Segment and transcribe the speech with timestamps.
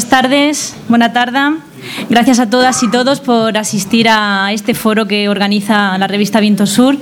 [0.00, 1.58] Buenas tardes, buena tarde.
[2.08, 6.66] Gracias a todas y todos por asistir a este foro que organiza la revista Viento
[6.66, 6.96] Sur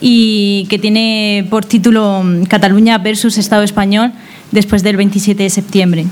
[0.00, 4.12] y que tiene por título Cataluña versus Estado español
[4.52, 6.06] después del 27 de septiembre.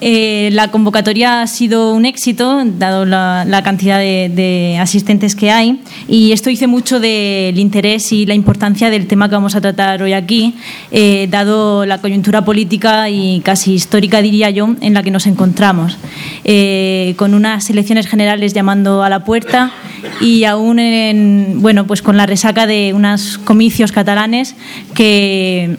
[0.00, 6.32] Eh, la convocatoria ha sido un éxito, dado la, cantidad de, asistentes que hay, y
[6.32, 10.12] esto dice mucho del interés y la importancia del tema que vamos a tratar hoy
[10.12, 10.54] aquí,
[10.90, 15.96] eh, dado la coyuntura política y casi histórica, diría yo, en la que nos encontramos,
[16.44, 19.72] eh, con unas elecciones generales llamando a la puerta
[20.20, 24.56] y aún en, bueno, pues con la resaca de unos comicios catalanes
[24.94, 25.78] que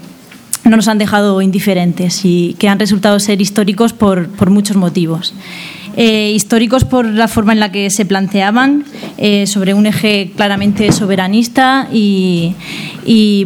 [0.70, 5.34] no nos han dejado indiferentes y que han resultado ser históricos por, muchos motivos.
[5.96, 8.86] Eh, históricos por la forma en la que se planteaban,
[9.18, 12.54] eh, sobre un eje claramente soberanista y,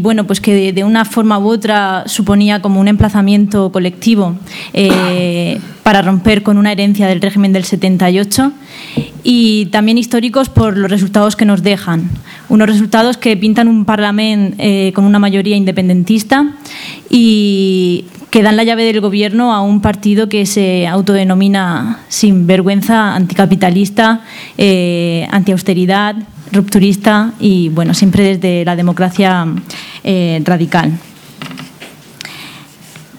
[0.02, 4.36] bueno, pues que de, una forma u otra suponía como un emplazamiento colectivo
[4.74, 8.52] eh, para romper con una herencia del régimen del 78
[9.24, 12.10] y también históricos por los resultados que nos dejan.
[12.50, 14.58] Unos resultados que pintan un Parlamento
[14.94, 16.54] con una mayoría independentista
[17.10, 23.14] y que dan la llave del gobierno a un partido que se autodenomina sin vergüenza
[23.14, 24.22] anticapitalista,
[24.58, 26.16] eh, antiausteridad,
[26.54, 29.46] rupturista y bueno, siempre desde la democracia
[30.04, 30.94] eh, radical.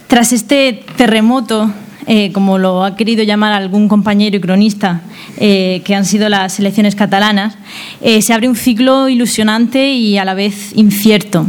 [0.08, 1.70] Tras este terremoto
[2.06, 5.03] eh, como lo ha querido llamar algún compañero y cronista,
[5.39, 7.56] eh, que han sido las elecciones catalanas,
[8.00, 11.47] eh, se abre un ciclo ilusionante y a la vez incierto.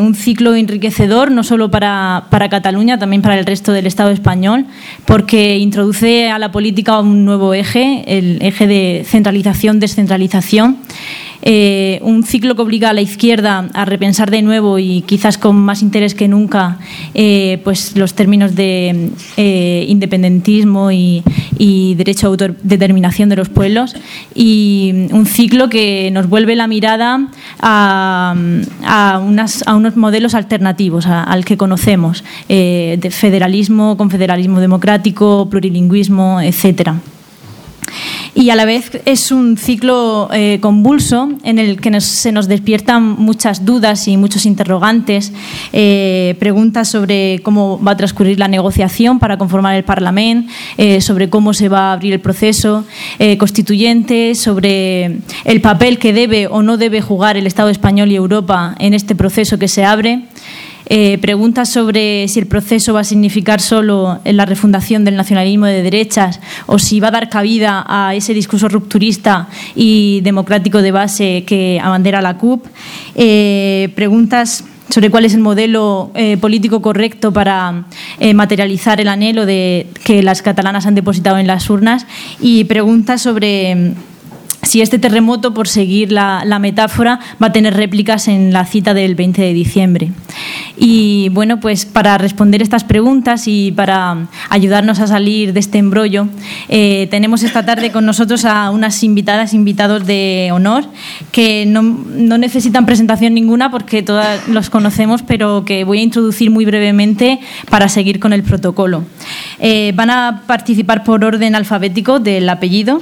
[0.00, 4.64] un ciclo enriquecedor no solo para, para, Cataluña, también para el resto del Estado español,
[5.04, 10.78] porque introduce a la política un nuevo eje, el eje de centralización-descentralización.
[11.42, 15.56] Eh, un ciclo que obliga a la izquierda a repensar de nuevo y quizás con
[15.56, 16.78] más interés que nunca
[17.14, 21.22] eh, pues los términos de eh, independentismo y,
[21.96, 23.94] derecho a autodeterminación de los pueblos.
[24.34, 27.28] Y un ciclo que nos vuelve la mirada
[27.60, 28.34] a,
[29.20, 37.00] unos modelos alternativos al que conocemos, de federalismo, confederalismo democrático, plurilingüismo, etcétera
[38.38, 43.02] y a la vez es un ciclo eh, convulso en el que se nos despiertan
[43.02, 45.32] muchas dudas y muchos interrogantes,
[45.72, 51.28] eh, preguntas sobre cómo va a transcurrir la negociación para conformar el Parlamento, eh, sobre
[51.28, 52.84] cómo se va a abrir el proceso
[53.38, 58.76] constituyente, sobre el papel que debe o no debe jugar el Estado español y Europa
[58.78, 60.22] en este proceso que se abre.
[60.86, 65.82] Eh, preguntas sobre si el proceso va a significar solo la refundación del nacionalismo de
[65.82, 71.44] derechas o si va a dar cabida a ese discurso rupturista y democrático de base
[71.46, 72.66] que abandera la CUP.
[73.14, 77.84] Eh, preguntas sobre cuál es el modelo eh, político correcto para
[78.34, 82.06] materializar el anhelo de que las catalanas han depositado en las urnas
[82.40, 83.94] y preguntas sobre
[84.68, 89.14] si este terremoto, por seguir la, metáfora, va a tener réplicas en la cita del
[89.14, 90.12] 20 de diciembre.
[90.76, 96.28] Y bueno, pues para responder estas preguntas y para ayudarnos a salir de este embrollo,
[96.68, 100.84] eh, tenemos esta tarde con nosotros a unas invitadas, invitados de honor,
[101.32, 101.82] que no,
[102.36, 107.40] necesitan presentación ninguna porque todas los conocemos, pero que voy a introducir muy brevemente
[107.70, 109.04] para seguir con el protocolo.
[109.60, 113.00] Eh, van a participar por orden alfabético del apellido.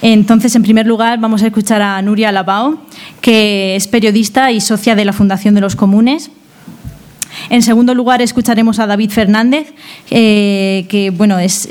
[0.00, 2.78] Entonces, en primer lugar, vamos a escuchar a Nuria Labao,
[3.20, 6.30] que es periodista y socia de la Fundación de los Comunes.
[7.50, 9.72] En segundo lugar, escucharemos a David Fernández,
[10.10, 11.68] eh, que bueno, es,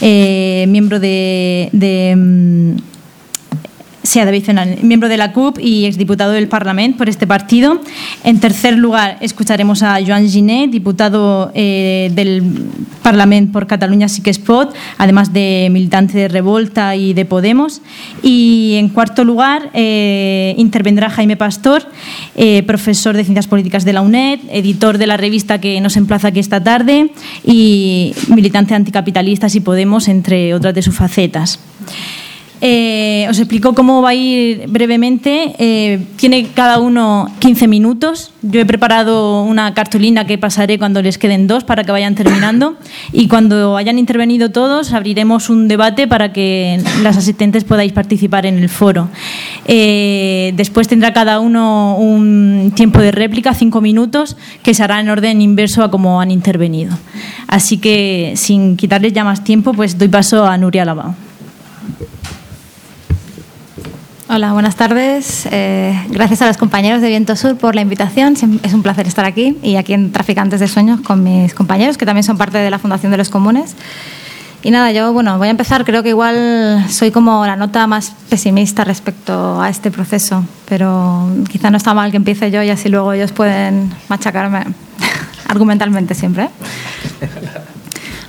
[0.00, 2.95] eh, miembro de mm,
[4.06, 7.80] sea David Fernández, miembro de la CUP y exdiputado del Parlamento por este partido.
[8.24, 12.42] En tercer lugar, escucharemos a Joan Giné, diputado eh, del
[13.02, 17.82] Parlamento por Cataluña Sí que es pot, además de militante de Revolta y de Podemos.
[18.22, 21.82] Y en cuarto lugar, eh, intervendrá Jaime Pastor,
[22.36, 26.28] eh, profesor de Ciencias Políticas de la UNED, editor de la revista que nos emplaza
[26.28, 27.10] aquí esta tarde
[27.44, 31.58] y militante anticapitalistas y Podemos, entre otras de sus facetas.
[32.60, 35.54] Eh, os explico cómo va a ir brevemente.
[35.58, 38.32] Eh, tiene cada uno 15 minutos.
[38.42, 42.76] Yo he preparado una cartulina que pasaré cuando les queden dos para que vayan terminando.
[43.12, 48.58] Y cuando hayan intervenido todos, abriremos un debate para que las asistentes podáis participar en
[48.58, 49.08] el foro.
[49.66, 55.10] Eh, después tendrá cada uno un tiempo de réplica, cinco minutos, que se hará en
[55.10, 56.96] orden inverso a cómo han intervenido.
[57.48, 61.14] Así que, sin quitarles ya más tiempo, pues doy paso a Nuria Lavao.
[64.28, 65.46] Hola, buenas tardes.
[65.52, 68.34] Eh, gracias a los compañeros de Viento Sur por la invitación.
[68.64, 72.06] Es un placer estar aquí y aquí en Traficantes de Sueños con mis compañeros, que
[72.06, 73.76] también son parte de la Fundación de los Comunes.
[74.64, 78.14] Y nada, yo bueno, voy a empezar, creo que igual soy como la nota más
[78.28, 82.88] pesimista respecto a este proceso, pero quizá no está mal que empiece yo y así
[82.88, 84.64] luego ellos pueden machacarme
[85.48, 86.48] argumentalmente siempre.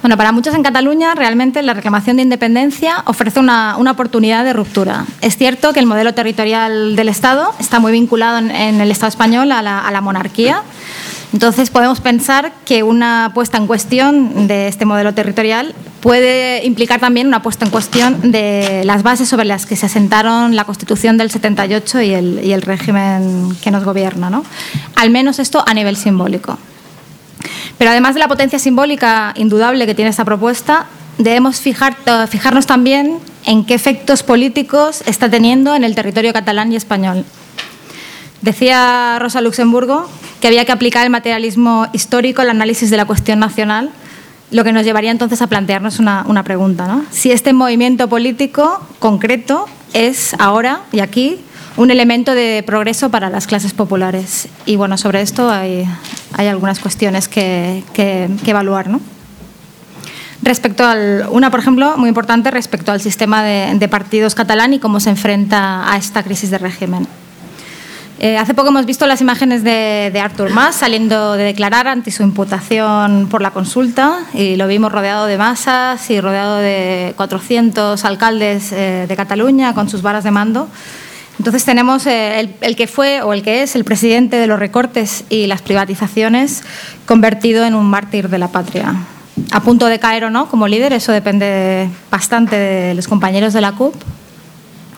[0.08, 5.06] Bueno, para muchos en Cataluña realmente la reclamación de independencia ofrece una, oportunidad de ruptura.
[5.20, 9.52] Es cierto que el modelo territorial del Estado está muy vinculado en, el Estado español
[9.52, 10.62] a la, monarquía.
[11.34, 17.28] Entonces podemos pensar que una puesta en cuestión de este modelo territorial puede implicar también
[17.28, 21.32] una puesta en cuestión de las bases sobre las que se asentaron la Constitución del
[21.32, 24.30] 78 y el, y el régimen que nos gobierna.
[24.30, 24.46] ¿no?
[24.96, 26.58] Al menos esto a nivel simbólico.
[27.78, 30.88] Pero además de la potencia simbólica indudable que tiene esta propuesta,
[31.18, 37.26] debemos fijarnos también en qué efectos políticos está teniendo en el territorio catalán y español.
[38.42, 40.08] Decía Rosa Luxemburgo
[40.42, 43.90] que había que aplicar el materialismo histórico al análisis de la cuestión nacional,
[44.52, 47.02] lo que nos llevaría entonces a plantearnos una, pregunta.
[47.10, 51.40] Si este movimiento político concreto es ahora y aquí
[51.78, 54.50] un elemento de progreso para las clases populares.
[54.66, 55.88] Y bueno, sobre esto hay,
[56.34, 58.90] hay algunas cuestiones que, que, evaluar.
[58.90, 59.00] ¿no?
[60.42, 65.00] Respecto al, una, por ejemplo, muy importante respecto al sistema de, partidos catalán y cómo
[65.00, 67.08] se enfrenta a esta crisis de régimen.
[68.20, 72.10] Eh, hace poco hemos visto las imágenes de, de, Artur Mas saliendo de declarar ante
[72.10, 78.04] su imputación por la consulta y lo vimos rodeado de masas y rodeado de 400
[78.06, 80.68] alcaldes eh, de Cataluña con sus varas de mando
[81.40, 85.24] entonces tenemos eh, el, que fue o el que es el presidente de los recortes
[85.30, 86.64] y las privatizaciones
[87.06, 88.96] convertido en un mártir de la patria.
[89.52, 93.62] A punto de caer o no como líder, eso depende bastante de los compañeros de
[93.62, 93.94] la CUP,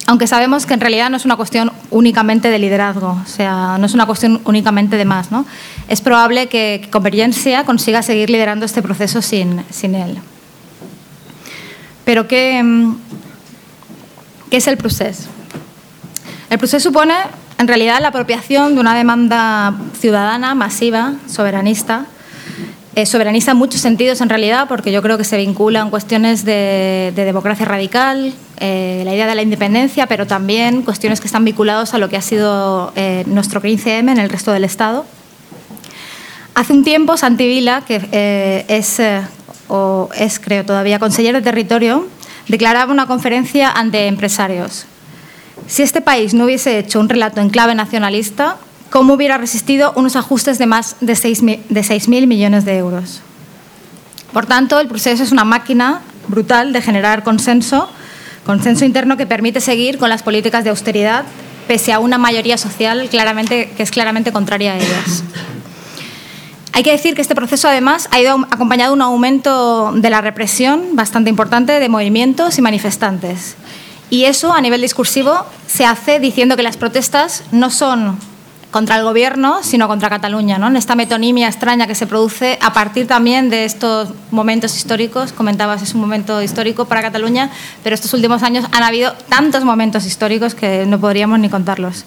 [0.07, 3.85] aunque sabemos que en realidad no es una cuestión únicamente de liderazgo, o sea, no
[3.85, 5.29] es una cuestión únicamente de más.
[5.31, 5.45] ¿no?
[5.87, 10.17] Es probable que, Convergencia consiga seguir liderando este proceso sin, él.
[12.05, 12.95] Pero ¿qué, mm,
[14.49, 15.29] ¿qué es el proceso?
[16.49, 17.13] El proceso supone,
[17.59, 22.07] en realidad, la apropiación de una demanda ciudadana masiva, soberanista,
[22.95, 26.43] eh, soberanista en muchos sentidos, en realidad, porque yo creo que se vincula en cuestiones
[26.45, 31.93] de, democracia radical, eh, la idea de la independencia, pero también cuestiones que están vinculadas
[31.93, 35.05] a lo que ha sido eh, nuestro 15M en el resto del Estado.
[36.55, 38.97] Hace un tiempo, Santi Vila, que es,
[39.67, 42.07] o es, creo, todavía consejero de territorio,
[42.47, 44.87] declaraba una conferencia ante empresarios
[45.69, 48.57] si este país no hubiese hecho un relato en clave nacionalista,
[48.89, 53.21] ¿cómo hubiera resistido unos ajustes de más de 6.000 millones de euros?
[54.33, 57.87] Por tanto, el proceso es una máquina brutal de generar consenso,
[58.45, 61.25] consenso interno que permite seguir con las políticas de austeridad,
[61.67, 65.23] pese a una mayoría social claramente, que es claramente contraria a ellas.
[66.73, 70.21] Hay que decir que este proceso, además, ha ido acompañado de un aumento de la
[70.21, 73.55] represión bastante importante de movimientos y manifestantes.
[74.09, 78.17] Y eso, a nivel discursivo, se hace diciendo que las protestas no son
[78.71, 80.67] contra el gobierno, sino contra Cataluña, ¿no?
[80.67, 85.33] en esta metonimia extraña que se produce a partir también de estos momentos históricos.
[85.33, 87.49] Comentabas, es un momento histórico para Cataluña,
[87.83, 92.05] pero estos últimos años han habido tantos momentos históricos que no podríamos ni contarlos.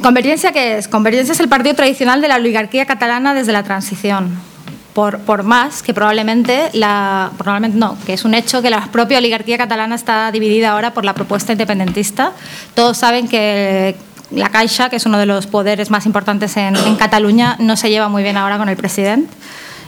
[0.00, 0.88] ¿Convergencia qué es?
[0.88, 4.49] Convergencia es el partido tradicional de la oligarquía catalana desde la transición
[4.94, 9.56] por, más que probablemente, la, probablemente no, que es un hecho que la propia oligarquía
[9.56, 12.32] catalana está dividida ahora por la propuesta independentista.
[12.74, 13.96] Todos saben que
[14.30, 18.08] la Caixa, que es uno de los poderes más importantes en, Cataluña, no se lleva
[18.08, 19.32] muy bien ahora con el presidente.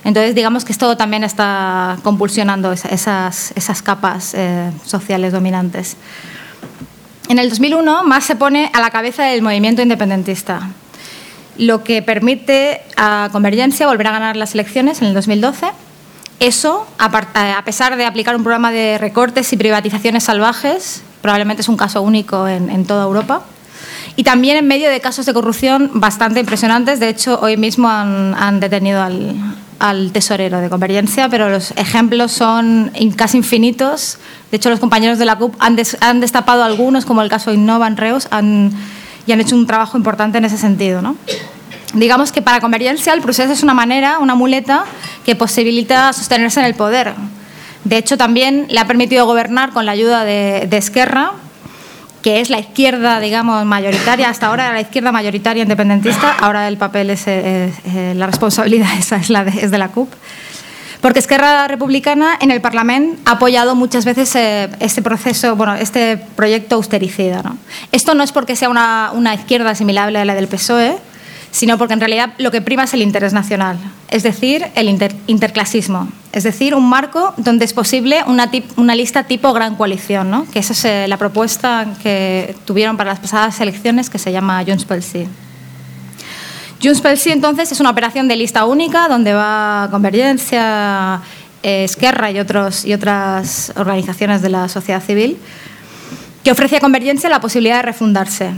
[0.04, 5.96] Entonces, digamos que esto también está compulsionando esas, esas capas eh, sociales dominantes.
[7.28, 10.70] En el 2001, más se pone a la cabeza del movimiento independentista
[11.58, 15.66] lo que permite a Convergencia volver a ganar las elecciones en el 2012.
[16.40, 21.76] Eso, a pesar de aplicar un programa de recortes y privatizaciones salvajes, probablemente es un
[21.76, 23.42] caso único en, toda Europa.
[24.16, 26.98] Y también en medio de casos de corrupción bastante impresionantes.
[27.00, 33.36] De hecho, hoy mismo han, detenido al, tesorero de Convergencia, pero los ejemplos son casi
[33.36, 34.18] infinitos.
[34.50, 37.86] De hecho, los compañeros de la CUP han, han destapado algunos, como el caso Innova
[37.86, 38.72] en Reus, han
[39.26, 41.02] y han hecho un trabajo importante en ese sentido.
[41.02, 41.16] ¿no?
[41.94, 44.84] Digamos que para Convergencia el proceso es una manera, una muleta
[45.24, 47.14] que posibilita sostenerse en el poder.
[47.84, 51.32] De hecho, también le ha permitido gobernar con la ayuda de, Esquerra,
[52.22, 56.76] que es la izquierda, digamos, mayoritaria, hasta ahora era la izquierda mayoritaria independentista, ahora el
[56.76, 60.12] papel es, la responsabilidad esa es, la de, es de la CUP.
[61.02, 66.16] Porque Esquerra Republicana en el Parlamento ha apoyado muchas veces eh, este proceso, bueno, este
[66.36, 67.42] proyecto austericida.
[67.42, 67.58] ¿no?
[67.90, 70.96] Esto no es porque sea una, izquierda asimilable a la del PSOE,
[71.50, 73.78] sino porque en realidad lo que prima es el interés nacional,
[74.10, 74.88] es decir, el
[75.26, 80.46] interclasismo, es decir, un marco donde es posible una, una lista tipo gran coalición, ¿no?
[80.50, 84.64] que esa es eh, la propuesta que tuvieron para las pasadas elecciones que se llama
[84.64, 85.02] Junts pel.
[86.82, 91.20] Junts entonces, es una operación de lista única donde va Convergencia,
[91.62, 95.38] eh, Esquerra y, otros, y otras organizaciones de la sociedad civil,
[96.42, 98.50] que ofrece a Convergencia la posibilidad de refundarse.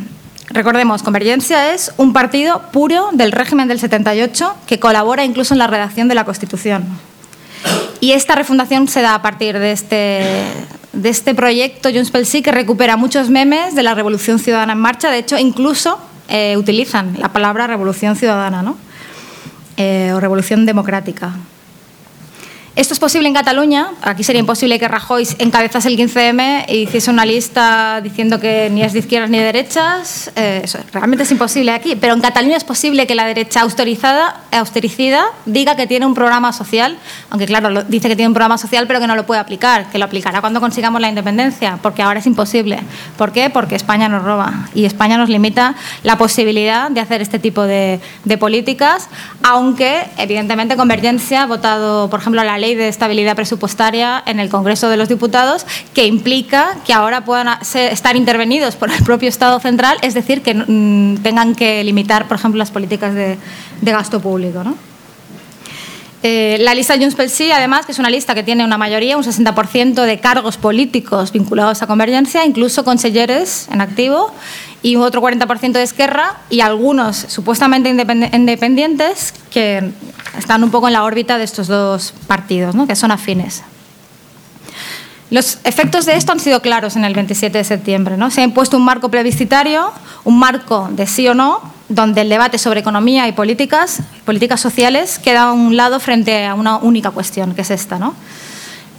[0.49, 5.67] Recordemos, Convergencia es un partido puro del régimen del 78 que colabora incluso en la
[5.67, 6.85] redacción de la Constitución.
[8.01, 10.45] Y esta refundación se da a partir de este,
[10.95, 12.11] de este proyecto Junts
[12.43, 15.11] que recupera muchos memes de la Revolución Ciudadana en Marcha.
[15.11, 18.77] De hecho, incluso eh, utilizan la palabra Revolución Ciudadana ¿no?
[19.77, 21.35] Eh, o Revolución Democrática.
[22.77, 23.91] Esto es posible en Cataluña.
[24.03, 28.83] Aquí sería imposible que Rajoy encabezase el 15M e hiciese una lista diciendo que ni
[28.83, 30.33] es de izquierdas ni de derechas.
[30.35, 31.95] Eh, eso realmente es imposible aquí.
[31.95, 36.53] Pero en Cataluña es posible que la derecha austerizada, austericida diga que tiene un programa
[36.53, 36.99] social,
[37.31, 39.99] aunque claro, dice que tiene un programa social, pero que no lo puede aplicar, que
[39.99, 42.81] lo aplicará cuando consigamos la independencia, porque ahora es imposible.
[43.17, 43.51] ¿Por qué?
[43.51, 48.01] Porque España nos roba y España nos limita la posibilidad de hacer este tipo de,
[48.25, 49.09] de políticas,
[49.45, 54.49] aunque evidentemente Convergencia ha votado, por ejemplo, la ley ley de estabilidad presupuestaria en el
[54.49, 59.61] Congreso de los Diputados que implica que ahora puedan estar intervenidos por el propio Estado
[59.61, 63.37] central, es decir, que mm, tengan que limitar, por ejemplo, las políticas de,
[63.83, 64.63] gasto público.
[66.23, 69.25] Eh, la lista Junts pel además, que es una lista que tiene una mayoría, un
[69.25, 74.33] 60% de cargos políticos vinculados a Convergencia, incluso consejeres en activo,
[74.85, 79.93] y otro 40% de Esquerra, y algunos supuestamente independientes que
[80.37, 83.63] están un poco en la órbita de estos dos partidos, que son afines.
[85.31, 88.19] Los efectos de esto han sido claros en el 27 de septiembre.
[88.19, 88.31] ¿no?
[88.31, 89.91] Se ha impuesto un marco plebiscitario,
[90.23, 95.19] un marco de sí o no, donde el debate sobre economía y políticas, políticas sociales,
[95.19, 97.99] queda a un lado frente a una única cuestión, que es esta.
[97.99, 98.15] ¿no?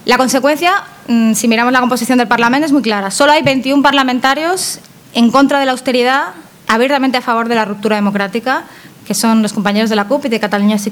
[0.05, 3.11] La consecuencia, mm, si miramos la composición del Parlamento, es muy clara.
[3.11, 4.79] Solo hay 21 parlamentarios
[5.15, 6.33] en contra de la austeridad,
[6.67, 8.65] abiertamente a favor de la ruptura democrática,
[9.07, 10.91] que son los compañeros de la CUP y de Cataluña Sí.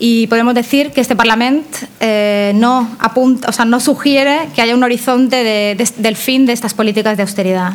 [0.00, 4.74] Y podemos decir que este Parlamento eh, no, apunta, o sea, no sugiere que haya
[4.74, 7.74] un horizonte del fin de estas políticas de austeridad.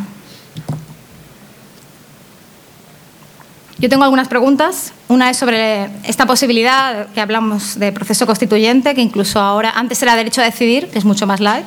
[3.80, 4.92] Yo tengo algunas preguntas.
[5.08, 10.18] Una es sobre esta posibilidad que hablamos de proceso constituyente, que incluso ahora, antes era
[10.18, 11.66] derecho a decidir, que es mucho más light.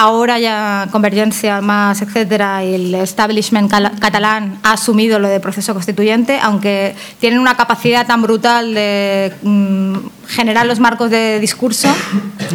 [0.00, 6.38] Ahora ya Convergencia más, etcétera, y el establishment catalán ha asumido lo de proceso constituyente,
[6.40, 9.96] aunque tienen una capacidad tan brutal de mm,
[10.28, 11.88] generar los marcos de discurso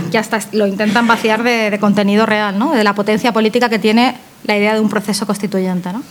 [0.10, 2.72] que hasta lo intentan vaciar de, contenido real, ¿no?
[2.72, 5.92] de la potencia política que tiene la idea de un proceso constituyente.
[5.92, 6.02] ¿no?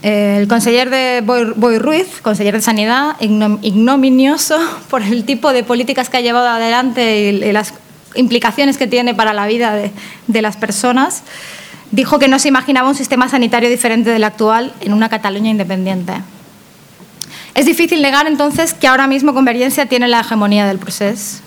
[0.00, 4.56] El conseller de Boy, Ruiz, conseller de Sanidad, ignominioso
[4.88, 7.74] por el tipo de políticas que ha llevado adelante y las
[8.16, 11.22] implicaciones que tiene para la vida de, las personas,
[11.90, 16.14] dijo que no se imaginaba un sistema sanitario diferente del actual en una Cataluña independiente.
[17.54, 21.40] Es difícil negar entonces que ahora mismo Convergencia tiene la hegemonía del proceso,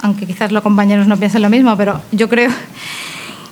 [0.00, 2.50] aunque quizás los compañeros no piensen lo mismo, pero yo creo,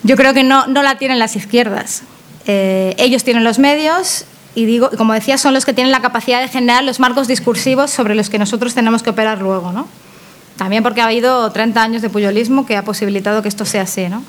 [0.03, 2.03] yo creo que no, no la tienen las izquierdas.
[2.47, 4.25] Eh, ellos tienen los medios
[4.55, 7.91] y digo, como decía, son los que tienen la capacidad de generar los marcos discursivos
[7.91, 9.87] sobre los que nosotros tenemos que operar luego, ¿no?
[10.61, 14.11] También porque ha habido 30 años de puyolismo que ha posibilitado que esto sea así.
[14.11, 14.23] ¿no?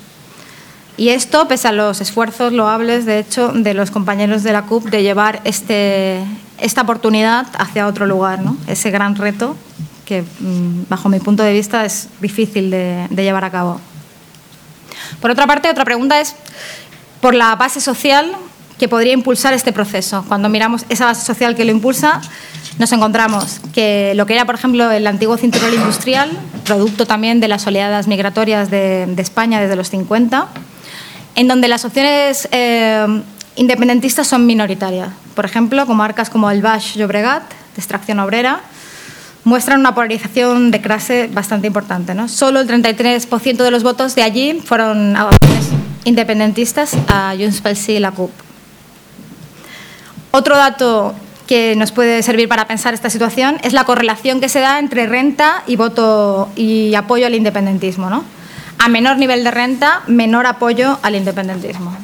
[0.96, 4.88] Y esto, pese a los esfuerzos loables, de hecho, de los compañeros de la CUP
[4.88, 6.24] de llevar este,
[6.56, 8.56] esta oportunidad hacia otro lugar, ¿no?
[8.66, 9.58] ese gran reto
[10.06, 13.78] que, mm, bajo mi punto de vista, es difícil de, de llevar a cabo.
[15.20, 16.34] Por otra parte, otra pregunta es
[17.20, 18.32] por la base social
[18.78, 20.24] que podría impulsar este proceso.
[20.28, 22.22] Cuando miramos esa base social que lo impulsa,
[22.78, 26.30] nos encontramos que lo que era, por ejemplo, el antiguo cinturón industrial,
[26.64, 30.48] producto también de las oleadas migratorias de, España desde los 50,
[31.34, 33.22] en donde las opciones eh,
[33.56, 35.10] independentistas son minoritarias.
[35.34, 38.60] Por ejemplo, comarcas como el Baix Llobregat, de extracción obrera,
[39.44, 42.14] muestran una polarización de clase bastante importante.
[42.28, 45.16] Solo el 33% de los votos de allí fueron
[46.04, 48.30] independentistas a Junts pel Sí y la CUP.
[50.30, 51.14] Otro dato
[51.52, 55.06] que nos puede servir para pensar esta situación es la correlación que se da entre
[55.06, 58.08] renta y voto y apoyo al independentismo.
[58.08, 58.24] ¿no?
[58.78, 61.94] A menor nivel de renta, menor apoyo al independentismo.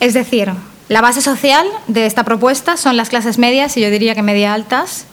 [0.00, 0.52] Es decir,
[0.90, 4.52] la base social de esta propuesta son las clases medias y yo diría que media
[4.52, 5.06] altas.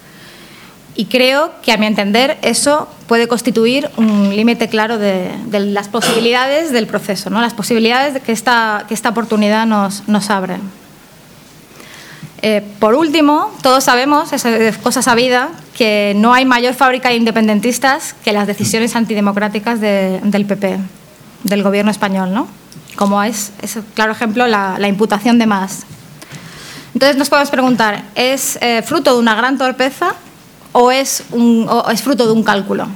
[0.95, 6.73] Y creo que, a mi entender, eso puede constituir un límite claro de, las posibilidades
[6.73, 7.39] del proceso, ¿no?
[7.39, 10.57] las posibilidades que esta, que esta oportunidad nos, nos abre.
[12.41, 18.13] Eh, por último, todos sabemos, es cosa sabida, que no hay mayor fábrica de independentistas
[18.23, 20.77] que las decisiones antidemocráticas del PP,
[21.43, 22.47] del gobierno español, ¿no?
[22.95, 23.53] Como es,
[23.93, 25.83] claro ejemplo, la, imputación de más.
[26.93, 30.15] Entonces nos podemos preguntar, ¿es eh, fruto de una gran torpeza
[30.73, 32.87] o es, o es fruto de un cálculo?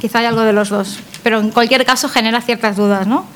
[0.00, 3.26] Quizá hay algo de los dos, pero en cualquier caso genera ciertas dudas, ¿no?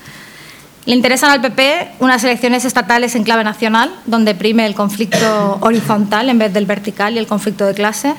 [0.86, 6.30] Le interesan al PP unas elecciones estatales en clave nacional, donde prime el conflicto horizontal
[6.30, 8.14] en vez del vertical y el conflicto de clase,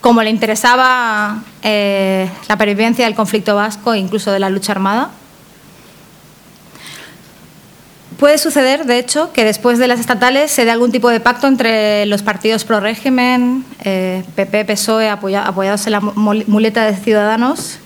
[0.00, 5.10] como le interesaba eh, la pervivencia del conflicto vasco e incluso de la lucha armada.
[8.18, 11.46] Puede suceder, de hecho, que después de las estatales se dé algún tipo de pacto
[11.46, 17.78] entre los partidos pro régimen, PP, eh, PSOE, apoyados en la muleta de Ciudadanos,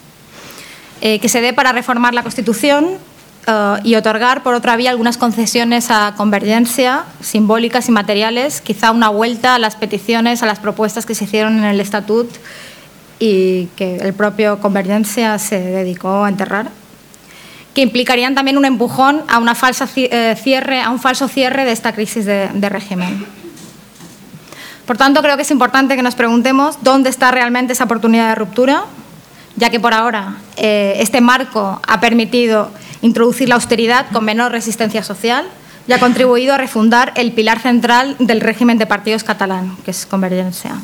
[1.01, 2.99] eh, que se dé para reformar la Constitución
[3.49, 9.09] eh, y otorgar, por otra vía, algunas concesiones a Convergencia, simbólicas y materiales, quizá una
[9.09, 12.29] vuelta a las peticiones, a las propuestas que se hicieron en el Estatut
[13.19, 16.69] y que el propio Convergencia se dedicó a enterrar,
[17.75, 21.73] que implicarían también un empujón a, una falsa eh, cierre, a un falso cierre de
[21.73, 23.25] esta crisis de, régimen.
[24.87, 28.35] Por tanto, creo que es importante que nos preguntemos dónde está realmente esa oportunidad de
[28.35, 28.85] ruptura,
[29.57, 32.71] ya que por ahora eh, este marco ha permitido
[33.03, 35.47] introducir la austeridad con menor resistencia social
[35.87, 40.05] y ha contribuido a refundar el pilar central del régimen de partidos catalán, que es
[40.05, 40.75] Convergencia.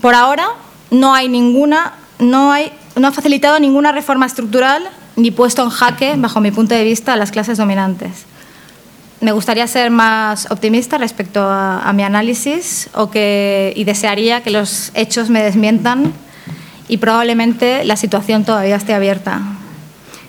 [0.00, 0.48] Por ahora,
[0.90, 6.14] no hay ninguna, no, hay, no ha facilitado ninguna reforma estructural ni puesto en jaque,
[6.16, 8.26] bajo mi punto de vista, a las clases dominantes.
[9.20, 14.92] Me gustaría ser más optimista respecto a, mi análisis o que, y desearía que los
[14.94, 16.12] hechos me desmientan
[16.86, 19.40] y probablemente la situación todavía esté abierta.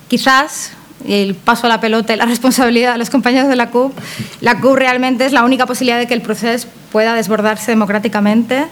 [0.07, 0.71] Quizás
[1.05, 3.93] el paso a la pelota y la responsabilidad de los compañeros de la CUP,
[4.41, 8.67] la CUP realmente es la única posibilidad de que el proceso pueda desbordarse democráticamente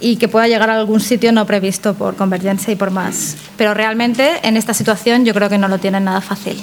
[0.00, 3.36] y que pueda llegar a algún sitio no previsto por Convergencia y por más.
[3.56, 6.62] Pero realmente en esta situación yo creo que no lo tienen nada fácil.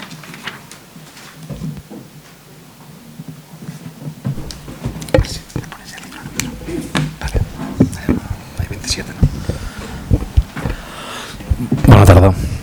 [11.88, 12.61] Buenas tardes.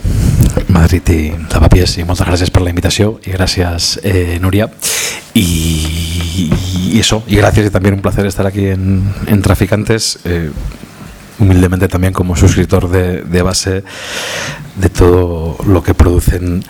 [0.89, 4.65] Madrid i Lavapiés i moltes gràcies per la invitació i gràcies eh, Núria
[5.35, 10.49] y, eso y gracias y también un placer estar aquí en, en Traficantes eh,
[11.37, 13.83] humildemente también como suscriptor de, de, base
[14.81, 16.63] de todo lo que producen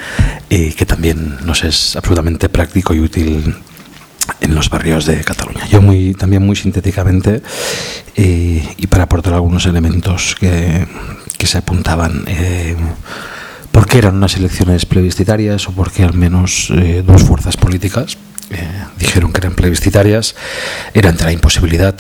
[0.50, 3.56] y que también nos es absolutamente práctico y útil
[4.42, 5.66] en los barrios de Cataluña.
[5.70, 7.42] Yo muy también muy sintéticamente
[8.18, 10.86] eh, y para aportar algunos elementos que,
[11.38, 12.76] que se apuntaban eh,
[13.80, 18.18] por qué eran unas elecciones plebiscitarias o por qué al menos eh, dos fuerzas políticas
[18.50, 18.58] eh,
[18.98, 20.36] dijeron que eran plebiscitarias,
[20.94, 21.96] era ante la imposibilidad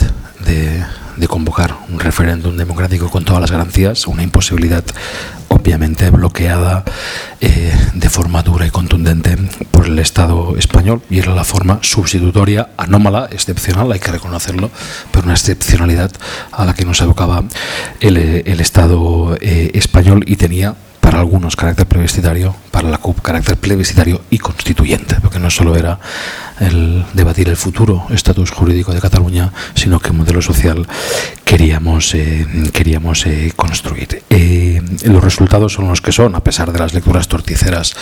[0.45, 0.83] de,
[1.29, 4.83] convocar un referéndum democrático con todas las garantías, una imposibilidad
[5.47, 6.83] obviamente bloqueada
[7.39, 9.37] eh, de forma dura y contundente
[9.71, 14.69] por el Estado español y era la forma sustitutoria, anómala, excepcional, hay que reconocerlo,
[15.13, 16.11] pero una excepcionalidad
[16.51, 17.45] a la que nos evocaba
[18.01, 20.75] el, el Estado español y tenía
[21.09, 25.97] para algunos carácter plebiscitario, para la CUP carácter plebiscitario y constituyente, porque no solo era
[26.59, 30.87] el debatir el futuro estatus jurídico de Cataluña, sino que modelo social
[31.45, 34.21] queríamos, eh, queríamos eh, construir.
[34.29, 34.68] Eh,
[35.05, 37.95] los resultados son los que son, a pesar de las lecturas torticeras,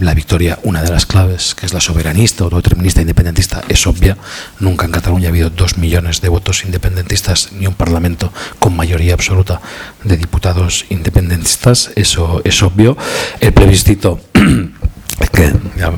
[0.00, 4.16] la victoria, una de las claves, que es la soberanista, autodeterminista, independentista, es obvia.
[4.60, 9.14] Nunca en Cataluña ha habido dos millones de votos independentistas ni un parlamento con mayoría
[9.14, 9.60] absoluta
[10.02, 12.96] de diputados independentistas, eso es obvio.
[13.40, 14.20] El plebiscito
[15.20, 15.52] Es que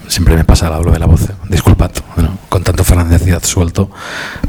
[0.09, 1.91] siempre me pasa, hablo de la voz, disculpad,
[2.49, 3.91] con tanto Fernández suelto,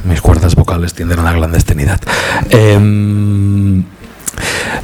[0.03, 2.01] mis cuerdas vocales tienden a la clandestinidad.
[2.49, 3.83] Em,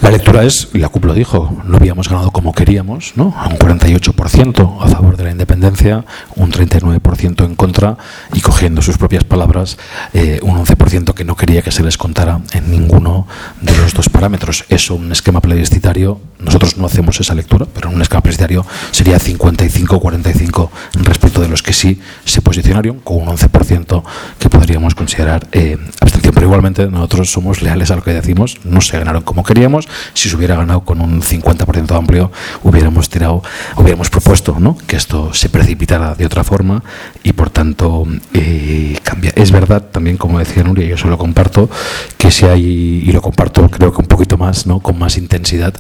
[0.02, 3.26] la lectura es, y la CUP lo dijo, no habíamos ganado como queríamos, ¿no?
[3.26, 7.98] un 48% a favor de la independencia, un 39% en contra
[8.34, 9.78] y cogiendo sus propias palabras,
[10.14, 13.26] eh, un 11% que no quería que se les contara en ninguno
[13.62, 14.64] de los dos parámetros.
[14.70, 19.18] Eso, un esquema plebiscitario, nosotros no hacemos esa lectura, pero en un esquema plebiscitario sería
[19.18, 20.70] 55-45
[21.02, 24.04] respecto de los que sí se posicionaron, con un 11%
[24.38, 26.32] que podríamos considerar eh, abstención.
[26.36, 30.30] Pero igualmente nosotros somos leales a lo que decimos, no se ganaron como queríamos, si
[30.30, 33.42] se hubiera ganado con un 50% amplio, hubiéramos tirado,
[33.78, 34.78] hubiéramos propuesto ¿no?
[34.86, 36.84] que esto se precipitara de otra forma
[37.24, 39.32] y por tanto eh, cambia.
[39.36, 41.70] Es verdad también, como decía Nuria, yo solo comparto,
[42.18, 44.80] que si hay, y lo comparto creo que un poquito más, ¿no?
[44.80, 45.74] con más intensidad,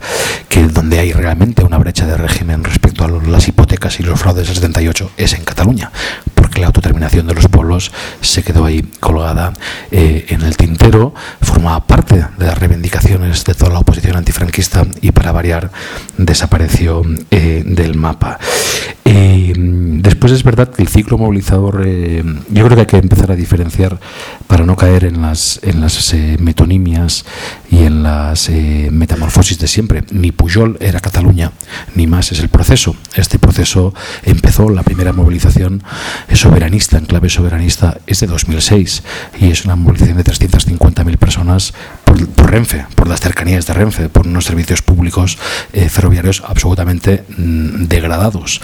[0.49, 4.47] que donde hay realmente una brecha de régimen respecto a las hipotecas y los fraudes
[4.47, 5.91] del 78 es en Cataluña
[6.53, 9.53] que la autodeterminación de los pueblos se quedó ahí colgada
[9.91, 15.11] eh, en el tintero, formaba parte de las reivindicaciones de toda la oposición antifranquista y
[15.11, 15.71] para variar
[16.17, 18.39] desapareció eh, del mapa.
[19.03, 23.99] después es verdad que el ciclo movilizador, yo creo que hay que empezar a diferenciar
[24.47, 27.25] para no caer en las, en las metonimias
[27.73, 30.03] y en las metamorfosis de siempre.
[30.11, 31.51] Ni Pujol era Cataluña,
[31.95, 32.95] ni más es el proceso.
[33.15, 35.83] Este proceso empezó, la primera movilización
[36.31, 39.03] soberanista, en clave soberanista, es de 2006
[39.39, 44.27] y es una movilización de 350.000 personas por, Renfe, por las cercanías de Renfe, por
[44.27, 45.39] unos servicios públicos
[45.73, 48.61] eh, ferroviarios absolutamente mm, degradados.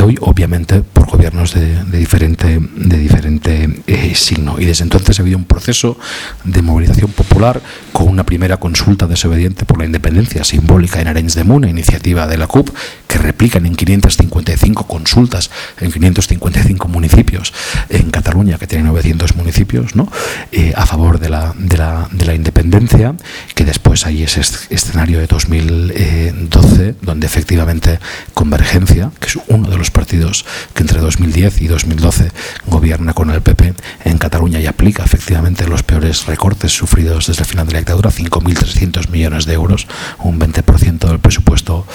[0.00, 4.60] hoy, obviamente, por gobiernos de, diferente, de diferente eh, signo.
[4.60, 5.98] Y desde entonces ha habido un proceso
[6.44, 7.60] de movilización popular
[7.92, 12.36] con una primera consulta desobediente por la independencia simbólica en Arenys de Munt, iniciativa de
[12.36, 12.70] la CUP,
[13.06, 17.52] que replican en 555 consultas en 555 municipios
[17.88, 20.10] en Cataluña, que tiene 900 municipios, ¿no?
[20.50, 23.14] Eh, a favor de la, de, la, de la independencia,
[23.54, 27.98] que después hay ese escenario de 2012, donde efectivamente
[28.34, 32.30] Convergencia, que es uno de los partidos que entre 2010 y 2012
[32.66, 37.48] gobierna con el PP en Cataluña y aplica efectivamente los peores recortes sufridos desde el
[37.48, 38.10] final de la dictadura,
[38.42, 39.86] 5.300 millones de euros,
[40.18, 41.86] un 20% del presupuesto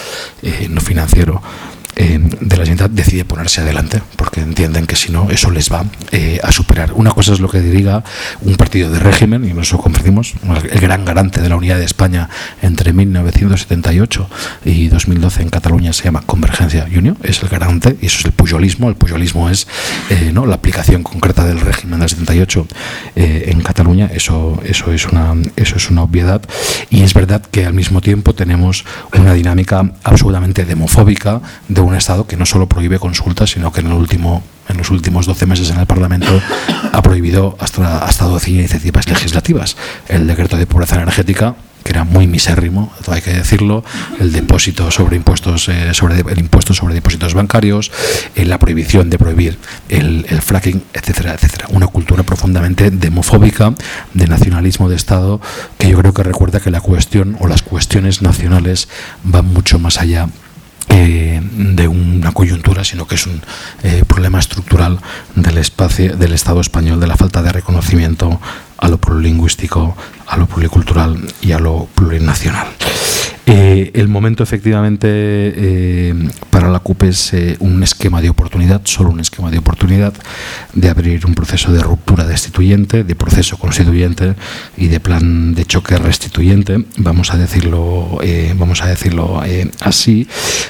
[0.41, 1.41] eh, no financiero
[1.99, 5.83] eh, de la Generalitat decide ponerse adelante, porque entienden que si no, eso les va
[6.11, 6.93] eh, a superar.
[6.93, 8.03] Una cosa es lo que diga
[8.41, 10.35] un partido de régimen, y nosotros compartimos,
[10.71, 12.29] el gran garante de la unidad de España
[12.61, 14.29] entre 1978
[14.65, 18.31] y 2012 en Cataluña se llama Convergencia Unión, es el garante, y eso es el
[18.31, 18.89] puyolismo.
[18.89, 19.67] El puyolismo es
[20.11, 20.45] eh, ¿no?
[20.45, 22.67] la aplicación concreta del régimen del 78
[23.15, 26.43] en Cataluña, eso, eso, es una, eso es una obviedad,
[26.91, 28.85] y es verdad que al mismo tiempo tenemos
[29.17, 33.87] una dinámica absolutamente demofóbica de un Estado que no solo prohíbe consultas, sino que en,
[33.87, 36.41] el último, en los últimos 12 meses en el Parlamento
[36.91, 39.77] ha prohibido hasta, hasta 12 iniciativas legislativas.
[40.07, 41.55] El decreto de pobreza energética
[41.87, 43.81] que era muy misérrimo, hay que decirlo,
[44.19, 47.93] el depósito sobre impuestos, eh, sobre el impuesto sobre depósitos bancarios,
[48.35, 51.67] eh, la prohibición de prohibir el, el, fracking, etcétera, etcétera.
[51.69, 53.73] Una cultura profundamente demofóbica,
[54.13, 55.39] de nacionalismo de Estado,
[55.77, 58.89] que yo creo que recuerda que la cuestión o las cuestiones nacionales
[59.23, 60.27] van mucho más allá
[60.89, 63.41] eh, de una coyuntura, sino que es un
[63.83, 64.99] eh, problema estructural
[65.35, 68.39] del espacio del Estado español, de la falta de reconocimiento
[68.77, 69.95] a lo plurilingüístico,
[70.27, 72.67] a lo pluricultural y a lo plurinacional.
[73.49, 76.13] Eh, el momento efectivamente eh,
[76.49, 80.13] para la CUP es eh, un esquema de oportunidad, solo un esquema de oportunidad
[80.73, 84.35] de abrir un proceso de ruptura destituyente, de proceso constituyente
[84.75, 88.19] y de plan de choque restituyente, vamos a decirlo,
[88.57, 89.41] vamos a decirlo
[89.79, 90.27] así,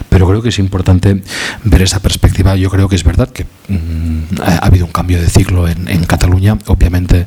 [0.10, 1.24] pero creo que es importante
[1.64, 2.56] ver esa perspectiva.
[2.56, 6.06] Yo creo que es verdad que mm, ha, habido un cambio de ciclo en, en
[6.06, 7.26] Cataluña, obviamente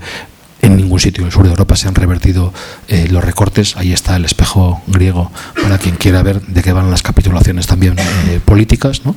[0.62, 2.52] en ningún sitio del sur de Europa se han revertido
[2.88, 3.76] eh, los recortes.
[3.76, 5.30] Ahí está el espejo griego
[5.62, 9.16] para quien quiera ver de qué van las capitulaciones también eh, políticas, ¿no?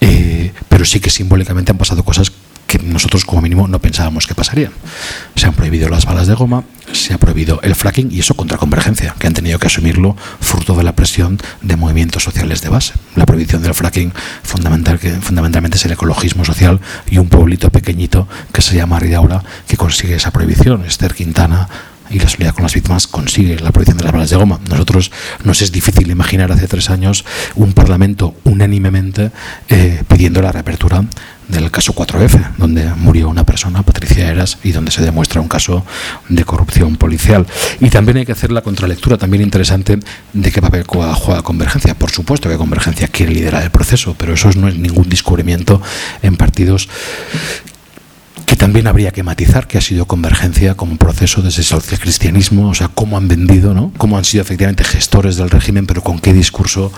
[0.00, 2.32] Eh, pero sí que simbólicamente han pasado cosas
[2.78, 4.72] que nosotros como mínimo no pensábamos que pasarían.
[5.36, 8.58] Se han prohibido las balas de goma, se ha prohibido el fracking y eso contra
[8.58, 12.94] convergencia, que han tenido que asumirlo fruto de la presión de movimientos sociales de base.
[13.16, 18.28] La prohibición del fracking fundamental, que fundamentalmente es el ecologismo social y un pueblito pequeñito
[18.52, 20.84] que se llama Ridaura que consigue esa prohibición.
[20.84, 21.68] Esther Quintana
[22.10, 24.60] y la solidaridad con las víctimas consigue la prohibición de las balas de goma.
[24.68, 25.10] Nosotros
[25.44, 29.30] nos es difícil imaginar hace tres años un Parlamento unánimemente
[29.68, 31.04] eh, pidiendo la reapertura
[31.48, 35.84] del caso 4F, donde murió una persona, Patricia Eras, y donde se demuestra un caso
[36.28, 37.46] de corrupción policial.
[37.80, 39.98] Y también hay que hacer la contralectura también interesante
[40.32, 41.94] de qué papel juega Convergencia.
[41.94, 45.82] Por supuesto que Convergencia quiere liderar el proceso, pero eso no es ningún descubrimiento
[46.22, 46.88] en partidos
[48.46, 52.74] que también habría que matizar que ha sido convergencia como proceso desde el socialcristianismo, o
[52.74, 53.92] sea, cómo han vendido, ¿no?
[53.96, 56.92] cómo han sido efectivamente gestores del régimen, pero con qué discurso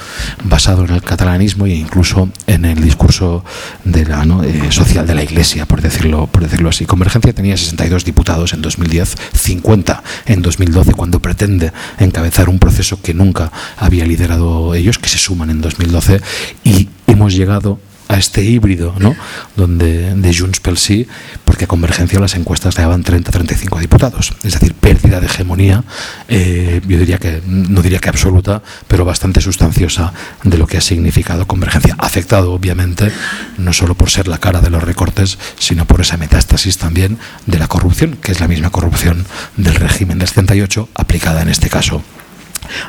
[0.44, 3.44] basado en el catalanismo e incluso en el discurso
[3.84, 6.84] de la, eh, social de la Iglesia, por decirlo, por decirlo así.
[6.86, 13.14] Convergencia tenía 62 diputados en 2010, 50 en 2012, cuando pretende encabezar un proceso que
[13.14, 16.20] nunca había liderado ellos, que se suman en 2012,
[16.64, 19.16] y hemos llegado a este híbrido, ¿no?
[19.56, 21.06] Donde de Junts pel sí,
[21.44, 25.84] porque a Convergencia las encuestas le daban 30-35 diputados, es decir, pérdida de hegemonía,
[26.28, 30.12] eh, yo diría que, no diría que absoluta, pero bastante sustanciosa
[30.44, 33.10] de lo que ha significado Convergencia, afectado obviamente
[33.58, 37.58] no solo por ser la cara de los recortes, sino por esa metástasis también de
[37.58, 42.02] la corrupción, que es la misma corrupción del régimen del 78, aplicada en este caso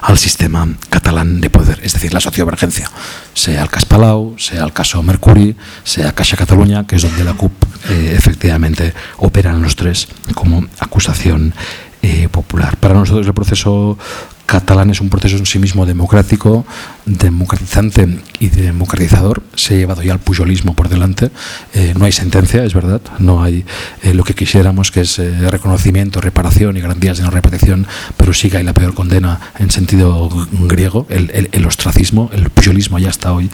[0.01, 2.89] al sistema catalán de poder, es decir, la sociovergencia,
[3.33, 7.33] sea el caso Palau, sea el caso Mercuri, sea Caixa Cataluña, que es donde la
[7.33, 7.51] CUP
[7.89, 11.53] eh, efectivamente operan los tres como acusación
[12.01, 12.77] eh, popular.
[12.77, 13.97] Para nosotros el proceso
[14.45, 16.65] catalán es un proceso en sí mismo democrático,
[17.07, 19.41] democratizante y democratizador.
[19.55, 21.31] Se ha llevado ya el pujolismo por delante.
[21.73, 23.01] Eh, no hay sentencia, es verdad.
[23.17, 23.65] No hay
[24.03, 28.33] eh, lo que quisiéramos, que es eh, reconocimiento, reparación y garantías de no repetición, pero
[28.33, 31.07] sí que hay la peor condena en sentido griego.
[31.09, 33.49] El, el ostracismo, el pujolismo ya está hoy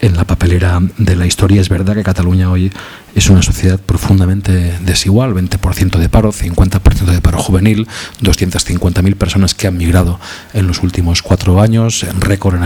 [0.00, 1.60] en la papelera de la historia.
[1.60, 2.70] Es verdad que Cataluña hoy
[3.14, 7.88] es una sociedad profundamente desigual, 20% de paro, 50% de paro juvenil,
[8.22, 10.20] 250.000 personas que han migrado
[10.54, 12.62] en los últimos cuatro años, en récord en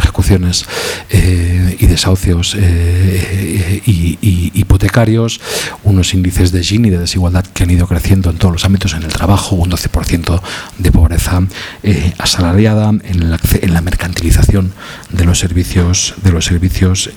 [1.11, 5.41] eh, y desahucios eh, y, hipotecarios,
[5.83, 9.03] unos índices de Gini de desigualdad que han ido creciendo en todos los ámbitos, en
[9.03, 10.41] el trabajo, un 12%
[10.79, 11.43] de pobreza
[11.83, 14.73] eh, asalariada, en la, en la, mercantilización
[15.11, 17.11] de los servicios, de los servicios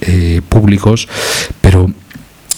[0.50, 1.08] públicos,
[1.62, 1.92] pero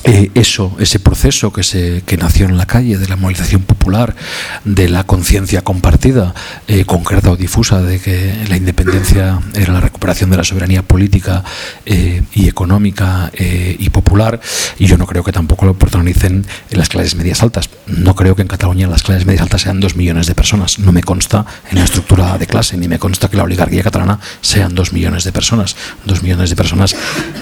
[0.08, 4.15] eh, eso, ese proceso que, se, que nació en la calle de la movilización popular,
[4.63, 6.34] de la conciencia compartida,
[6.70, 11.43] eh, concreta o difusa, de que la independencia era la recuperación de la soberanía política
[11.86, 14.39] eh, y económica y popular,
[14.80, 17.70] y yo no creo que tampoco lo protagonicen en las clases medias altas.
[17.86, 20.80] No creo que en Cataluña las clases medias altas sean dos millones de personas.
[20.80, 24.20] No me consta en la estructura de clase, ni me consta que la oligarquía catalana
[24.41, 25.76] sean dos millones de personas.
[26.06, 26.96] Dos millones de personas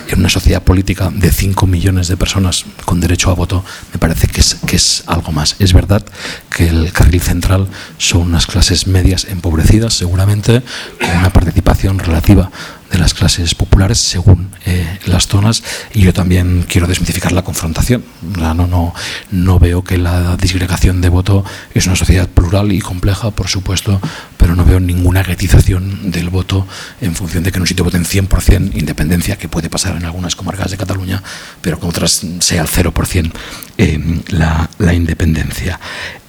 [0.08, 2.55] en una sociedad política de cinco millones de personas
[2.86, 5.56] con derecho a voto, me parece que es, que es algo más.
[5.60, 6.06] Es verdad
[6.50, 10.62] que el carril central son unas clases medias empobrecidas, seguramente,
[11.00, 12.52] con una participación relativa
[12.96, 18.06] de las clases populares según eh, las zonas y yo también quiero desmitificar la confrontación.
[18.22, 18.94] no, no,
[19.32, 24.00] no veo que la disgregación de voto es una sociedad plural y compleja, por supuesto,
[24.38, 26.66] pero no veo ninguna guetización del voto
[27.02, 30.36] en función de que en un sitio voten 100% independencia, que puede pasar en algunas
[30.38, 31.22] comarcas de Cataluña,
[31.62, 33.32] pero que otras sea el 0%
[33.78, 35.80] eh, la, la, independencia.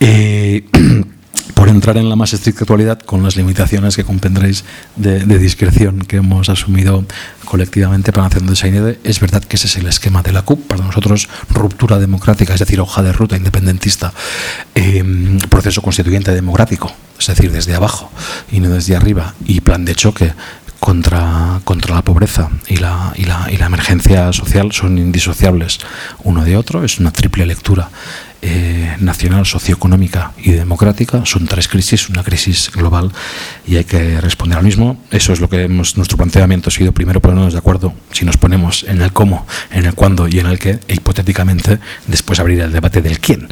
[0.01, 0.65] Eh,
[1.57, 4.63] por entrar en la más estricta actualidad con las limitaciones que comprendréis
[4.95, 7.07] de, discreción que hemos asumido
[7.47, 8.95] colectivamente para hacer esa idea.
[9.03, 12.61] Es verdad que ese es el esquema de la CUP, para nosotros ruptura democrática, es
[12.61, 14.13] decir, hoja de ruta independentista,
[14.75, 18.11] em, proceso constituyente democrático, es decir, desde abajo
[18.53, 20.35] y no desde arriba, y plan de choque
[20.79, 25.79] contra, contra la pobreza y la, y, la, y la emergencia social son indisociables
[26.23, 27.89] uno de otro, es una triple lectura
[28.49, 31.27] eh, nacional, socioeconómica y democrática.
[31.27, 33.11] Son tres crisis, una crisis global
[33.67, 35.03] y hay que responder al mismo.
[35.11, 38.37] Eso es lo que hemos, nuestro planteamiento ha sido primero ponernos de acuerdo si nos
[38.37, 42.61] ponemos en el cómo, en el cuándo y en el qué, e hipotéticamente después abrir
[42.61, 43.49] el debate del quién.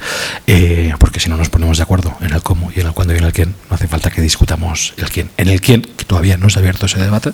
[0.46, 3.14] Eh, porque si no nos ponemos de acuerdo en el cómo y en el cuándo
[3.14, 5.30] y en el quién, no hace falta que discutamos el quién.
[5.36, 7.32] En el quién, que todavía no se ha abierto ese debate,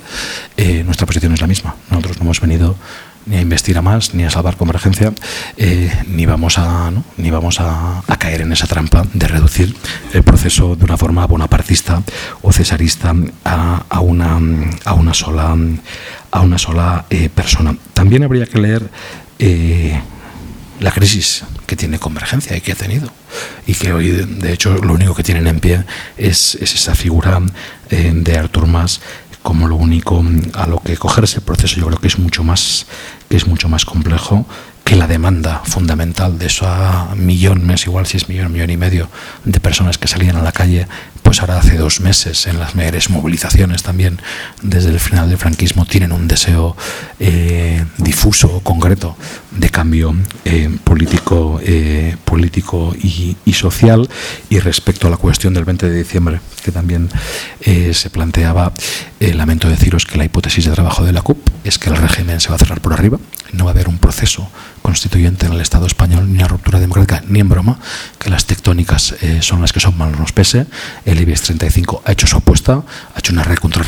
[0.57, 1.75] eh, nuestra posición es la misma.
[1.91, 2.77] Nosotros no hemos venido
[3.31, 5.13] ni a investir a más, ni a salvar convergencia,
[5.57, 9.75] eh, ni vamos, a, ni vamos a, caer en esa trampa de reducir
[10.13, 12.03] el proceso de una forma bonapartista
[12.43, 13.15] o cesarista
[13.45, 14.39] a, una,
[14.85, 15.57] a una sola,
[16.31, 17.77] a una sola eh, persona.
[17.95, 18.91] También habría que leer
[19.39, 19.99] eh,
[20.81, 23.11] la crisis que tiene convergencia y que ha tenido
[23.67, 25.85] y que hoy de hecho lo único que tienen en pie
[26.19, 27.41] es, esa figura
[27.89, 29.01] de Artur Mas
[29.43, 30.23] como lo único
[30.55, 31.77] a lo que cogerse el proceso.
[31.77, 32.87] Yo creo que es mucho más
[33.29, 34.45] que es mucho más complejo
[34.91, 39.09] que la demanda fundamental de esa millón, mes igual si es millón, millón y medio
[39.45, 40.89] de personas que salían a la calle,
[41.23, 44.21] pues ahora hace dos meses en las mayores movilizaciones también
[44.63, 46.77] desde el final del franquismo tienen un deseo
[47.21, 49.17] eh, difuso, concreto
[49.53, 50.13] de cambio
[50.45, 54.09] eh, político, eh, político y, y, social.
[54.49, 57.09] Y respecto a la cuestión del 20 de diciembre, que también
[57.61, 58.73] se planteaba,
[59.21, 62.49] lamento deciros que la hipótesis de trabajo de la CUP es que el régimen se
[62.49, 63.19] va a cerrar por arriba,
[63.53, 64.51] no va a haber un proceso
[64.83, 67.79] constituyente en el Estado español, ni una ruptura democrática, ni en broma,
[68.19, 70.67] que las tectónicas eh, son las que son mal nos pese.
[71.05, 72.83] El IBEX 35 ha hecho su apuesta,
[73.15, 73.45] ha hecho una,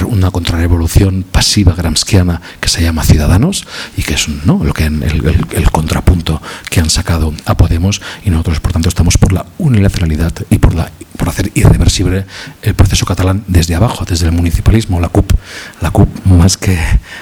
[0.07, 4.63] una contrarrevolución pasiva gramsciana que se llama Ciudadanos y que es ¿no?
[4.63, 9.19] lo que el, el, contrapunto que han sacado a Podemos y nosotros, por tanto, estamos
[9.19, 10.91] por la unilateralidad y por la
[11.23, 12.27] por hacer irreversible
[12.63, 15.33] el proceso catalán desde abajo, desde el municipalismo, la CUP.
[15.81, 16.77] La CUP, más que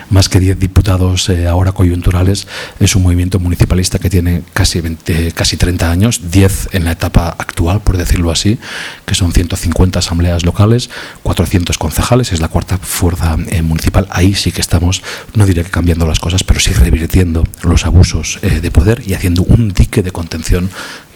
[0.08, 2.46] más que 10 diputados eh, ahora coyunturales,
[2.78, 7.28] es un movimiento municipalista que tiene casi, 20, casi 30 años, 10 en la etapa
[7.28, 8.58] actual, por decirlo así,
[9.04, 10.88] que son 150 asambleas locales,
[11.22, 14.06] 400 concejales, es la cuarta fuerza eh, municipal.
[14.10, 15.02] Ahí sí que estamos,
[15.34, 19.12] no diré que cambiando las cosas, pero sí revirtiendo los abusos eh, de poder y
[19.12, 20.70] haciendo un dique de contención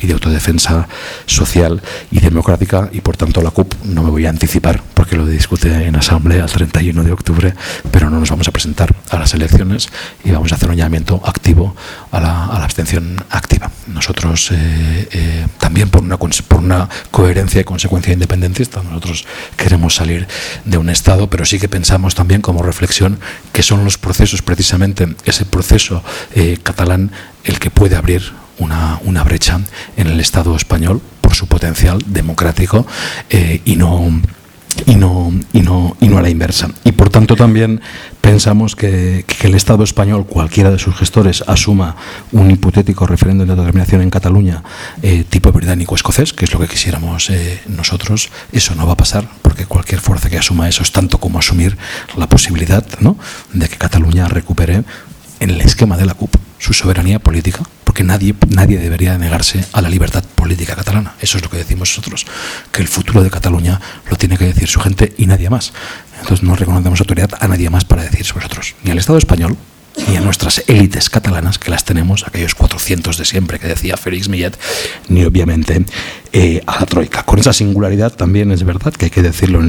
[0.05, 0.87] y de autodefensa
[1.27, 5.27] social y democrática y por tanto la CUP no me voy a anticipar porque lo
[5.27, 7.55] discute en asamblea el 31 de octubre,
[7.91, 9.89] pero no nos vamos a presentar a las elecciones
[10.25, 11.75] y vamos a hacer un llamamiento activo
[12.11, 13.71] a la, abstención activa.
[13.87, 20.27] Nosotros eh, eh, también por una, por una coherencia y consecuencia independentista, nosotros queremos salir
[20.65, 23.19] de un Estado, pero sí que pensamos también como reflexión
[23.53, 26.03] que son los procesos, precisamente ese proceso
[26.35, 27.11] eh, catalán,
[27.45, 29.61] el que puede abrir una, brecha
[29.97, 32.87] en el Estado español por su potencial democrático
[33.65, 34.11] y no
[34.87, 36.71] y no, y no, y no a la inversa.
[36.85, 37.81] Y por tanto también
[38.21, 41.97] pensamos que, que, el Estado español, cualquiera de sus gestores, asuma
[42.33, 44.63] un hipotético referéndum de determinación en Cataluña
[45.03, 49.29] eh, tipo británico-escocés, que es lo que quisiéramos eh, nosotros, eso no va a pasar,
[49.43, 51.77] porque cualquier fuerza que asuma eso es tanto como asumir
[52.17, 53.17] la posibilidad ¿no?
[53.53, 54.85] de que Cataluña recupere
[55.41, 59.83] en el esquema de la CUP su soberanía política, porque nadie, nadie debería negarse a
[59.83, 61.13] la libertad política catalana.
[61.21, 62.25] Eso es lo que decimos nosotros,
[62.73, 63.79] que el futuro de Cataluña
[64.11, 65.75] lo tiene que decir su gente y nadie más.
[66.23, 69.59] Entonces no reconocemos autoridad a nadie más para decir sobre nosotros, ni al Estado español,
[70.09, 74.29] ni a nuestras élites catalanas, que las tenemos, aquellos 400 de siempre que decía Félix
[74.29, 74.59] Millet,
[75.09, 75.85] ni obviamente
[76.33, 77.23] eh, a la Troika.
[77.23, 79.61] Con esa singularidad también es verdad que hay que decirlo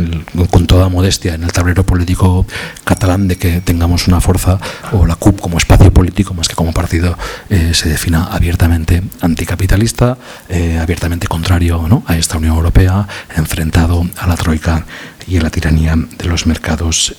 [0.49, 2.45] con toda modestia en el tablero político
[2.83, 4.59] catalán de que tengamos una fuerza
[4.91, 7.17] o la CUP como espacio político más que como partido
[7.49, 10.17] eh, se defina abiertamente anticapitalista,
[10.49, 12.03] eh, abiertamente contrario ¿no?
[12.07, 14.85] a esta Unión Europea, enfrentado a la Troika
[15.27, 17.15] y a la tiranía de los mercados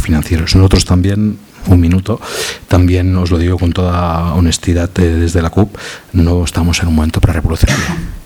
[0.00, 0.54] financieros.
[0.54, 2.20] Nosotros también un minuto.
[2.68, 5.76] También os lo digo con toda honestidad eh, desde la CUP,
[6.12, 8.22] no estamos en un momento prerevolucionario.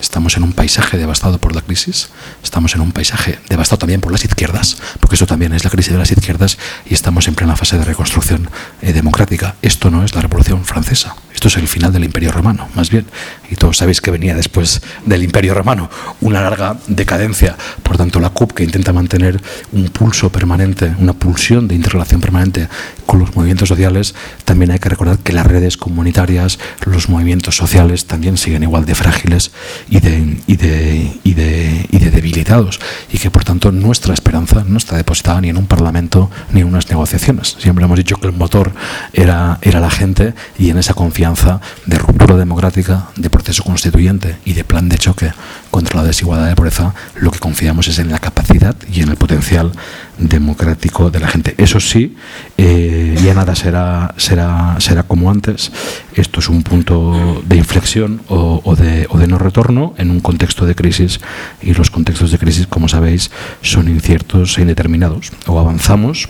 [0.00, 2.08] Estamos en un paisaje devastado por la crisis,
[2.42, 5.92] estamos en un paisaje devastado también por las izquierdas, porque esto también es la crisis
[5.92, 8.48] de las izquierdas y estamos en plena fase de reconstrucción
[8.80, 9.56] eh, democrática.
[9.60, 13.06] Esto no es la Revolución Francesa, esto es el final del Imperio Romano, más bien.
[13.50, 17.56] Y todos sabéis que venía después del Imperio Romano una larga decadencia.
[17.82, 19.40] Por tanto, la CUP, que intenta mantener
[19.72, 22.68] un pulso permanente, una pulsión de interrelación permanente
[23.06, 28.06] con los movimientos sociales, también hay que recordar que las redes comunitarias, los movimientos sociales
[28.06, 29.50] también siguen igual de frágiles
[29.88, 32.80] y de, y de, y de, y de debilitados
[33.12, 36.66] y que por tanto nuestra esperanza no está depositada ni en un parlamento ni en
[36.66, 37.56] unas negociaciones.
[37.58, 38.72] Siempre hemos dicho que el motor
[39.12, 44.52] era, era la gente y en esa confianza de ruptura democrática, de proceso constituyente y
[44.52, 45.32] de plan de choque
[45.70, 49.16] contra la desigualdad de pobreza, lo que confiamos es en la capacidad y en el
[49.16, 49.72] potencial
[50.18, 51.54] democrático de la gente.
[51.56, 52.16] Eso sí,
[52.58, 55.72] eh, ya nada será, será, será como antes.
[56.14, 60.66] Esto es un punto de inflexión o, de, o de no retorno en un contexto
[60.66, 61.20] de crisis
[61.62, 63.30] y los contextos de crisis, como sabéis,
[63.62, 65.32] son inciertos e indeterminados.
[65.46, 66.28] O avanzamos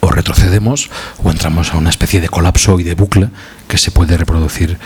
[0.00, 0.90] o retrocedemos
[1.22, 3.30] o entramos a una especie de colapso y de bucle
[3.66, 4.78] que se puede reproducir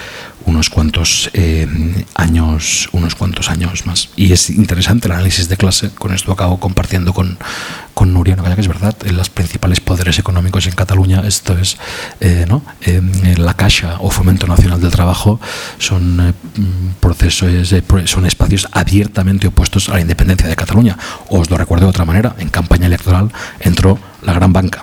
[0.47, 1.67] unos cuantos eh,
[2.15, 4.11] años unos cuantos años más.
[4.17, 5.91] Y es interesante el análisis de clase.
[5.91, 7.39] Con esto acabo compartiendo con,
[7.95, 11.77] con Nuria que es verdad los principales poderes económicos en Cataluña esto es
[12.21, 12.63] eh, ¿no?
[13.37, 15.41] la Caixa o Fomento Nacional del Trabajo
[15.79, 16.33] son eh,
[17.01, 17.75] procesos
[18.07, 20.99] son espacios abiertamente opuestos a la independencia de Cataluña.
[21.29, 22.35] Os lo recuerdo de otra manera.
[22.39, 24.83] En campaña electoral entró la gran banca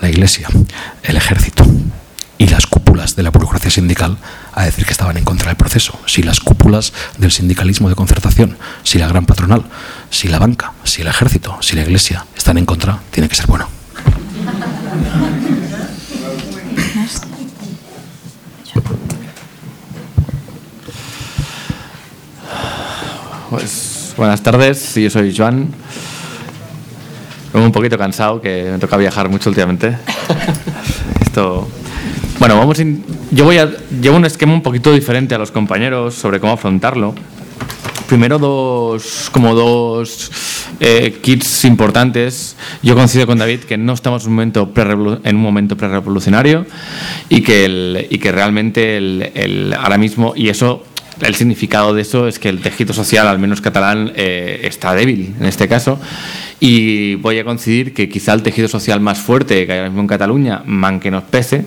[0.00, 0.48] la iglesia
[1.02, 1.64] el ejército
[2.36, 4.18] y las cúpulas de la burocracia sindical
[4.54, 5.98] a decir que estaban en contra del proceso.
[6.06, 9.64] Si las cúpulas del sindicalismo de concertación, si la gran patronal,
[10.10, 13.46] si la banca, si el ejército, si la iglesia están en contra, tiene que ser
[13.46, 13.68] bueno.
[23.50, 25.68] Pues buenas tardes, yo soy Joan.
[27.46, 29.96] Estoy un poquito cansado, que me toca viajar mucho últimamente.
[31.20, 31.68] Esto
[32.46, 32.78] bueno, vamos
[33.30, 33.70] yo voy a
[34.02, 37.14] llevo un esquema un poquito diferente a los compañeros sobre cómo afrontarlo.
[38.06, 40.30] Primero dos como dos
[40.78, 42.54] eh, kits importantes.
[42.82, 44.70] Yo coincido con David que no estamos en un momento
[45.24, 46.66] en un momento prerevolucionario
[47.30, 50.84] y que el, y que realmente el, ahora mismo y eso
[51.22, 55.34] el significado de eso es que el tejido social, al menos catalán, eh, está débil
[55.40, 55.98] en este caso.
[56.60, 60.02] Y voy a coincidir que quizá el tejido social más fuerte que hay ahora mismo
[60.02, 61.64] en Cataluña, man que nos pese,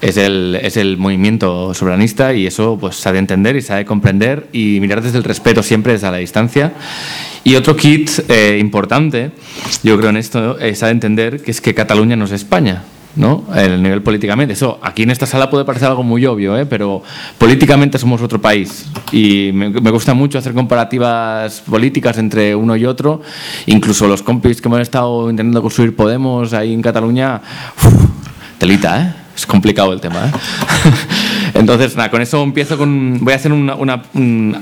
[0.00, 4.78] es el, es el movimiento soberanista y eso pues de entender y de comprender y
[4.80, 6.72] mirar desde el respeto siempre desde la distancia.
[7.44, 9.32] Y otro kit eh, importante,
[9.82, 12.82] yo creo en esto, es de entender que es que Cataluña no es España.
[13.16, 13.44] ¿no?
[13.54, 14.54] El nivel políticamente.
[14.54, 16.64] Eso aquí en esta sala puede parecer algo muy obvio, ¿eh?
[16.64, 17.02] pero
[17.38, 18.86] políticamente somos otro país.
[19.10, 23.20] Y me, gusta mucho hacer comparativas políticas entre uno y otro.
[23.66, 27.42] Incluso los compis que hemos estado intentando construir Podemos ahí en Cataluña,
[28.58, 29.19] telita, ¿eh?
[29.40, 30.26] Es complicado el tema.
[30.26, 30.32] ¿eh?
[31.54, 33.18] Entonces, nada, con eso empiezo con.
[33.20, 33.74] Voy a hacer una.
[33.74, 34.02] una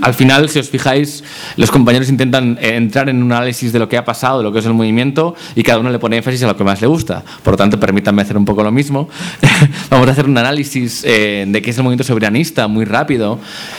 [0.02, 1.24] al final, si os fijáis,
[1.56, 4.52] los compañeros intentan eh, entrar en un análisis de lo que ha pasado, de lo
[4.52, 6.86] que es el movimiento, y cada uno le pone énfasis a lo que más le
[6.86, 7.24] gusta.
[7.42, 9.08] Por lo tanto, permítanme hacer un poco lo mismo.
[9.90, 13.38] Vamos a hacer un análisis eh, de qué es el movimiento soberanista muy rápido.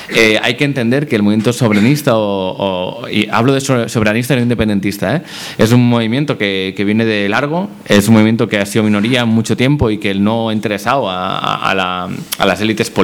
[0.09, 4.43] Eh, hay que entender que el movimiento soberanista, o, y hablo de soberanista y no
[4.43, 5.23] independentista,
[5.57, 9.25] es un movimiento que, que, viene de largo, es un movimiento que ha sido minoría
[9.25, 12.98] mucho tiempo y que no ha interesado a, a, las élites políticas,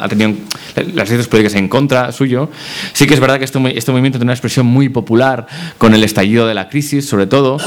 [0.00, 0.34] ha tenido
[0.94, 2.50] las élites políticas en contra suyo.
[2.92, 5.46] Sí que es verdad que este, este movimiento tiene una expresión muy popular
[5.78, 7.58] con el estallido de la crisis, sobre todo,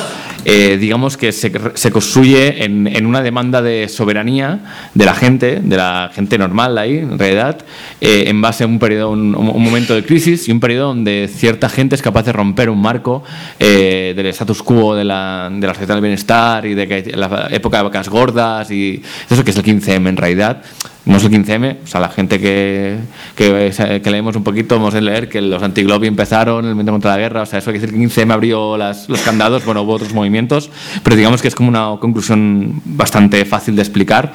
[0.46, 4.60] eh, digamos que se, se construye en, en, una demanda de soberanía
[4.94, 7.60] de la gente, de la gente normal ahí, en realidad,
[8.02, 11.70] eh, en base a un periodo, un, momento de crisis y un periodo donde cierta
[11.70, 13.24] gente es capaz de romper un marco
[13.60, 17.48] eh, del status quo de la, de la sociedad del bienestar y de que la
[17.52, 20.62] época de vacas gordas y eso que es el 15M en realidad
[21.06, 22.98] es el 15M, o sea, la gente que,
[23.36, 27.18] que, leemos un poquito, vamos a leer que los antiglobi empezaron, el movimiento contra la
[27.18, 29.94] guerra, o sea, eso quiere decir que el 15M abrió las, los candados, bueno, hubo
[29.94, 30.70] otros movimientos,
[31.04, 34.34] pero digamos que es como una conclusión bastante fácil de explicar.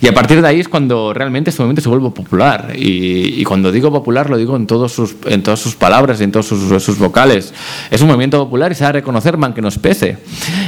[0.00, 2.72] Y a partir de ahí es cuando realmente este movimiento se vuelve popular.
[2.74, 6.32] Y, y cuando digo popular, lo digo en, todos sus, en todas sus palabras en
[6.32, 7.52] todos sus, sus, vocales.
[7.90, 10.18] Es un movimiento popular y se ha de reconocer, man, que nos pese.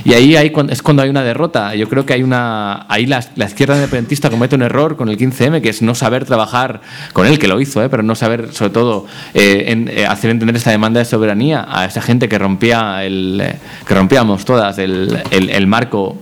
[0.04, 1.74] Y ahí hay, es cuando hay una derrota.
[1.74, 2.86] Yo creo que hay una.
[2.88, 6.26] Ahí la, la izquierda independentista comete un error con el 15 que es no saber
[6.26, 6.82] trabajar
[7.14, 7.88] con él, que lo hizo, ¿eh?
[7.88, 12.02] pero no saber, sobre todo, eh, eh, hacer entender esta demanda de soberanía a esa
[12.02, 13.42] gente que rompía el,
[13.86, 16.18] que rompíamos todas el, el marco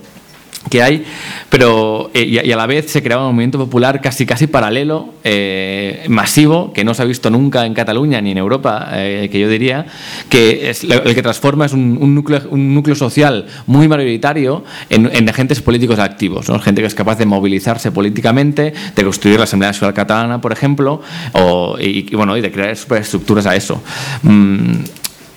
[0.69, 1.05] que hay,
[1.49, 6.05] pero eh, y, a la vez se creaba un movimiento popular casi casi paralelo, eh,
[6.09, 9.47] masivo, que no se ha visto nunca en Cataluña ni en Europa, eh, que yo
[9.47, 9.85] diría,
[10.29, 15.61] que es el que transforma es un, núcleo, un núcleo social muy mayoritario en, agentes
[15.61, 20.41] políticos activos, gente que es capaz de movilizarse políticamente, de construir la Asamblea Nacional Catalana,
[20.41, 21.01] por ejemplo,
[21.33, 23.81] o, y, bueno, y de crear superestructuras a eso.
[24.23, 24.81] Mm,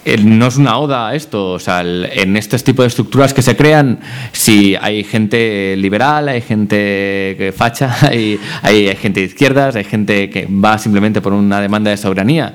[0.05, 3.57] no es una oda a esto, o sea, en este tipo de estructuras que se
[3.57, 4.01] crean,
[4.33, 10.47] si hay gente liberal, hay gente facha, hay, hay, gente de izquierdas, hay gente que
[10.47, 12.55] va simplemente por una demanda de soberanía.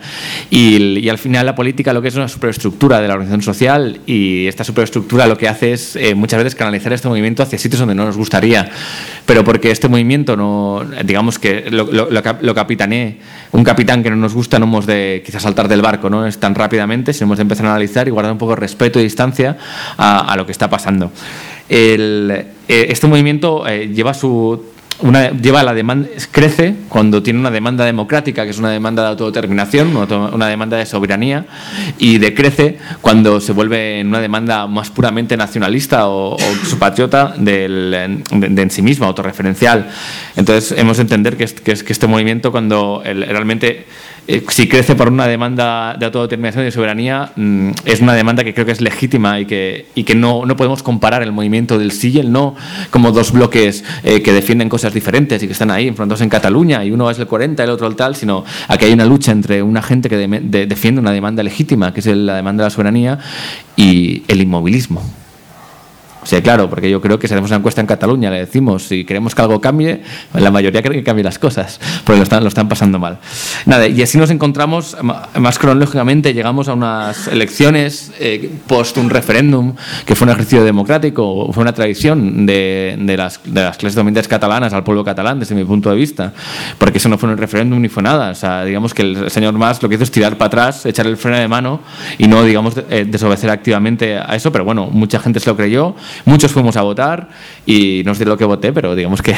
[0.50, 4.46] Y, al final la política lo que es una superestructura de la organización social y
[4.48, 7.96] esta superestructura lo que hace es eh, muchas veces canalizar este movimiento hacia sitios donde
[7.96, 8.70] no nos gustaría,
[9.26, 12.56] pero porque este movimiento no, digamos que lo, lo, lo
[13.52, 16.26] un capitán que no nos gusta, no hemos de quizás saltar del barco, ¿no?
[16.26, 19.00] Es tan rápidamente, sino hemos de empezar a analizar y guardar un poco de respeto
[19.00, 19.58] y distancia
[19.98, 21.12] a, lo que está pasando.
[21.70, 27.86] Eh, este movimiento eh, lleva su una, lleva la demanda, crece cuando tiene una demanda
[27.86, 31.46] democrática, que es una demanda de autodeterminación, una demanda de soberanía,
[31.98, 38.72] y decrece cuando se vuelve una demanda más puramente nacionalista o, o patriota de, en
[38.72, 39.90] sí misma, autorreferencial.
[40.36, 43.86] Entonces, hemos de entender que, que, que este movimiento, cuando realmente
[44.28, 48.44] eh, si crece por una demanda de autodeterminación y de soberanía, mm, es una demanda
[48.44, 51.80] que creo que es legítima y que, y que no, no podemos comparar el movimiento
[51.80, 52.56] del sí no
[52.90, 56.84] como dos bloques eh, que defienden cosas diferentes y que están ahí enfrentados en Cataluña
[56.84, 59.32] y uno es el 40 y el otro el tal, sino aquí hay una lucha
[59.32, 63.20] entre una gente que defiende una demanda legítima, que es la demanda de la soberanía,
[63.76, 65.04] y el inmovilismo.
[66.28, 69.06] Sí, claro, porque yo creo que si hacemos una encuesta en Cataluña, le decimos si
[69.06, 70.02] queremos que algo cambie,
[70.34, 73.20] la mayoría cree que cambie las cosas, porque lo están, pasando mal.
[73.66, 79.74] Nada, y así nos encontramos, más cronológicamente, llegamos a unas elecciones eh, post un referéndum,
[80.06, 84.28] que fue un ejercicio democrático, fue una tradición de, de, las, de las clases dominantes
[84.28, 86.34] catalanas al pueblo catalán, desde mi punto de vista,
[86.78, 88.32] porque eso no fue un referéndum ni fue nada.
[88.32, 91.08] O sea, digamos que el señor Mas lo que hizo es tirar para atrás, echar
[91.08, 91.80] el freno de mano
[92.18, 95.96] y no, digamos, eh, desobedecer activamente a eso, pero bueno, mucha gente se lo creyó
[96.26, 97.30] Muchos fuimos a votar
[97.66, 99.36] y no sé lo que voté, pero digamos que,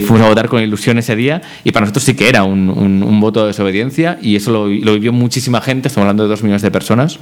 [0.00, 3.20] fuimos a votar con ilusión ese día y para nosotros sí que era un, un,
[3.20, 6.62] voto de desobediencia y eso lo, lo vivió muchísima gente, estamos hablando de dos millones
[6.62, 7.18] de personas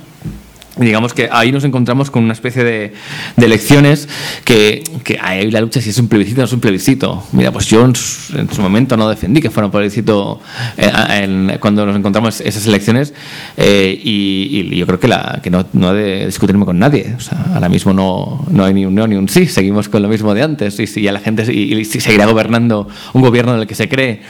[0.76, 2.92] digamos que ahí nos encontramos con una especie de,
[3.36, 4.08] de elecciones
[4.44, 7.22] que, que ahí la lucha si es un plebiscito o no es un plebiscito.
[7.32, 10.40] Mira, pues yo en su, momento no defendí que fuera un plebiscito
[10.76, 13.14] eh, cuando nos encontramos esas elecciones
[13.56, 17.14] eh, y, yo creo que, la, que no, no he de discutirme con nadie.
[17.16, 20.02] O sea, ahora mismo no, no hay ni un no ni un sí, seguimos con
[20.02, 23.60] lo mismo de antes y, y a la gente y, seguirá gobernando un gobierno en
[23.60, 24.22] el que se cree.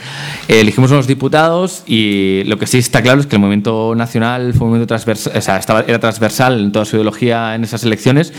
[0.47, 4.53] Eh, elegimos unos diputados y lo que sí está claro es que el movimiento nacional
[4.53, 7.63] fue un movimiento transversal, o sea, estaba, era transversal transversal en toda su ideología en
[7.63, 8.33] esas elecciones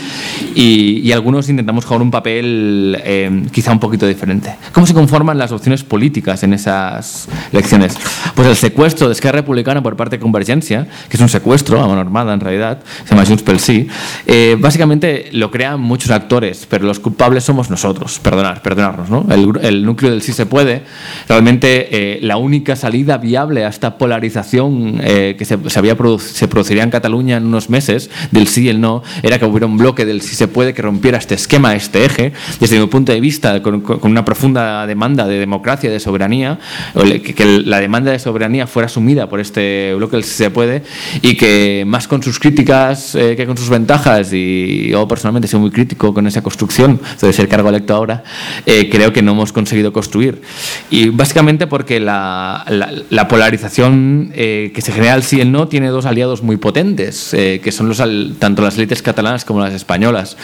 [0.55, 4.53] y, algunos intentamos jugar un papel eh, quizá un poquito diferente.
[4.71, 7.97] ¿Cómo se conforman las opciones políticas en esas elecciones?
[8.35, 11.87] Pues el secuestro de Esquerra Republicana por parte de Convergencia, que es un secuestro a
[11.87, 13.87] mano armada en realidad, se llama Junts pel Sí,
[14.27, 19.09] eh, básicamente lo crean muchos actores, pero los culpables somos nosotros, perdonar, perdonarnos.
[19.09, 19.25] ¿no?
[19.31, 20.83] El, núcleo del sí se puede,
[21.27, 26.83] realmente eh, la única salida viable a esta polarización que se, se, había se produciría
[26.83, 27.86] en Cataluña en unos meses,
[28.31, 30.81] del sí y el no, era que hubiera un bloque del sí se puede que
[30.81, 35.39] rompiera este esquema, este eje, desde mi punto de vista, con, una profunda demanda de
[35.39, 36.59] democracia, de soberanía,
[36.93, 40.83] que, la demanda de soberanía fuera asumida por este bloque del sí se puede
[41.21, 45.59] y que más con sus críticas eh, que con sus ventajas, y yo personalmente soy
[45.59, 48.23] muy crítico con esa construcción, de ser cargo electo ahora,
[48.65, 50.41] eh, creo que no hemos conseguido construir.
[50.89, 52.65] Y básicamente porque la,
[53.09, 56.57] la, polarización eh, que se genera al sí y el no tiene dos aliados muy
[56.57, 58.01] potentes, que son los,
[58.39, 60.37] tanto las élites catalanas como las españolas.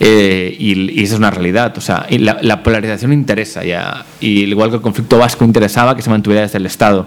[0.00, 1.76] Eh, y, esa es una realidad.
[1.76, 4.04] O sea, la, polarización interesa ya.
[4.20, 7.06] Y igual que el conflicto vasco interesaba que se mantuviera desde el Estado.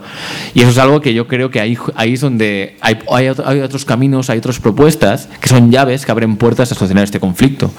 [0.53, 3.29] Y eso es algo que yo creo que ahí, ahí es donde hay, hay,
[3.61, 7.71] otros caminos, hay otras propuestas que son llaves que abren puertas a solucionar este conflicto.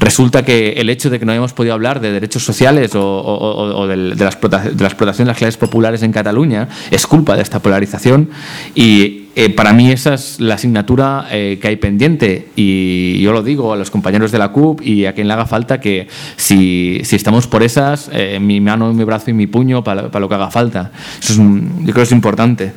[0.00, 3.96] Resulta que el hecho de que no hayamos podido hablar de derechos sociales o, de,
[3.96, 7.60] la explotación, de la explotación de las clases populares en Cataluña es culpa de esta
[7.60, 8.30] polarización
[8.74, 13.42] y eh, para mí esa es la asignatura eh, que hay pendiente y yo lo
[13.42, 17.02] digo a los compañeros de la CUP y a quien le haga falta que si,
[17.02, 20.36] estamos por esas, eh, mi mano, mi brazo y mi puño para, para lo que
[20.36, 20.90] haga falta.
[21.20, 22.72] Eso es, yo creo que es importante.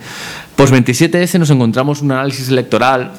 [0.58, 3.14] Pues 27S nos encontramos un análisis electoral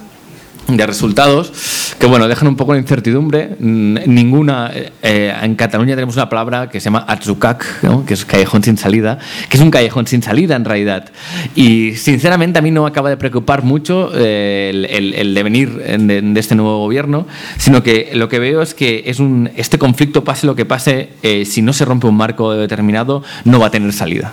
[0.76, 1.52] de resultados
[1.98, 3.56] que bueno dejan un poco de incertidumbre.
[3.58, 4.70] Ninguna
[5.02, 7.64] eh, en Cataluña tenemos una palabra que se llama atzucac
[8.06, 9.18] que es callejón sin salida
[9.48, 11.10] que es un callejón sin salida en realidad.
[11.54, 16.78] Y sinceramente a mí no acaba de preocupar mucho eh, el, devenir de, este nuevo
[16.78, 17.26] gobierno
[17.58, 21.10] sino que lo que veo es que es un este conflicto pase lo que pase
[21.22, 24.32] eh, si no se rompe un marco determinado no va a tener salida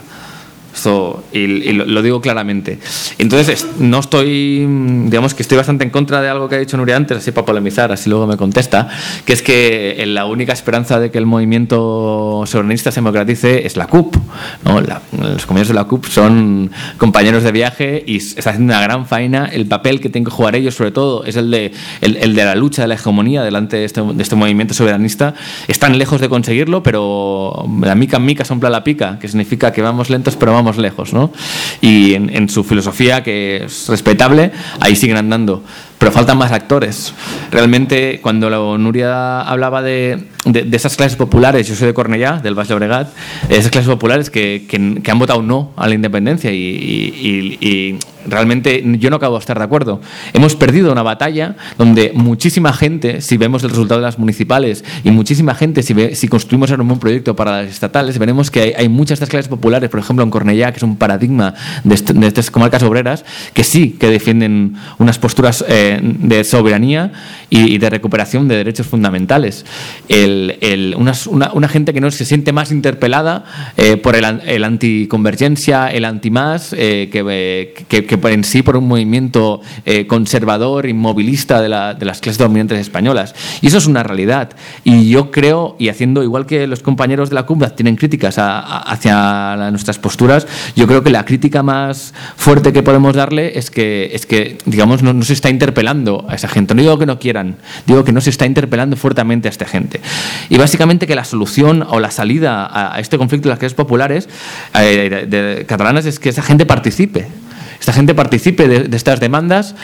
[1.32, 2.78] y, lo, digo claramente.
[3.18, 4.66] Entonces, no estoy,
[5.06, 7.46] digamos que estoy bastante en contra de algo que ha dicho Nuria antes, así para
[7.46, 8.88] polemizar, así luego me contesta,
[9.24, 13.86] que es que la única esperanza de que el movimiento soberanista se democratice es la
[13.86, 14.16] CUP.
[14.64, 19.46] los compañeros de la CUP son compañeros de viaje y están haciendo una gran faena.
[19.46, 22.54] El papel que tienen que jugar ellos, sobre todo, es el de, el, de la
[22.54, 25.34] lucha de la hegemonía delante de este, de este, movimiento soberanista.
[25.68, 30.10] Están lejos de conseguirlo, pero la mica mica sompla la pica, que significa que vamos
[30.10, 31.32] lentos, pero vamos lejos, ¿no?
[31.80, 35.62] Y en, su filosofía, que es respetable, ahí siguen andando.
[35.98, 37.12] Pero faltan más actores.
[37.50, 42.54] Realmente, cuando la Nuria hablaba de, de, esas clases populares, yo soy de Cornellá, del
[42.54, 43.08] Valle Obregat,
[43.48, 46.56] esas clases populares que, que, han votado no a la independencia y,
[47.60, 47.98] y
[48.28, 50.00] realmente yo no acabo de estar de acuerdo.
[50.32, 55.10] Hemos perdido una batalla donde muchísima gente, si vemos el resultado de las municipales y
[55.10, 59.08] muchísima gente, si, si construimos ahora un proyecto para las estatales, veremos que hay, muchas
[59.08, 61.54] de estas clases populares, por ejemplo en Cornellá, que es un paradigma
[61.84, 61.94] de,
[62.26, 63.24] estas comarcas obreras,
[63.54, 67.12] que sí que defienden unas posturas eh, de soberanía
[67.50, 69.64] y, de recuperación de derechos fundamentales.
[70.08, 73.44] El, una, gente que no se siente más interpelada
[73.76, 78.88] eh, por el, el anticonvergencia, el antimás, eh, que, que, que en sí por un
[78.88, 83.34] movimiento eh, conservador, inmovilista de, de, las clases dominantes españolas.
[83.60, 84.50] Y eso es una realidad.
[84.84, 89.70] Y yo creo, y haciendo igual que los compañeros de la CUMBA tienen críticas hacia
[89.70, 90.46] nuestras posturas,
[90.76, 95.02] yo creo que la crítica más fuerte que podemos darle es que, es que digamos,
[95.02, 96.74] no, se está interpelando a esa gente.
[96.74, 97.56] No digo que no quieran,
[97.86, 100.00] digo que no se está interpelando fuertemente a esta gente.
[100.48, 104.28] Y básicamente que la solución o la salida a, este conflicto de las clases populares
[104.74, 107.26] eh, catalanas es que esa gente participe
[107.80, 109.74] esta gente participe de, estas demandas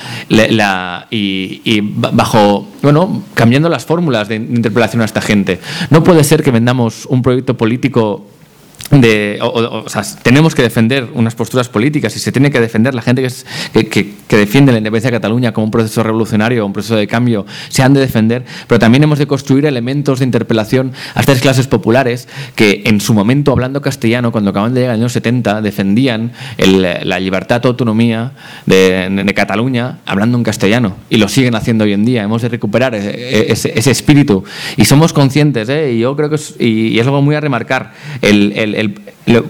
[1.11, 5.61] y, bajo, bueno, cambiando las fórmulas de interpelación a esta gente.
[5.91, 8.27] No puede ser que vendamos un proyecto político
[8.91, 13.03] de, o, sea, tenemos que defender unas posturas políticas y se tiene que defender la
[13.03, 13.27] gente
[13.73, 17.47] que, que, defiende la independencia de Cataluña como un proceso revolucionario, un proceso de cambio,
[17.69, 21.67] se han de defender, pero también hemos de construir elementos de interpelación a estas clases
[21.67, 25.63] populares que en su momento, hablando castellano, cuando acaban de llegar en los años 70,
[25.63, 28.33] defendían la libertad autonomía
[28.67, 32.23] de, Cataluña hablando en castellano y lo siguen haciendo hoy en día.
[32.23, 34.45] Hemos de recuperar ese, ese, espíritu
[34.77, 35.93] y somos conscientes, ¿eh?
[35.93, 38.74] y yo creo que es, y, es algo muy a remarcar, el, el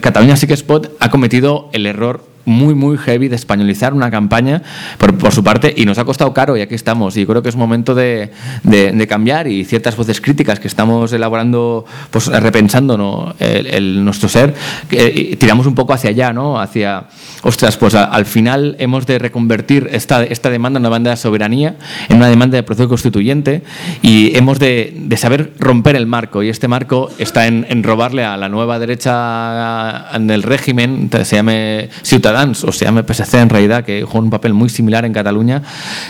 [0.00, 4.62] Cataluña Sí que Spot ha cometido el error muy, muy heavy de españolizar una campaña
[4.98, 7.16] por, por, su parte y nos ha costado caro y aquí estamos.
[7.16, 8.30] Y creo que es momento de,
[8.62, 13.34] de, cambiar y ciertas voces críticas que estamos elaborando, pues repensando ¿no?
[13.38, 14.54] el, nuestro ser,
[14.88, 16.58] que, tiramos un poco hacia allá, ¿no?
[16.58, 17.04] hacia,
[17.42, 21.76] ostras, pues al final hemos de reconvertir esta, esta demanda una demanda de soberanía,
[22.08, 23.62] en una demanda de proceso constituyente
[24.02, 28.24] y hemos de, de saber romper el marco y este marco está en, en robarle
[28.24, 31.88] a la nueva derecha en el régimen, se llame
[32.34, 35.62] O se llame PSC en realidad, que juega un papel muy similar en Cataluña,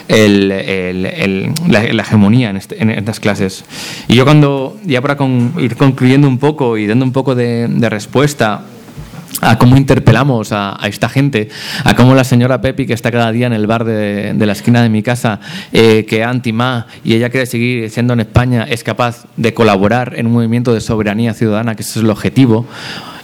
[0.08, 3.64] el, el, la, la, hegemonía en, este, en, estas clases.
[4.08, 7.68] Y yo cuando, ya para con, ir concluyendo un poco y dando un poco de,
[7.68, 8.62] de respuesta
[9.40, 11.48] a cómo interpelamos a, a, esta gente,
[11.84, 14.52] a cómo la señora Pepi, que está cada día en el bar de, de la
[14.52, 15.40] esquina de mi casa,
[15.72, 20.14] eh, que es anti-MA y ella quiere seguir siendo en España, es capaz de colaborar
[20.16, 22.66] en un movimiento de soberanía ciudadana, que ese es el objetivo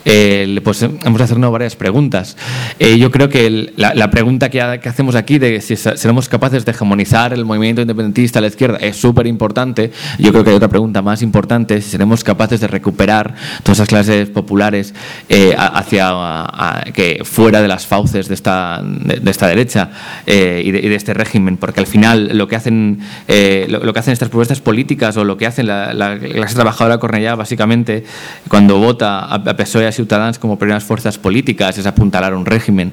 [0.04, 2.36] eh, pues hemos hacernos varias preguntas.
[2.78, 6.28] Eh, yo creo que el, la, la, pregunta que, que, hacemos aquí de si seremos
[6.28, 9.90] capaces de hegemonizar el movimiento independentista a la izquierda es súper importante.
[10.18, 13.88] Yo creo que hay otra pregunta más importante, si seremos capaces de recuperar todas esas
[13.88, 14.94] clases populares
[15.28, 19.90] eh, hacia a, a, que fuera de las fauces de esta, de, de esta derecha
[20.26, 23.80] eh, y de, y, de, este régimen, porque al final lo que hacen, eh, lo,
[23.80, 27.34] lo, que hacen estas propuestas políticas o lo que hacen la, la clase trabajadora cornellá
[27.34, 28.04] básicamente
[28.48, 32.92] cuando vota a, a PSOE a Ciutadans como primeras fuerzas políticas es apuntalar un régimen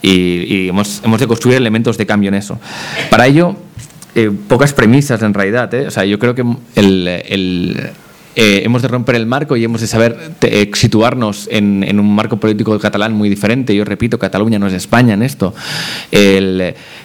[0.00, 2.58] y, y hemos, hemos, de construir elementos de cambio en eso.
[3.10, 3.56] Para ello,
[4.16, 5.72] eh, pocas premisas en realidad.
[5.74, 5.88] ¿eh?
[5.88, 6.44] O sea, yo creo que
[6.76, 7.90] el,
[8.36, 10.16] eh, hemos de romper el marco y hemos de saber
[10.74, 13.74] situarnos en, un marco político catalán muy diferente.
[13.74, 15.52] Yo repito, Cataluña no es España en esto.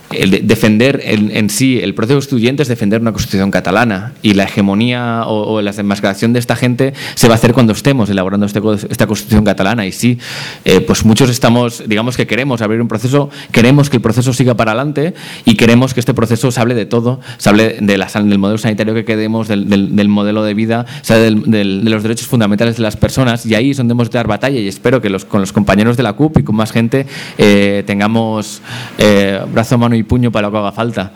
[0.10, 5.62] Defender en, sí, el proceso constituyente es defender una constitución catalana y la hegemonía o,
[5.62, 9.44] la demascaración de esta gente se va a hacer cuando estemos elaborando este, esta constitución
[9.44, 9.86] catalana.
[9.86, 10.20] Y sí,
[10.66, 14.56] eh, pues muchos estamos, digamos que queremos abrir un proceso, queremos que el proceso siga
[14.56, 15.14] para adelante
[15.46, 19.06] y queremos que este proceso se hable de todo, se hable del modelo sanitario que
[19.06, 22.98] queremos, del, del, del modelo de vida, se hable de los derechos fundamentales de las
[22.98, 25.52] personas y ahí es donde hemos de dar batalla y espero que los, con los
[25.52, 27.06] compañeros de la CUP y con más gente
[27.38, 28.62] eh, tengamos
[28.98, 31.14] eh, brazo, mano y puño para lo que haga falta.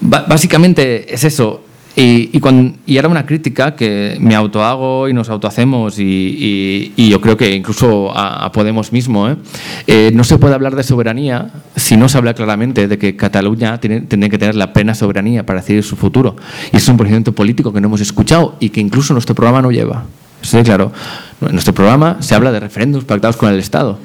[0.00, 1.62] Básicamente es eso.
[1.94, 6.92] Y, y, cuando, y, era una crítica que me autohago y nos autohacemos y, y,
[6.96, 9.28] y yo creo que incluso a, Podemos mismo.
[9.28, 9.36] ¿eh?
[9.86, 13.78] Eh, no se puede hablar de soberanía si no se habla claramente de que Cataluña
[13.78, 16.36] tiene, tiene, que tener la plena soberanía para decidir su futuro.
[16.72, 19.70] Y es un procedimiento político que no hemos escuchado y que incluso nuestro programa no
[19.70, 20.04] lleva.
[20.40, 20.92] Sí, claro.
[21.40, 23.98] En nuestro programa se habla de referéndums pactados con el Estado.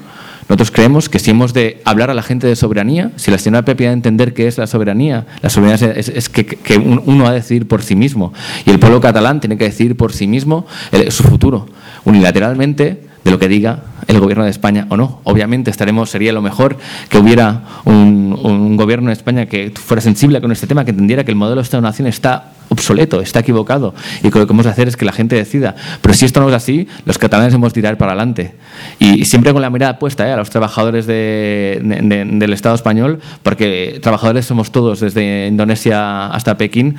[0.48, 3.66] Nosotros creemos que si hemos de hablar a la gente de soberanía, si la señora
[3.66, 7.36] Pepe ha de entender qué es la soberanía, la soberanía es, que, uno ha de
[7.36, 8.32] decidir por sí mismo
[8.64, 10.66] y el pueblo catalán tiene que decidir por sí mismo
[11.10, 11.66] su futuro,
[12.06, 15.20] unilateralmente de lo que diga el gobierno de España o no.
[15.24, 16.78] Obviamente estaremos, sería lo mejor
[17.10, 21.24] que hubiera un, un gobierno de España que fuera sensible con este tema, que entendiera
[21.24, 24.88] que el modelo de Estado-Nación está obsoleto, está equivocado y lo que hemos de hacer
[24.88, 25.74] es que la gente decida.
[26.00, 28.54] Pero si esto no es así, los catalanes hemos de tirar para adelante.
[28.98, 30.32] Y, siempre con la mirada puesta ¿eh?
[30.32, 36.56] a los trabajadores de, de, del Estado español, porque trabajadores somos todos, desde Indonesia hasta
[36.56, 36.96] Pekín,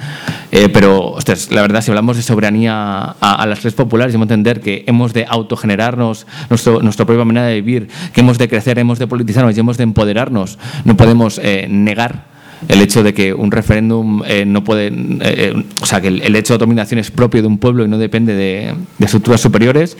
[0.52, 1.16] eh, pero
[1.52, 5.14] la verdad, si hablamos de soberanía a, las redes populares, hemos de entender que hemos
[5.14, 9.56] de autogenerarnos nuestro, nuestra propia manera de vivir, que hemos de crecer, hemos de politizarnos
[9.56, 10.58] y hemos de empoderarnos.
[10.86, 14.92] No podemos eh, negar el hecho de que un referéndum eh, no puede, eh,
[15.22, 17.98] eh, o sea, que el, hecho de dominación es propio de un pueblo y no
[17.98, 19.98] depende de, de, estructuras superiores.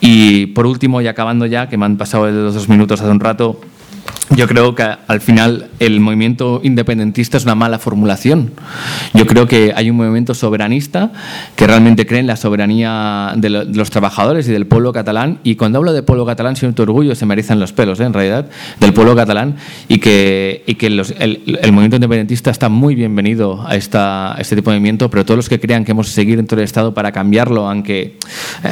[0.00, 3.20] Y por último, y acabando ya, que me han pasado los dos minutos hace un
[3.20, 3.60] rato,
[4.38, 8.52] yo creo que al final el movimiento independentista es una mala formulación.
[9.12, 11.10] Yo creo que hay un movimiento soberanista
[11.56, 15.40] que realmente cree en la soberanía de, lo, de los trabajadores y del pueblo catalán.
[15.42, 18.04] Y cuando hablo de pueblo catalán, siento orgullo, se me erizan los pelos, ¿eh?
[18.04, 18.48] en realidad,
[18.78, 19.56] del pueblo catalán.
[19.88, 24.40] Y que, y que los, el, el, movimiento independentista está muy bienvenido a, esta, a
[24.40, 26.64] este tipo de movimiento, pero todos los que crean que hemos de seguir dentro del
[26.64, 28.18] Estado para cambiarlo, aunque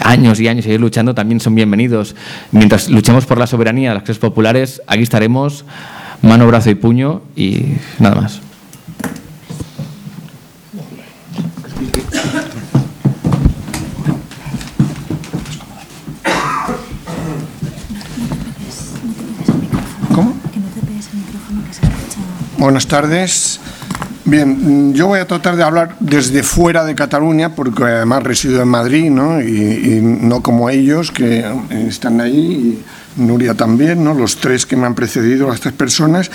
[0.02, 2.14] años y años seguir luchando, también son bienvenidos.
[2.52, 7.76] Mientras luchemos por la soberanía las clases populares, aquí estaremos mano, brazo y puño y
[7.98, 8.40] nada más.
[20.14, 20.34] ¿Cómo?
[22.58, 23.60] Buenas tardes.
[24.24, 28.66] Bien, yo voy a tratar de hablar desde fuera de Cataluña, porque además resido en
[28.66, 29.40] Madrid, ¿no?
[29.40, 32.82] Y, y no como ellos, que están ahí.
[33.16, 34.14] Nuria también, ¿no?
[34.14, 36.30] los tres que me han precedido, las tres personas.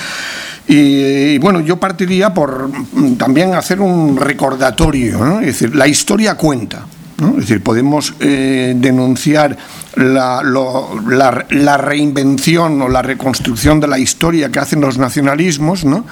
[0.67, 2.69] Y, bueno, yo partiría por
[3.17, 5.39] también hacer un recordatorio, ¿no?
[5.39, 6.85] es decir, la historia cuenta.
[7.21, 9.55] Es decir, podemos eh, denunciar
[9.95, 16.05] la, la, reinvención o la reconstrucción de la historia que hacen los nacionalismos, ¿no?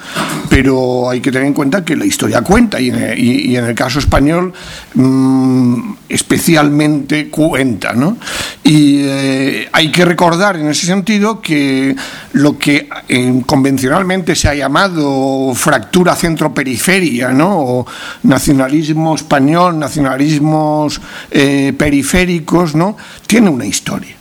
[0.50, 4.52] pero hay que tener en cuenta que la historia cuenta y en, el caso español
[4.94, 7.94] mm, especialmente cuenta.
[7.94, 8.18] ¿no?
[8.62, 11.96] Y eh, hay que recordar en ese sentido que
[12.32, 17.58] lo que eh, convencionalmente se ha llamado fractura centro-periferia, ¿no?
[17.58, 17.86] o
[18.24, 21.00] nacionalismo español, nacionalismos
[21.30, 22.96] eh, periféricos, ¿no?
[23.26, 24.16] tiene una historia.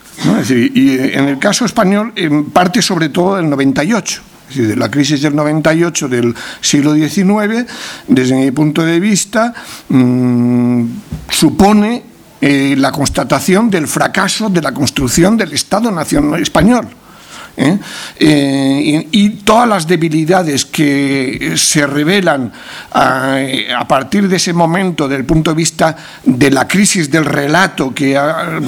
[0.50, 2.14] y en el caso español,
[2.54, 4.22] parte sobre todo del 98.
[4.50, 7.66] Es decir, la crisis del 98 del siglo XIX,
[8.08, 9.54] desde mi punto de vista,
[9.90, 10.86] mm,
[11.30, 12.04] supone
[12.42, 16.88] eh, la constatación del fracaso de la construcción del Estado Nacional Español.
[17.60, 17.78] ¿Eh?
[18.18, 22.52] Eh, y, todas las debilidades que se revelan
[22.92, 28.16] a, partir de ese momento, del punto de vista de la crisis del relato que
[28.18, 28.60] ha,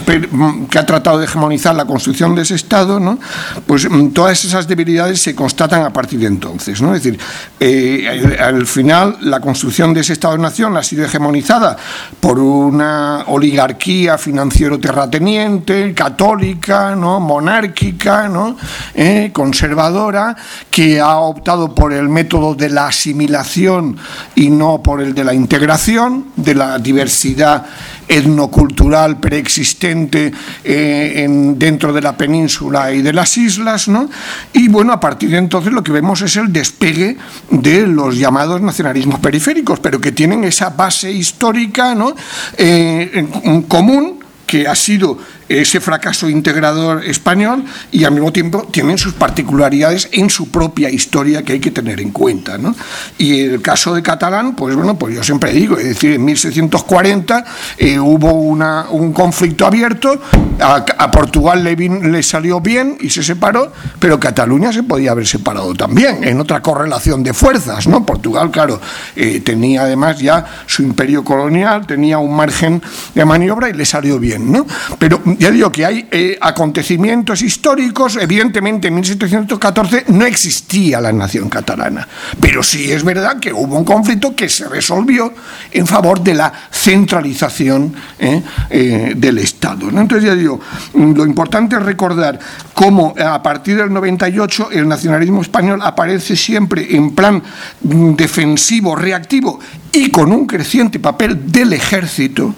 [0.69, 3.19] que ha tratado de hegemonizar la construcción de ese Estado, ¿no?
[3.65, 6.81] pues mm, todas esas debilidades se constatan a partir de entonces.
[6.81, 6.93] ¿no?
[6.93, 7.19] Es decir,
[7.59, 11.77] eh, al final la construcción de ese Estado-nación ha sido hegemonizada
[12.19, 17.19] por una oligarquía financiero-terrateniente, católica, ¿no?
[17.19, 18.57] monárquica, ¿no?
[18.93, 19.31] ¿Eh?
[19.33, 20.35] conservadora
[20.69, 23.97] que ha optado por el método de la asimilación
[24.35, 27.65] y no por el de la integración, de la diversidad
[28.07, 30.31] etnocultural preexistente
[30.63, 31.25] eh,
[31.55, 34.09] dentro de la península y de las islas, ¿no?
[34.53, 37.17] Y bueno, a partir de entonces lo que vemos es el despegue
[37.49, 42.15] de los llamados nacionalismos periféricos, pero que tienen esa base histórica, ¿no?
[42.57, 43.27] Eh,
[43.67, 45.17] común que ha sido
[45.59, 51.43] ese fracaso integrador español y al mismo tiempo tienen sus particularidades en su propia historia
[51.43, 52.57] que hay que tener en cuenta.
[52.57, 52.75] ¿no?
[53.17, 57.45] Y el caso de Catalán, pues bueno, pues yo siempre digo, es decir, en 1640
[57.77, 60.21] eh, hubo una, un conflicto abierto,
[60.59, 65.73] a, Portugal le, le salió bien y se separó, pero Cataluña se podía haber separado
[65.73, 67.87] también, en otra correlación de fuerzas.
[67.87, 68.05] ¿no?
[68.05, 68.79] Portugal, claro,
[69.15, 72.81] eh, tenía además ya su imperio colonial, tenía un margen
[73.13, 74.51] de maniobra y le salió bien.
[74.51, 74.65] ¿no?
[74.99, 81.49] Pero ya digo que hay eh, acontecimientos históricos, evidentemente en 1714 no existía la nación
[81.49, 82.07] catalana,
[82.39, 85.33] pero sí es verdad que hubo un conflicto que se resolvió
[85.71, 89.89] en favor de la centralización eh, eh, del Estado.
[89.89, 90.59] Entonces ya digo,
[90.93, 92.37] lo importante es recordar
[92.75, 97.41] cómo a partir del 98 el nacionalismo español aparece siempre en plan
[97.81, 99.59] defensivo, reactivo
[99.91, 102.53] y con un creciente papel del ejército,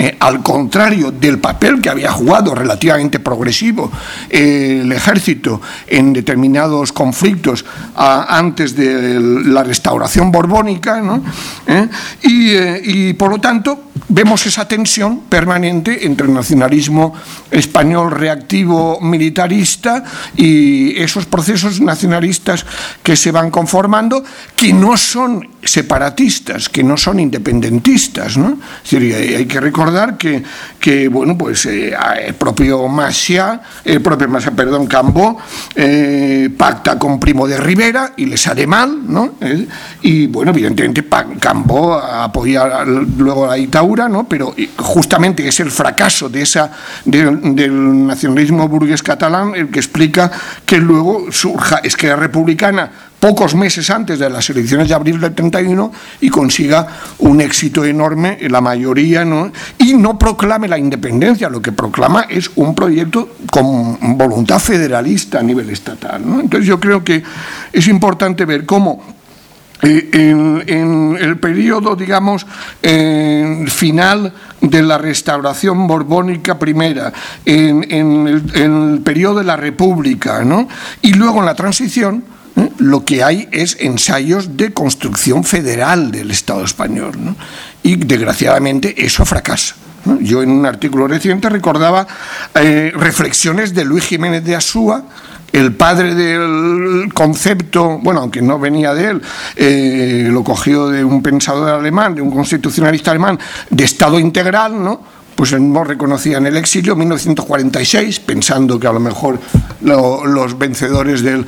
[0.00, 3.90] eh, al contrario del papel que había jugado relativamente progresivo
[4.30, 7.64] eh, el ejército en determinados conflictos
[7.96, 11.02] antes de la restauración borbónica,
[11.66, 11.88] ¿Eh?
[12.22, 17.14] y, por lo tanto vemos esa tensión permanente entre el nacionalismo
[17.50, 20.04] español reactivo militarista
[20.36, 22.64] y esos procesos nacionalistas
[23.02, 24.24] que se van conformando,
[24.56, 28.36] que no son separatistas, que no son independentistas.
[28.36, 28.58] ¿no?
[28.92, 30.42] hay que recordar que,
[30.80, 31.94] que bueno, pues, eh,
[32.24, 35.38] el propio Masia, el propio Masia, perdón, Cambó,
[35.74, 39.34] eh, pacta con Primo de Rivera y le sale mal, ¿no?
[39.40, 39.66] Eh,
[40.02, 41.04] y bueno, evidentemente
[41.40, 43.58] Cambó apoya luego la
[44.28, 46.70] Pero justamente es el fracaso de esa,
[47.04, 50.30] del nacionalismo burgués catalán el que explica
[50.64, 55.92] que luego surja Esquerra Republicana pocos meses antes de las elecciones de abril del 31
[56.20, 56.86] y consiga
[57.18, 59.50] un éxito enorme en la mayoría ¿no?
[59.78, 65.42] y no proclame la independencia, lo que proclama es un proyecto con voluntad federalista a
[65.42, 66.22] nivel estatal.
[66.22, 67.22] Entonces yo creo que
[67.72, 69.17] es importante ver cómo
[69.82, 72.46] eh, en, el periodo, digamos,
[72.82, 77.12] final de la restauración borbónica primera,
[77.44, 80.68] en, el, en, el, periodo de la República, ¿no?
[81.02, 82.24] y luego en la transición,
[82.56, 82.70] ¿eh?
[82.78, 87.36] lo que hay es ensayos de construcción federal del Estado español.
[87.82, 89.76] Y desgraciadamente eso fracasa.
[90.20, 92.06] Yo en un artículo reciente recordaba
[92.54, 95.04] eh, reflexiones de Luis Jiménez de Asúa,
[95.52, 99.22] el padre del concepto, bueno, aunque no venía de él,
[99.56, 103.38] eh, lo cogió de un pensador alemán, de un constitucionalista alemán,
[103.70, 105.18] de Estado integral, ¿no?
[105.38, 109.38] pues no reconocía en el exilio, 1946, pensando que a lo mejor
[109.82, 111.46] los vencedores del,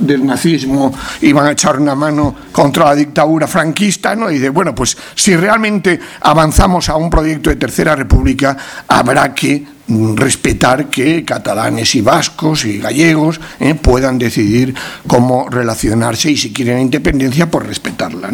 [0.00, 0.92] del, nazismo
[1.22, 4.30] iban a echar una mano contra la dictadura franquista, ¿no?
[4.30, 9.64] y de, bueno, pues si realmente avanzamos a un proyecto de tercera república, habrá que
[10.16, 14.74] respetar que catalanes y vascos y gallegos eh, puedan decidir
[15.06, 18.28] cómo relacionarse y si quieren independencia, pues respetarla.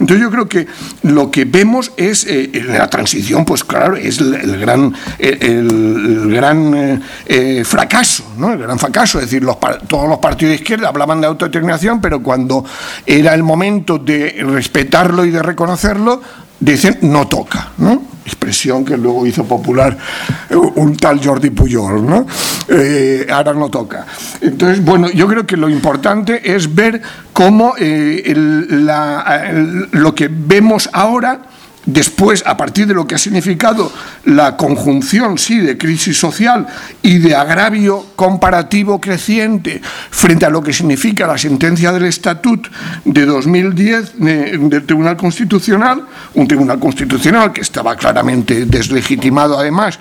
[0.00, 0.66] Entonces yo creo que
[1.02, 7.02] lo que vemos es eh, la transición, pues claro, es el, gran, el, gran
[7.64, 8.52] fracaso, ¿no?
[8.52, 9.46] el gran fracaso, es decir,
[9.86, 12.64] todos los partidos de izquierda hablaban de autodeterminación, pero cuando
[13.06, 16.22] era el momento de respetarlo y de reconocerlo,
[16.60, 18.13] dicen no toca, ¿no?
[18.24, 19.96] Expresión que luego hizo popular
[20.50, 22.26] un tal Jordi Pujol, ¿no?
[22.68, 24.06] Eh, ahora no toca.
[24.40, 27.02] Entonces, bueno, yo creo que lo importante es ver
[27.32, 28.32] cómo eh,
[29.92, 31.40] lo que vemos ahora
[31.86, 33.92] Después, a partir de lo que ha significado
[34.24, 36.66] la conjunción, sí, de crisis social
[37.02, 39.80] y de agravio comparativo creciente
[40.10, 42.68] frente a lo que significa la sentencia del Estatut
[43.04, 46.04] de 2010 del Tribunal Constitucional,
[46.34, 49.98] un Tribunal Constitucional que estaba claramente deslegitimado además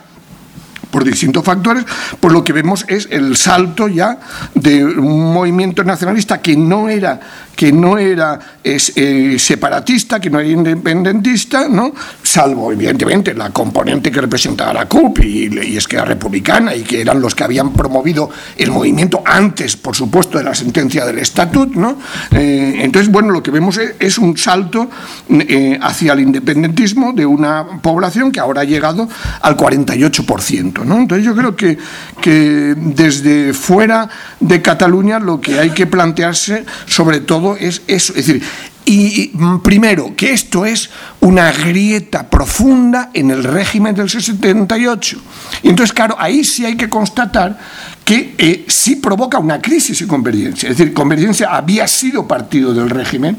[0.93, 1.85] por distintos factores,
[2.19, 4.19] pues lo que vemos es el salto ya
[4.53, 7.19] de un movimiento nacionalista que no era
[7.55, 11.93] que no era eh, separatista, que no era independentista, ¿no?
[12.21, 17.01] salvo evidentemente la componente que representaba la CUP y, es que era republicana y que
[17.01, 21.75] eran los que habían promovido el movimiento antes, por supuesto, de la sentencia del estatut.
[21.75, 21.97] ¿no?
[22.31, 24.89] Eh, entonces, bueno, lo que vemos es, un salto
[25.29, 29.07] eh, hacia el independentismo de una población que ahora ha llegado
[29.41, 30.82] al 48%.
[30.83, 31.77] Entonces yo creo que,
[32.21, 34.09] que desde fuera
[34.39, 38.13] de Cataluña lo que hay que plantearse sobre todo es eso.
[38.15, 38.43] Es decir,
[38.85, 40.89] y mm, primero, que esto es
[41.21, 45.17] una grieta profunda en el régimen del 78.
[45.63, 47.57] Y entonces, claro, ahí sí hay que constatar
[48.03, 50.69] que eh, sí provoca una crisis en Convergencia.
[50.69, 53.37] Es decir, Convergencia había sido partido del régimen,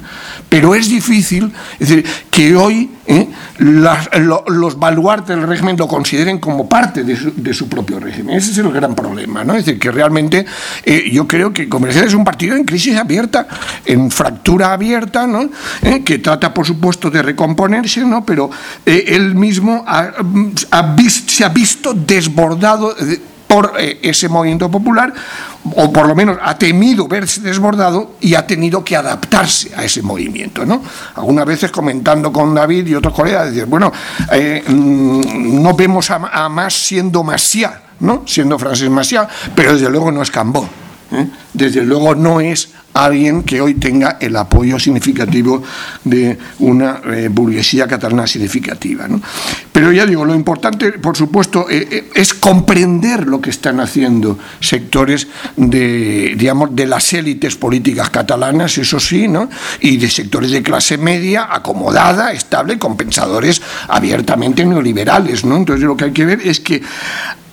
[0.48, 6.68] pero es difícil es decir, que hoy eh, los baluartes del régimen lo consideren como
[6.68, 8.36] parte de su, propio régimen.
[8.36, 9.44] Ese es el gran problema.
[9.44, 9.54] ¿no?
[9.54, 10.46] Es decir, que realmente
[10.84, 13.46] eh, yo creo que Convergencia es un partido en crisis abierta,
[13.84, 15.50] en fractura abierta, ¿no?
[16.04, 18.24] que trata, por supuesto, de recomponerse, ¿no?
[18.24, 18.50] pero
[18.86, 19.84] él mismo
[21.26, 22.94] se ha visto desbordado
[23.55, 25.14] por eh, ese movimiento popular,
[25.76, 30.02] o por lo menos ha temido verse desbordado y ha tenido que adaptarse a ese
[30.02, 30.66] movimiento.
[30.66, 30.82] ¿no?
[31.14, 33.92] Algunas veces comentando con David y otros colegas, decir, bueno,
[34.32, 38.24] eh, mm, no vemos a, más siendo Maciá, ¿no?
[38.26, 40.68] siendo Francis Maciá, pero desde luego no es Cambó.
[41.14, 41.28] ¿Eh?
[41.52, 45.62] Desde luego no es alguien que hoy tenga el apoyo significativo
[46.04, 49.06] de una eh, burguesía catalana significativa.
[49.72, 54.38] Pero ya digo, lo importante, por supuesto, eh, eh, es comprender lo que están haciendo
[54.60, 59.50] sectores de, digamos, de las élites políticas catalanas, eso sí, ¿no?
[59.80, 65.44] y de sectores de clase media acomodada, estable, con pensadores abiertamente neoliberales.
[65.44, 65.56] ¿no?
[65.56, 66.80] Entonces lo que hay que ver es que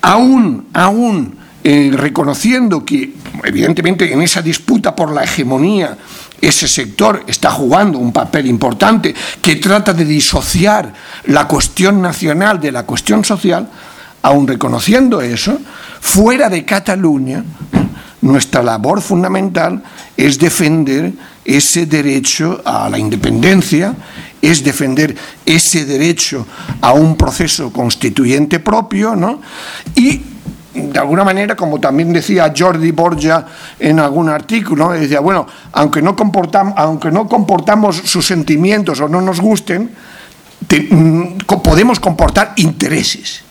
[0.01, 5.97] aún, aún eh, reconociendo que, evidentemente, en esa disputa por la hegemonía,
[6.41, 10.91] ese sector está jugando un papel importante que trata de disociar
[11.25, 13.69] la cuestión nacional de la cuestión social,
[14.23, 15.59] aun reconociendo eso,
[15.99, 17.43] fuera de Cataluña,
[18.21, 19.83] nuestra labor fundamental
[20.15, 23.95] es defender ese derecho a la independencia,
[24.41, 26.45] es defender ese derecho
[26.81, 29.41] a un proceso constituyente propio, ¿no?
[29.95, 30.21] Y
[30.73, 33.45] de alguna manera, como también decía Jordi Borja
[33.79, 39.21] en algún artículo, decía, bueno, aunque no, comportamos, aunque no comportamos sus sentimientos o no
[39.21, 39.91] nos gusten,
[40.89, 43.43] mm, podemos comportar intereses.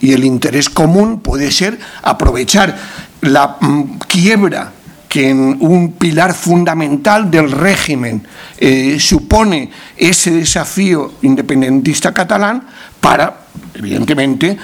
[0.00, 2.76] Y el interés común puede ser aprovechar
[3.22, 4.72] la mm, quiebra
[5.08, 12.66] que en un pilar fundamental del régimen eh, supone ese desafío independentista catalán
[13.00, 13.41] para
[13.74, 14.56] evidentemente,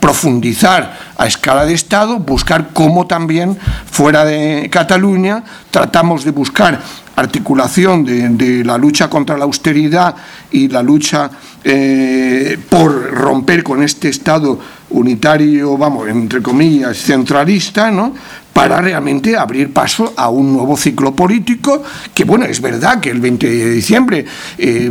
[0.00, 3.56] profundizar a escala de Estado, buscar cómo también
[3.90, 6.80] fuera de Cataluña tratamos de buscar
[7.14, 10.14] articulación de, la lucha contra la austeridad
[10.50, 11.30] y la lucha
[11.62, 14.58] eh, por romper con este Estado
[14.90, 18.14] unitario, vamos, entre comillas, centralista, ¿no?
[18.52, 21.82] para realmente abrir paso a un nuevo ciclo político,
[22.14, 24.24] que bueno, es verdad que el 20 de diciembre
[24.58, 24.90] eh,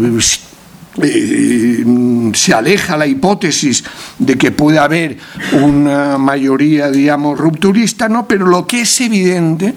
[1.01, 1.85] eh,
[2.33, 3.83] se aleja la hipótesis
[4.19, 5.17] de que puede haber
[5.53, 8.27] una mayoría, digamos, rupturista, ¿no?
[8.27, 9.73] Pero lo que es evidente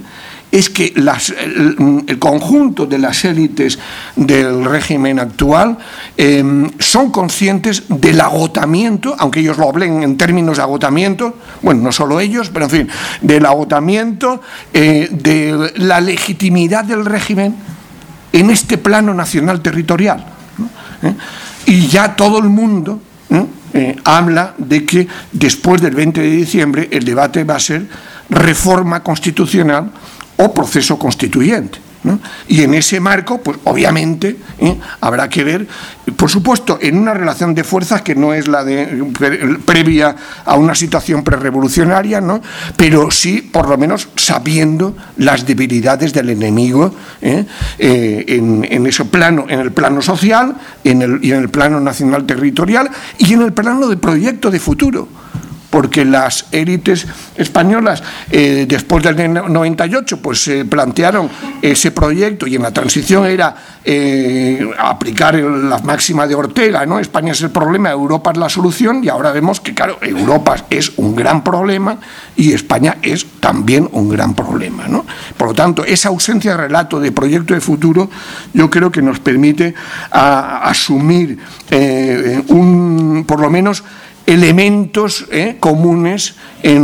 [0.55, 3.77] es que el, conjunto de las élites
[4.15, 5.79] del régimen actual
[6.17, 11.91] em, son conscientes del agotamiento, aunque ellos lo hablen en términos de agotamiento, bueno, no
[11.91, 12.89] solo ellos, pero en fin,
[13.21, 14.41] del agotamiento,
[14.73, 17.57] eh, de la legitimidad del régimen
[18.33, 20.25] en este plano nacional territorial.
[21.05, 21.15] ¿Eh?
[21.67, 23.01] Y ya todo el mundo,
[23.31, 23.47] ¿eh?
[23.73, 27.87] eh, habla de que después del 20 de diciembre el debate va a ser
[28.31, 29.91] reforma constitucional
[30.37, 31.84] o proceso constituyente.
[32.49, 34.77] Y en ese marco, pues obviamente ¿eh?
[35.01, 35.67] habrá que ver,
[36.17, 39.07] por supuesto, en una relación de fuerzas que no es la de
[39.65, 42.43] previa a una situación prerevolucionaria, ¿no?
[42.77, 47.47] pero sí, por lo menos, sabiendo las debilidades del enemigo ¿eh?
[47.79, 51.81] Eh, en, en, ese plano, en el plano social en el, y en el plano
[51.81, 55.09] nacional territorial y en el plano de proyecto de futuro
[55.75, 57.05] porque las élites
[57.35, 58.01] españolas
[58.31, 61.29] eh, después del 98 pues se plantearon
[61.61, 67.01] ese proyecto y en la transición era eh, aplicar la máxima de Ortega, ¿no?
[67.01, 70.93] España es el problema, Europa es la solución y ahora vemos que claro, Europa es
[70.97, 71.99] un gran problema
[72.37, 75.05] y España es también un gran problema, ¿no?
[75.37, 78.09] Por lo tanto, esa ausencia de relato de proyecto de futuro
[78.53, 79.75] yo creo que nos permite
[80.12, 81.37] asumir
[81.68, 83.83] eh, un por lo menos
[84.27, 86.83] elementos eh, comunes en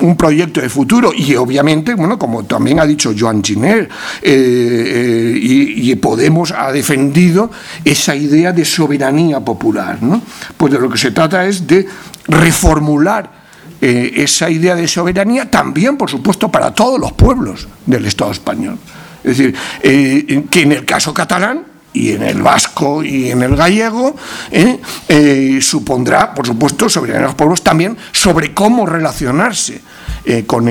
[0.00, 3.88] un proyecto de futuro y obviamente, bueno, como también ha dicho Joan Giner,
[4.22, 7.50] eh, eh, y, Podemos ha defendido
[7.84, 10.22] esa idea de soberanía popular, ¿no?
[10.56, 11.86] Pues de lo que se trata es de
[12.28, 13.38] reformular
[13.80, 18.78] esa idea de soberanía también, por supuesto, para todos los pueblos del Estado español.
[19.24, 21.64] Es decir, que en el caso catalán
[21.98, 24.14] y en el vasco y en el gallego,
[24.52, 24.78] ¿eh?
[25.08, 29.80] Eh, supondrá, por supuesto, sobre los pueblos también sobre cómo relacionarse
[30.24, 30.66] eh, con,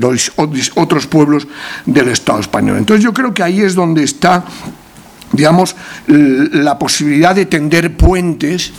[0.00, 0.32] los
[0.74, 1.46] otros pueblos
[1.84, 2.78] del Estado español.
[2.78, 4.44] Entonces yo creo que ahí es donde está
[5.32, 5.76] digamos,
[6.06, 8.72] la posibilidad de tender puentes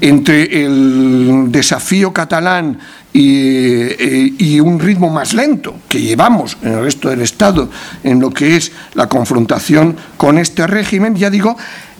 [0.00, 2.78] entre el desafío catalán
[3.14, 7.68] eh, y, un ritmo más lento que llevamos en el resto del Estado
[8.02, 11.56] en lo que es la confrontación con este régimen, ya digo,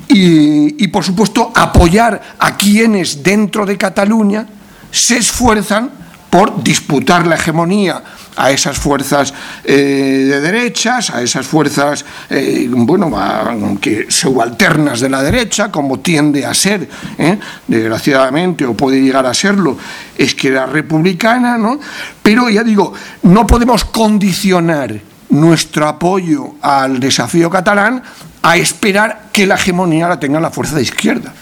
[0.08, 4.46] y, y por supuesto apoyar a quienes dentro de Cataluña
[4.90, 5.90] se esfuerzan
[6.30, 8.02] por disputar la hegemonía
[8.36, 9.32] a esas fuerzas
[9.64, 13.10] eh, de derechas, a esas fuerzas, eh, bueno,
[13.80, 19.34] que subalternas de la derecha, como tiende a ser, eh, desgraciadamente, o puede llegar a
[19.34, 19.76] serlo,
[20.16, 21.78] es que era republicana, ¿no?
[22.22, 28.02] Pero ya digo, no podemos condicionar nuestro apoyo al desafío catalán
[28.42, 31.32] a esperar que la hegemonía la tenga la fuerza de izquierda.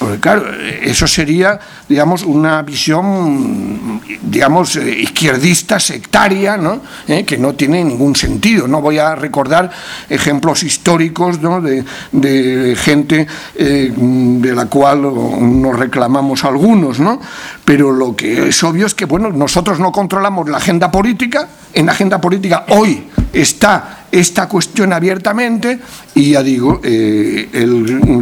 [0.00, 0.46] Porque claro,
[0.82, 6.80] eso sería, digamos, una visión, digamos, eh, izquierdista, sectaria, ¿no?
[7.06, 7.26] ¿Eh?
[7.26, 8.66] que no tiene ningún sentido.
[8.66, 9.70] No voy a recordar
[10.08, 17.20] ejemplos históricos de, gente eh, de la cual nos reclamamos algunos, ¿no?
[17.66, 21.46] Pero lo que es obvio es que, bueno, nosotros no controlamos la agenda política.
[21.74, 25.78] En la agenda política hoy está esta cuestión abiertamente
[26.14, 27.48] y ya digo, eh,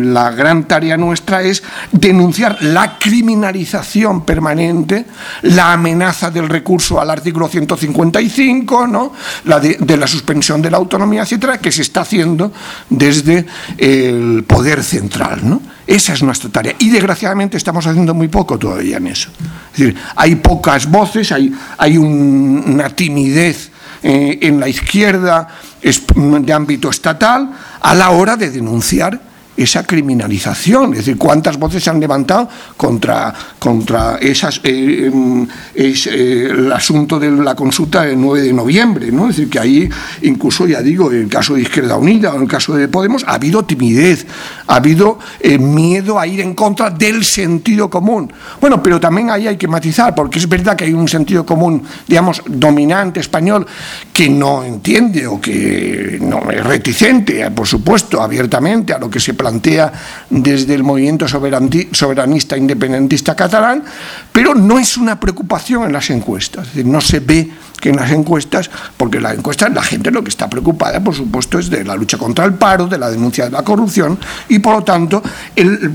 [0.01, 5.07] la gran tarea nuestra es denunciar la criminalización permanente,
[5.43, 9.13] la amenaza del recurso al artículo 155, ¿no?
[9.45, 12.53] la de, la suspensión de la autonomía, etcétera, que se está haciendo
[12.91, 13.47] desde
[13.79, 15.41] el poder central.
[15.49, 15.63] ¿no?
[15.87, 16.75] Esa es nuestra tarea.
[16.79, 19.31] Y desgraciadamente estamos haciendo muy poco todavía en eso.
[19.73, 23.71] Es decir, hay pocas voces, hay, hay una timidez
[24.03, 25.49] eh, en la izquierda
[25.83, 29.28] de ámbito estatal a la hora de denunciar
[29.59, 30.93] esa criminalización.
[30.93, 37.19] Es decir, cuántas voces se han levantado contra, contra esas, eh, em, eh, el asunto
[37.19, 39.11] de la consulta del 9 de noviembre.
[39.11, 39.29] ¿no?
[39.29, 39.89] Es decir, que ahí,
[40.23, 43.25] incluso, ya digo, en el caso de Izquierda Unida o en el caso de Podemos,
[43.25, 44.27] ha habido timidez,
[44.69, 48.33] ha habido eh, miedo a ir en contra del sentido común.
[48.61, 51.83] Bueno, pero también ahí hay que matizar, porque es verdad que hay un sentido común,
[52.07, 53.67] digamos, dominante español,
[54.13, 59.35] que no entiende o que no es reticente, por supuesto, abiertamente a lo que se
[59.35, 59.93] plantea plantea
[60.29, 63.83] desde el movimiento soberanista independentista catalán,
[64.31, 66.67] pero no es una preocupación en las encuestas.
[66.69, 70.23] Es decir, no se ve que en las encuestas, porque las encuestas la gente lo
[70.23, 73.45] que está preocupada, por supuesto, es de la lucha contra el paro, de la denuncia
[73.45, 74.19] de la corrupción,
[74.49, 75.23] y por lo tanto
[75.57, 75.93] el,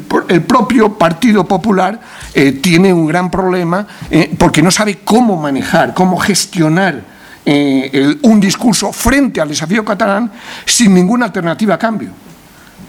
[0.47, 1.99] propio Partido Popular
[2.33, 7.03] eh, tiene un gran problema eh, porque no sabe cómo manejar, cómo gestionar
[7.45, 10.31] eh, un discurso frente al desafío catalán
[10.65, 12.22] sin ninguna alternativa a cambio.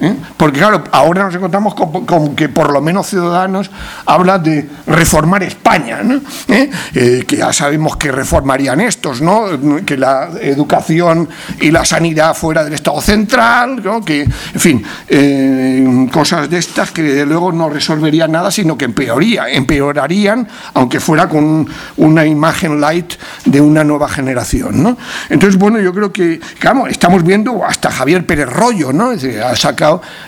[0.01, 0.14] ¿Eh?
[0.36, 3.70] Porque claro, ahora nos encontramos con, que por lo menos Ciudadanos
[4.07, 6.01] habla de reformar España,
[6.49, 6.70] ¿Eh?
[6.95, 9.45] Eh, que ya sabemos que reformarían estos, ¿no?
[9.84, 11.28] que la educación
[11.61, 17.26] y la sanidad fuera del Estado central, que, en fin, cosas de estas que de
[17.26, 21.66] luego no resolverían nada, sino que empeoría, empeorarían, aunque fuera con
[21.97, 23.14] una imagen light
[23.45, 24.82] de una nueva generación.
[24.82, 24.97] ¿no?
[25.28, 29.12] Entonces, bueno, yo creo que, claro, estamos viendo hasta Javier Pérez Rollo, ¿no?
[29.12, 29.42] Es decir,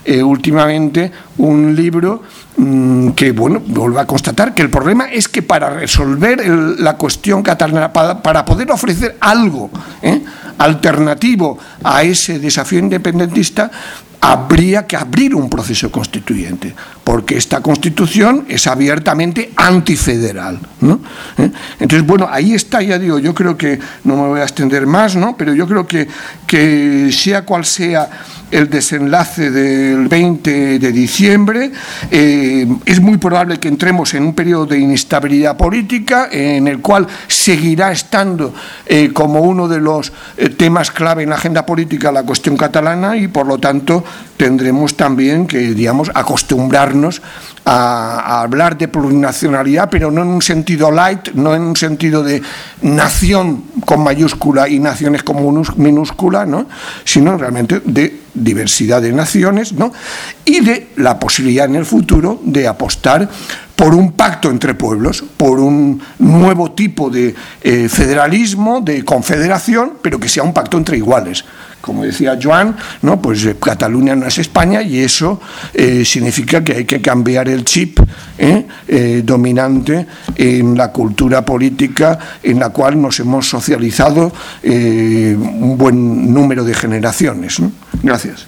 [0.05, 2.23] eh, últimamente un libro
[2.57, 6.47] mm, que, bueno, vuelve a constatar que el problema es que para resolver
[6.79, 9.71] la cuestión catalana, para, poder ofrecer algo
[10.03, 10.23] ¿eh?
[10.59, 13.71] alternativo a ese desafío independentista,
[14.21, 20.59] habría que abrir un proceso constituyente, porque esta constitución es abiertamente antifederal.
[20.81, 21.01] ¿no?
[21.39, 21.51] ¿Eh?
[21.79, 25.15] Entonces, bueno, ahí está, ya digo, yo creo que, no me voy a extender más,
[25.15, 25.37] ¿no?
[25.37, 26.09] pero yo creo que,
[26.47, 28.09] que sea cual sea
[28.51, 31.73] el desenlace del 20 de diciembre,
[32.11, 37.07] eh, es muy probable que entremos en un periodo de inestabilidad política en el cual
[37.27, 38.55] seguirá estando
[38.87, 40.13] eh, como uno de los
[40.57, 44.05] temas clave en la agenda política la cuestión catalana y, por lo tanto,
[44.37, 47.23] tendremos también que, digamos, acostumbrarnos
[47.65, 52.43] a, hablar de plurinacionalidad, pero no en un sentido light, no en un sentido de
[52.83, 55.37] nación con mayúscula y naciones con
[55.77, 56.67] minúscula, ¿no?
[57.05, 59.93] sino realmente de diversidad de naciones ¿no?
[60.45, 63.29] y de la posibilidad en el futuro de apostar
[63.75, 70.19] por un pacto entre pueblos, por un nuevo tipo de eh, federalismo, de confederación, pero
[70.19, 71.45] que sea un pacto entre iguales
[71.87, 73.23] como decía Joan, ¿no?
[73.23, 75.41] pues eh, Cataluña no es España y eso
[75.73, 78.01] eh, significa que hay que cambiar el chip
[78.37, 79.23] ¿eh?
[79.23, 84.33] dominante en la cultura política en la cual nos hemos socializado
[84.65, 87.59] un buen número de generaciones.
[88.03, 88.47] Gracias.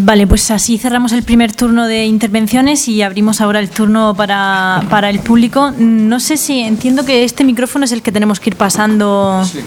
[0.00, 4.82] vale, pues así cerramos el primer turno de intervenciones y abrimos ahora el turno para,
[4.90, 5.72] para, el público.
[5.78, 9.42] No sé si entiendo que este micrófono es el que tenemos que ir pasando.
[9.50, 9.60] Sí.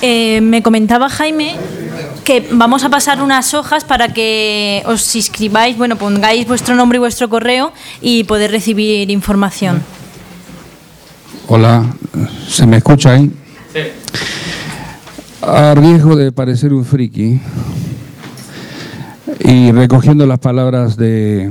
[0.00, 1.56] Eh, me comentaba Jaime
[2.24, 7.00] que vamos a pasar unas hojas para que os inscribáis, bueno, pongáis vuestro nombre y
[7.00, 9.82] vuestro correo y poder recibir información.
[11.48, 11.84] Hola,
[12.48, 13.30] ¿se me escucha ahí?
[13.72, 13.80] Sí.
[15.42, 17.40] A riesgo de parecer un friki
[19.40, 21.50] y recogiendo las palabras de,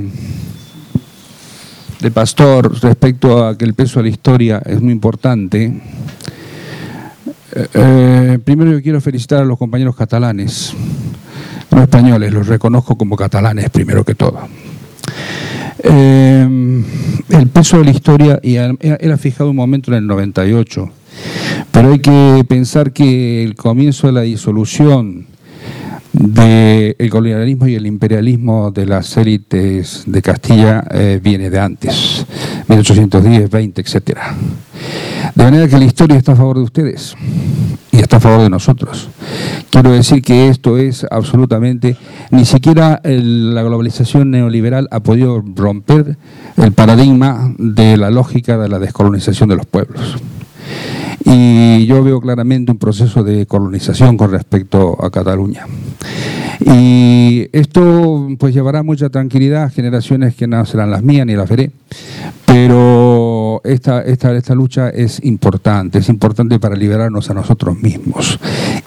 [2.02, 5.72] de Pastor respecto a que el peso de la historia es muy importante,
[7.54, 10.74] eh, eh, primero yo quiero felicitar a los compañeros catalanes,
[11.70, 14.40] no españoles, los reconozco como catalanes primero que todo.
[15.84, 16.82] Eh,
[17.28, 20.90] el peso de la historia, y ha fijado un momento en el 98,
[21.70, 25.26] pero hay que pensar que el comienzo de la disolución
[26.12, 30.84] del colonialismo y el imperialismo de las élites de Castilla
[31.22, 32.26] viene de antes,
[32.68, 34.34] 1810, 20, etcétera.
[35.34, 37.14] De manera que la historia está a favor de ustedes
[37.90, 39.08] y está a favor de nosotros.
[39.70, 41.96] Quiero decir que esto es absolutamente,
[42.30, 46.18] ni siquiera la globalización neoliberal ha podido romper
[46.58, 50.16] el paradigma de la lógica de la descolonización de los pueblos.
[51.24, 55.66] Y yo veo claramente un proceso de colonización con respecto a Cataluña.
[56.60, 61.48] Y esto pues llevará mucha tranquilidad a generaciones que no serán las mías ni las
[61.48, 61.70] veré,
[62.46, 68.38] pero esta, esta, esta lucha es importante, es importante para liberarnos a nosotros mismos.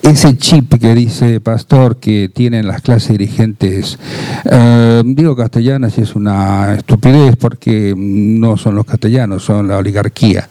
[0.01, 3.97] Ese chip que dice Pastor que tienen las clases dirigentes,
[4.45, 10.47] eh, digo castellanas y es una estupidez porque no son los castellanos, son la oligarquía,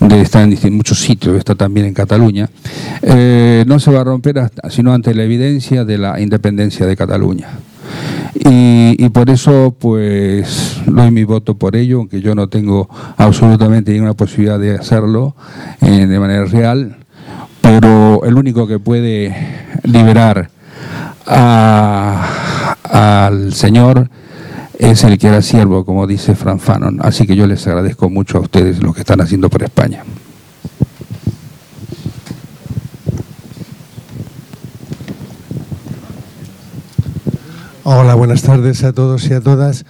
[0.00, 2.50] de estar en muchos sitios, está también en Cataluña,
[3.02, 6.96] eh, no se va a romper hasta, sino ante la evidencia de la independencia de
[6.96, 7.48] Cataluña.
[8.34, 14.14] Y, por eso, pues, doy mi voto por ello, aunque yo no tengo absolutamente ninguna
[14.14, 15.34] posibilidad de hacerlo
[15.80, 16.96] eh, de manera real,
[17.60, 19.34] pero el único que puede
[19.84, 20.50] liberar
[21.26, 22.22] al
[23.52, 24.10] Señor
[24.78, 26.98] es el que era siervo, como dice Fran Fanon.
[27.02, 30.04] Así que yo les agradezco mucho a ustedes lo que están haciendo por España.
[37.90, 39.86] Hola, buenas tardes a todos y a todas.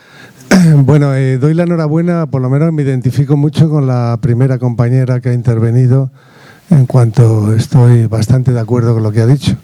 [0.84, 5.18] Bueno, eh, doy la enhorabuena, por lo menos me identifico mucho con la primera compañera
[5.18, 6.12] que ha intervenido,
[6.70, 9.56] en cuanto estoy bastante de acuerdo con lo que ha dicho.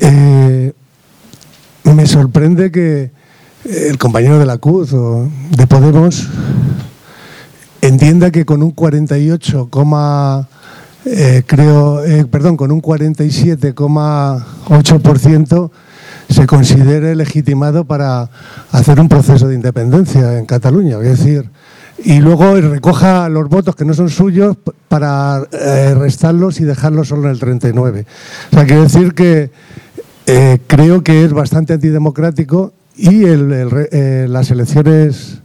[0.00, 0.72] Eh,
[1.84, 3.12] me sorprende que
[3.66, 6.28] el compañero de la CUZ o de Podemos
[7.82, 9.70] entienda que con un 48,
[11.04, 12.02] eh, creo,
[12.32, 15.70] perdón, con un 47,8%
[16.32, 18.30] se considere legitimado para
[18.70, 20.98] hacer un proceso de independencia en Cataluña.
[20.98, 21.50] Es decir,
[22.04, 24.56] y luego recoja los votos que no son suyos
[24.88, 28.06] para eh, restarlos y dejarlos solo en el 39.
[28.50, 29.50] O sea, quiero decir que
[30.26, 35.40] eh, creo que es bastante antidemocrático y eh, las elecciones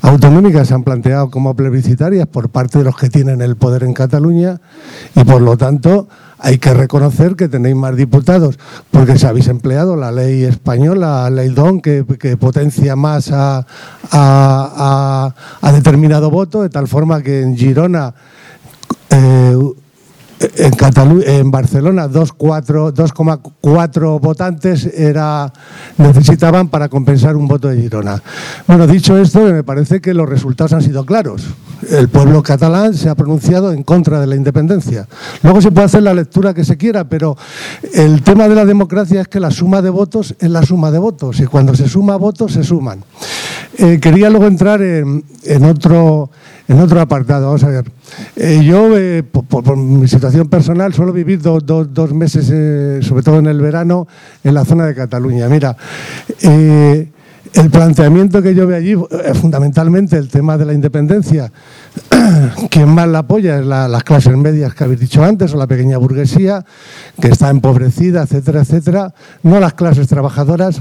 [0.00, 3.94] autonómicas se han planteado como plebiscitarias por parte de los que tienen el poder en
[3.94, 4.60] Cataluña
[5.14, 6.08] y por lo tanto
[6.42, 8.58] hay que reconocer que tenéis más diputados
[8.90, 12.04] porque se habéis empleado la ley española, la ley DON, que,
[12.38, 13.64] potencia más a,
[15.72, 18.12] determinado voto, de tal forma que en Girona
[19.10, 19.56] eh,
[20.56, 20.74] en,
[21.26, 25.52] en Barcelona 2,4 votantes era,
[25.96, 28.20] necesitaban para compensar un voto de Girona.
[28.66, 31.46] Bueno, dicho esto, me parece que los resultados han sido claros.
[31.90, 35.08] El pueblo catalán se ha pronunciado en contra de la independencia.
[35.42, 37.36] Luego se puede hacer la lectura que se quiera, pero
[37.92, 40.98] el tema de la democracia es que la suma de votos es la suma de
[40.98, 43.02] votos y cuando se suma votos se suman.
[43.78, 45.24] Eh, quería luego entrar en,
[45.64, 46.30] otro,
[47.00, 47.46] apartado.
[47.46, 47.84] Vamos a ver.
[48.36, 53.60] Eh, yo, eh, por, mi situación personal, suelo vivir dos meses, sobre todo en el
[53.60, 54.06] verano,
[54.44, 55.48] en la zona de Cataluña.
[55.48, 55.76] Mira,
[57.54, 61.52] el planteamiento que yo veo allí es fundamentalmente el tema de la independencia.
[62.70, 65.98] Quien más la apoya es las clases medias que habéis dicho antes, o la pequeña
[65.98, 66.64] burguesía,
[67.20, 69.14] que está empobrecida, etcétera, etcétera.
[69.42, 70.80] No las clases trabajadoras.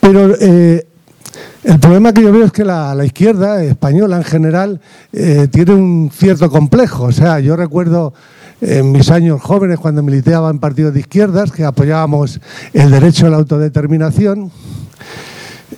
[0.00, 4.80] Pero el problema que yo veo es que la, izquierda española en general
[5.12, 7.04] eh, tiene un cierto complejo.
[7.04, 8.14] O sea, yo recuerdo
[8.60, 12.40] en mis años jóvenes cuando militaba en partidos de izquierdas que apoyábamos
[12.72, 14.50] el derecho a la autodeterminación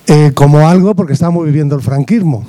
[0.06, 2.44] eh, como algo porque estábamos viviendo el franquismo.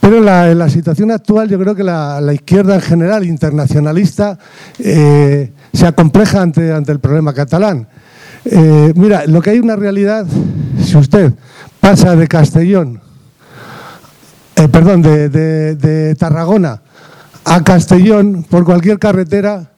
[0.00, 4.38] Pero en la, situación actual yo creo que la, izquierda en general internacionalista
[4.78, 7.86] eh, se acompleja ante, ante el problema catalán.
[8.94, 10.26] mira, lo que hay una realidad,
[10.82, 11.34] si usted
[11.80, 13.00] pasa de Castellón,
[14.60, 16.82] eh, perdón, de, Tarragona
[17.46, 19.69] a Castellón por cualquier carretera,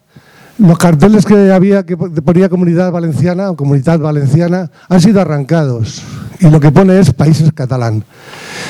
[0.62, 6.02] los carteles que había que ponía Comunidad Valenciana o Comunidad Valenciana han sido arrancados
[6.38, 8.04] y lo que pone es Países Catalán.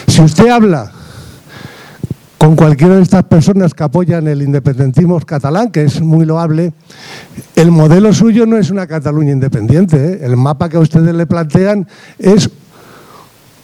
[0.06, 0.90] Si usted habla
[2.38, 6.72] con cualquiera de estas personas que apoyan el independentismo catalán, que es muy loable,
[7.54, 10.14] el modelo suyo no es una Cataluña independiente.
[10.14, 10.20] ¿eh?
[10.22, 11.86] El mapa que ustedes le plantean
[12.18, 12.50] es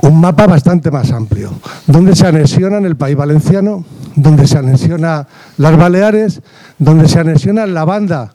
[0.00, 1.50] un mapa bastante más amplio,
[1.86, 3.84] donde se anexionan el país valenciano,
[4.14, 5.26] donde se anexiona
[5.56, 6.40] las Baleares,
[6.78, 8.34] donde se anexiona la banda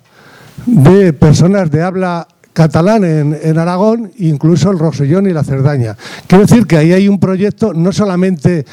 [0.66, 5.98] de personas de habla catalán en, Aragón, incluso el Rosellón y la Cerdaña.
[6.28, 8.66] Quiero decir que ahí hay un proyecto no solamente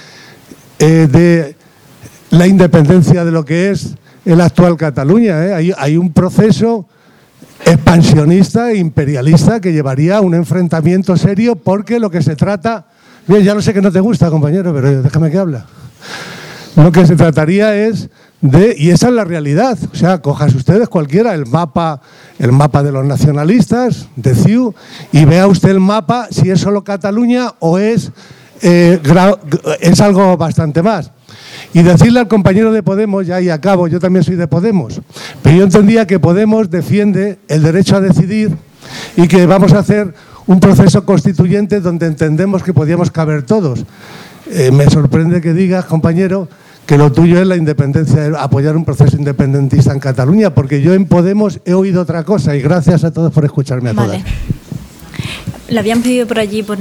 [0.78, 1.56] eh, de
[2.30, 6.86] la independencia de lo que es el actual Cataluña, eh, hay, un proceso
[7.64, 12.86] expansionista e imperialista que llevaría a un enfrentamiento serio porque lo que se trata,
[13.26, 15.66] bien, ya lo sé que no te gusta, compañero, pero déjame que habla.
[16.76, 18.08] Lo que se trataría es
[18.40, 22.00] de, y esa es la realidad, o sea, cojas ustedes cualquiera el mapa,
[22.38, 24.74] el mapa de los nacionalistas, de CIU,
[25.12, 28.12] y vea usted el mapa si es solo Cataluña o es,
[28.62, 28.98] eh,
[29.80, 31.10] es algo bastante más.
[31.74, 35.00] Y decirle al compañero de Podemos, ya y acabo, yo también soy de Podemos,
[35.42, 38.56] pero yo entendía que Podemos defiende el derecho a decidir
[39.16, 40.14] y que vamos a hacer
[40.46, 43.84] un proceso constituyente donde entendemos que podíamos caber todos.
[44.52, 46.48] Eh, me sorprende que digas, compañero,
[46.84, 51.06] que lo tuyo es la independencia, apoyar un proceso independentista en Cataluña, porque yo en
[51.06, 54.18] Podemos he oído otra cosa y gracias a todos por escucharme a vale.
[54.18, 54.32] todas.
[55.68, 56.78] Le habían pedido por allí, por...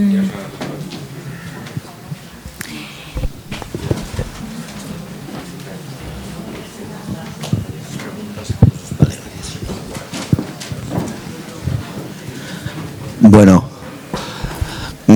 [13.22, 13.64] Bueno,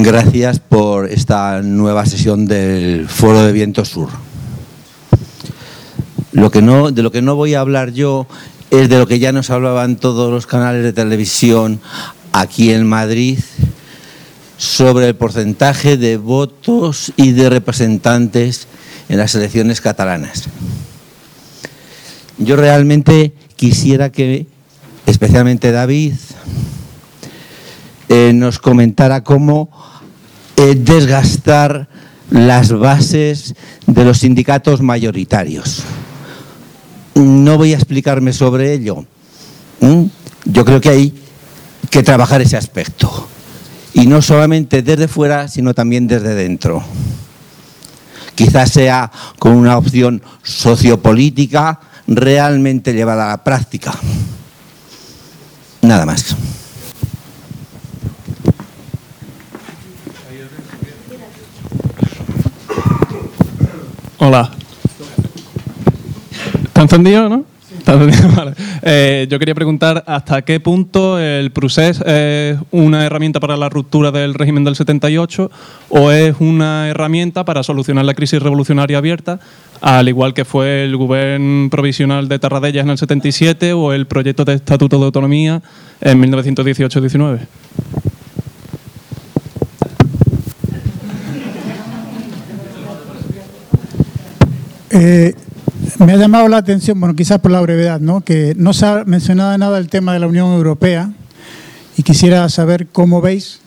[0.01, 4.09] gracias por esta nueva sesión del Foro de Viento Sur.
[6.31, 6.41] De
[7.03, 8.25] lo que no voy a hablar yo
[8.71, 11.79] es de lo que ya nos hablaban todos los canales de televisión
[12.31, 13.37] aquí en Madrid
[14.57, 18.67] sobre el porcentaje de votos y de representantes
[19.09, 20.45] en las elecciones catalanas.
[22.39, 24.47] Yo realmente quisiera que,
[25.05, 26.15] especialmente David,
[28.15, 29.71] eh, nos comentara cómo
[30.55, 31.89] eh, desgastar
[32.29, 33.55] las bases
[33.87, 35.81] de los sindicatos mayoritarios.
[37.15, 39.03] No voy a explicarme sobre ello.
[40.45, 41.23] Yo creo que hay
[41.89, 43.27] que trabajar ese aspecto.
[43.95, 46.83] Y no solamente desde fuera, sino también desde dentro.
[48.35, 53.91] Quizás sea con una opción sociopolítica realmente llevada a la práctica.
[55.81, 56.35] Nada más.
[64.25, 64.49] Hola.
[66.63, 67.45] ¿Está encendido, no?
[68.85, 74.11] Eh, yo quería preguntar hasta qué punto el procés es una herramienta para la ruptura
[74.11, 75.49] del régimen del 78
[75.89, 79.39] o es una herramienta para solucionar la crisis revolucionaria abierta,
[79.81, 84.43] al igual que fue el gobierno provisional de Tarradellas en el 77 o el proyecto
[84.43, 85.61] de Estatuto de Autonomía
[86.01, 87.39] en 1918-19.
[94.95, 95.33] Eh,
[95.97, 98.21] me ha llamado la atención, bueno, quizás por la brevedad, ¿no?
[98.21, 101.11] que no se ha mencionado nada el tema de la Unión Europea
[101.97, 103.59] y quisiera saber cómo veis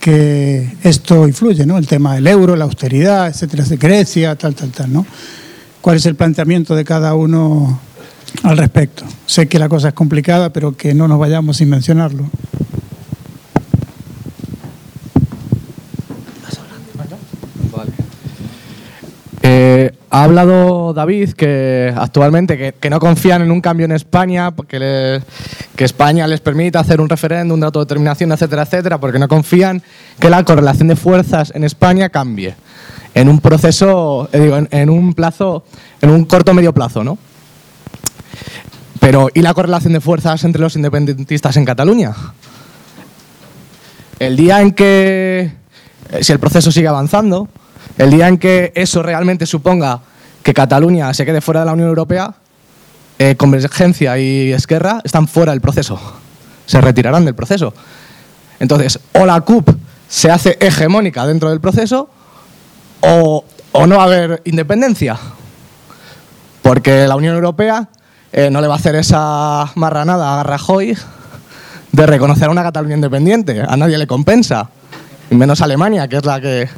[0.00, 1.76] que esto influye, ¿no?
[1.76, 5.06] El tema del euro, la austeridad, etcétera, Grecia, tal, tal, tal, ¿no?
[5.82, 7.78] ¿Cuál es el planteamiento de cada uno
[8.42, 9.04] al respecto?
[9.26, 12.30] Sé que la cosa es complicada, pero que no nos vayamos sin mencionarlo.
[20.14, 25.22] Ha hablado David que actualmente que, no confían en un cambio en España, que,
[25.74, 29.82] que España les permita hacer un referéndum de autodeterminación, etcétera, etcétera, porque no confían
[30.20, 32.54] que la correlación de fuerzas en España cambie
[33.14, 35.64] en un proceso, eh, digo, en, un plazo,
[36.02, 37.16] en un corto medio plazo, ¿no?
[39.00, 42.14] Pero ¿y la correlación de fuerzas entre los independentistas en Cataluña?
[44.18, 45.52] El día en que,
[46.10, 47.48] eh, si el proceso sigue avanzando,
[47.98, 50.00] el día en que eso realmente suponga
[50.42, 52.34] que Cataluña se quede fuera de la Unión Europea,
[53.18, 56.00] eh, Convergencia y Esquerra están fuera del proceso.
[56.66, 57.72] Se retirarán del proceso.
[58.58, 59.68] Entonces, o la CUP
[60.08, 62.08] se hace hegemónica dentro del proceso,
[63.00, 63.44] o,
[63.86, 65.18] no va a haber independencia.
[66.62, 67.88] Porque la Unión Europea
[68.32, 70.96] eh, no le va a hacer esa marranada a Rajoy
[71.92, 73.62] de reconocer a una Cataluña independiente.
[73.66, 74.68] A nadie le compensa.
[75.30, 76.68] Menos Alemania, que es la que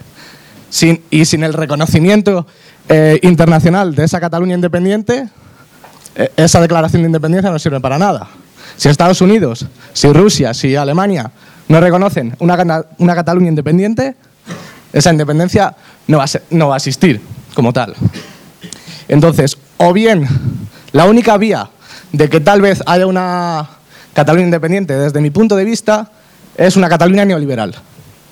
[1.10, 2.46] y sin el reconocimiento
[2.88, 5.28] eh, internacional de esa Cataluña independiente,
[6.16, 8.28] eh, esa declaración de independencia no sirve para nada.
[8.76, 11.30] Si Estados Unidos, si Rusia, si Alemania
[11.68, 14.16] no reconocen una, una Cataluña independiente,
[14.92, 15.76] esa independencia
[16.08, 17.20] no va, a no va a existir
[17.54, 17.94] como tal.
[19.08, 20.26] Entonces, o bien
[20.92, 21.68] la única vía
[22.12, 23.68] de que tal vez haya una
[24.12, 26.10] Cataluña independiente, desde mi punto de vista,
[26.56, 27.74] es una Cataluña neoliberal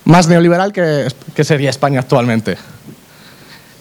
[0.05, 1.07] más neoliberal que,
[1.43, 2.57] sería España actualmente.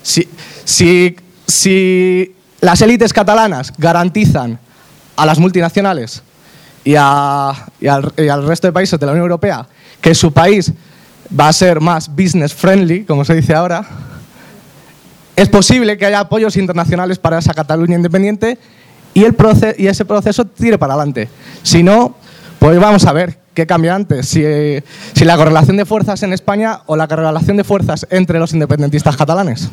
[0.02, 0.28] Si,
[0.64, 4.58] si, las élites catalanas garantizan
[5.16, 6.22] a las multinacionales
[6.84, 7.56] y, al,
[8.46, 9.66] resto de países de la Unión Europea
[10.00, 10.72] que su país
[11.38, 13.84] va a ser más business friendly, como se dice ahora,
[15.36, 18.58] es posible que haya apoyos internacionales para esa Cataluña independiente
[19.14, 19.36] y, el
[19.78, 21.28] y ese proceso tire para adelante.
[21.62, 22.16] Si no,
[22.58, 24.28] pues vamos a ver ¿Qué cambia antes?
[24.28, 24.42] Si,
[25.12, 29.16] si, la correlación de fuerzas en España o la correlación de fuerzas entre los independentistas
[29.16, 29.70] catalanes.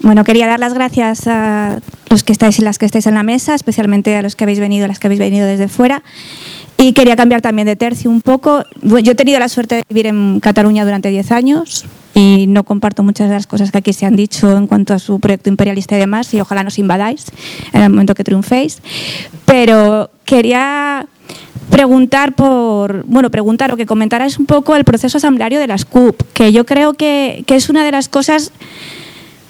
[0.00, 3.24] Bueno, quería dar las gracias a los que estáis y las que estáis en la
[3.24, 6.02] mesa, especialmente a los que habéis venido, las que habéis venido desde fuera.
[6.76, 8.64] Y quería cambiar también de tercio un poco.
[8.80, 11.84] Yo he tenido la suerte de vivir en Cataluña durante 10 años
[12.18, 14.98] y no comparto muchas de las cosas que aquí se han dicho en cuanto a
[14.98, 17.26] su proyecto imperialista y demás, y ojalá nos invadáis
[17.72, 18.82] en el momento que triunféis.
[19.44, 21.06] Pero quería
[21.70, 26.20] preguntar por, bueno, preguntar o que comentarais un poco el proceso asambleario de las CUP,
[26.32, 28.50] que yo creo que, que es una de las cosas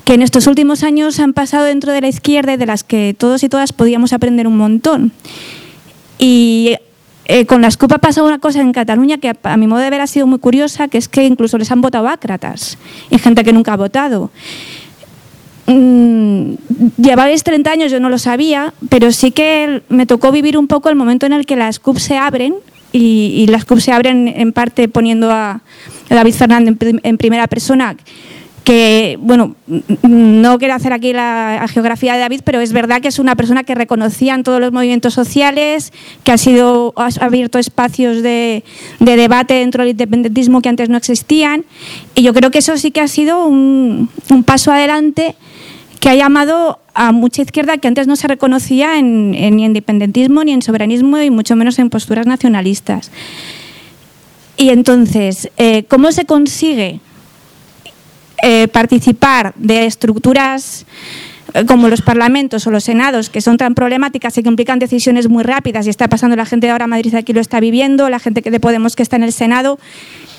[0.04, 3.14] que en estos últimos años han pasado dentro de la izquierda y de las que
[3.16, 5.12] todos y todas podíamos aprender un montón.
[6.18, 6.76] Y
[7.30, 9.90] eh, con las CUP ha pasado una cosa en Cataluña que a, mi modo de
[9.90, 12.78] ver ha sido muy curiosa, que es que incluso les han votado ácratas
[13.10, 14.30] y gente que nunca ha votado.
[15.66, 16.54] Mm,
[16.96, 20.88] lleváis 30 años, yo no lo sabía, pero sí que me tocó vivir un poco
[20.88, 22.54] el momento en el que las CUP se abren
[22.92, 25.60] y, las CUP se abren en parte poniendo a,
[26.08, 27.94] David Fernández en primera persona
[28.68, 29.56] que, bueno,
[30.02, 33.64] no quiero hacer aquí la, geografía de David, pero es verdad que es una persona
[33.64, 35.90] que reconocía en todos los movimientos sociales,
[36.22, 38.62] que ha, sido, ha abierto espacios de,
[39.00, 41.64] debate dentro del independentismo que antes no existían.
[42.14, 44.10] Y yo creo que eso sí que ha sido un,
[44.44, 45.34] paso adelante
[45.98, 50.44] que ha llamado a mucha izquierda que antes no se reconocía en, ni en independentismo,
[50.44, 53.10] ni en soberanismo, y mucho menos en posturas nacionalistas.
[54.58, 57.00] Y entonces, eh, ¿cómo se consigue
[58.42, 60.86] eh, participar de estructuras
[61.54, 65.28] eh, como los parlamentos o los senados, que son tan problemáticas y que implican decisiones
[65.28, 68.18] muy rápidas, y está pasando la gente de ahora Madrid aquí lo está viviendo, la
[68.18, 69.78] gente de Podemos que está en el Senado,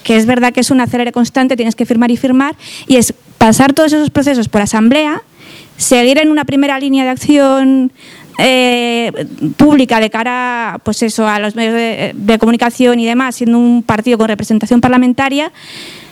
[0.04, 2.56] que es verdad que es un acelere constante, tienes que firmar y firmar,
[2.88, 5.24] y es pasar todos esos procesos por asamblea,
[5.78, 7.92] seguir en una primera línea de acción
[8.38, 9.12] eh,
[9.58, 14.18] pública de cara pues eso, a los medios de comunicación y demás, siendo un partido
[14.18, 15.52] con representación parlamentaria,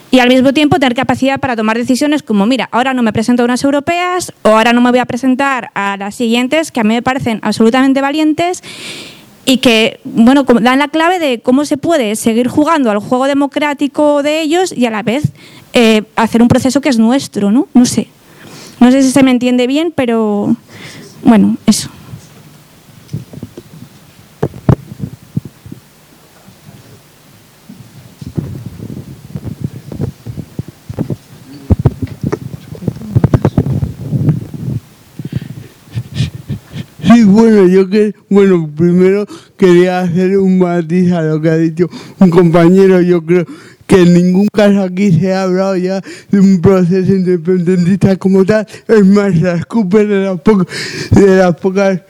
[0.10, 3.44] y al mismo tiempo tener capacidad para tomar decisiones como, mira, ahora no me presento
[3.44, 6.84] a unas europeas o ahora no me voy a presentar a las siguientes que a
[6.84, 8.64] mí me parecen absolutamente valientes
[9.46, 14.24] y que, bueno, dan la clave de cómo se puede seguir jugando al juego democrático
[14.24, 15.24] de ellos y a la vez
[15.74, 17.68] eh, hacer un proceso que es nuestro, ¿no?
[17.74, 18.08] No sé.
[18.80, 20.56] No sé si se me entiende bien, pero
[21.24, 21.90] bueno, eso.
[37.18, 39.26] Sí, bueno, yo que, bueno, primero
[39.58, 41.90] quería hacer un matiz a lo que ha dicho
[42.20, 43.02] un compañero.
[43.02, 43.44] Yo creo
[43.88, 46.00] que en ningún caso aquí se ha hablado ya
[46.30, 48.68] de un proceso independentista como tal.
[48.88, 50.68] Es más, las CUPER de las, pocas
[51.10, 52.02] de las pocas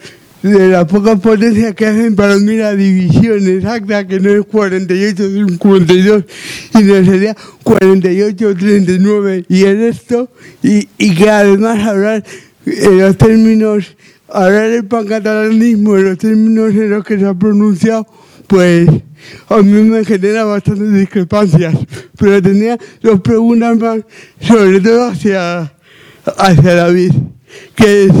[0.42, 5.24] de las pocas potencias que hacen para mí la división exacta, que no es 48,
[5.24, 6.24] es 42,
[6.74, 10.30] y no sería 48, 39 y el resto,
[10.62, 12.22] y, y que además hablar
[12.66, 13.96] en los términos
[14.28, 18.06] hablar del pancatalanismo en los términos en los que se ha pronunciado,
[18.46, 18.88] pues
[19.48, 21.74] a mí me genera bastantes discrepancias.
[22.18, 24.00] Pero tenía dos preguntas más,
[24.40, 25.72] sobre todo hacia,
[26.36, 27.12] hacia David,
[27.74, 28.12] que es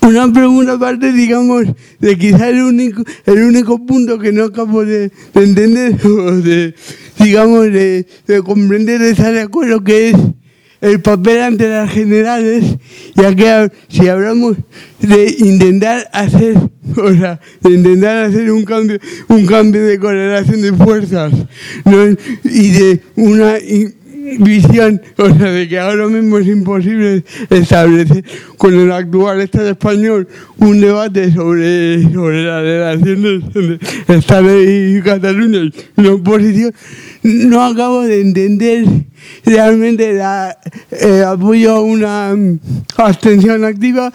[0.00, 1.64] una pregunta aparte, digamos,
[2.00, 6.74] de quizá el único, el único punto que no acabo de, entender, o de,
[7.18, 10.16] digamos, de, de comprender, de estar de acuerdo, que es
[10.82, 12.76] el papel ante las generales,
[13.14, 14.56] ya que si hablamos
[15.00, 16.56] de intentar hacer,
[16.96, 18.98] o sea, de intentar hacer un cambio,
[19.28, 21.32] un cambio de correlación de fuerzas,
[22.44, 23.58] y de una
[24.38, 28.24] visión, o sea, de que ahora mismo es imposible establecer
[28.56, 30.28] con el actual Estado español
[30.58, 36.72] un debate sobre, sobre las relaciones entre Estado y Cataluña y la oposición,
[37.22, 38.84] no acabo de entender
[39.44, 42.34] realmente el apoyo a una
[42.96, 44.12] abstención activa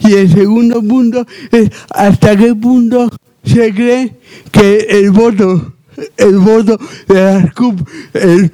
[0.00, 3.10] y el segundo punto es hasta qué punto
[3.44, 4.14] se cree
[4.50, 5.74] que el voto
[6.16, 6.78] el voto
[7.08, 8.50] de las CUP, el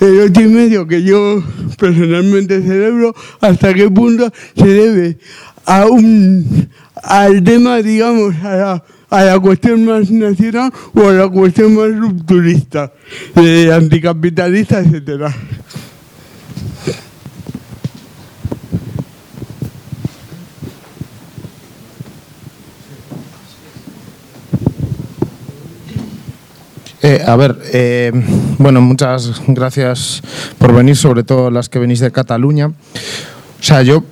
[0.00, 1.42] el ocho y medio que yo
[1.78, 5.18] personalmente celebro, hasta qué punto se debe
[5.66, 11.28] a un, al tema, digamos, a la, a la cuestión más nacional o a la
[11.28, 12.92] cuestión más rupturista,
[13.34, 15.34] de anticapitalista, etcétera.
[27.02, 28.12] Eh, a ver, eh,
[28.58, 30.22] bueno, muchas gracias
[30.58, 32.66] por venir, sobre todo las que venís de Cataluña.
[32.66, 34.04] O sea, yo,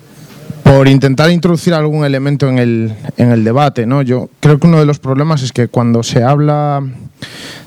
[0.62, 4.00] por intentar introducir algún elemento en el, en el debate, ¿no?
[4.00, 6.82] Yo creo que uno de los problemas es que cuando se habla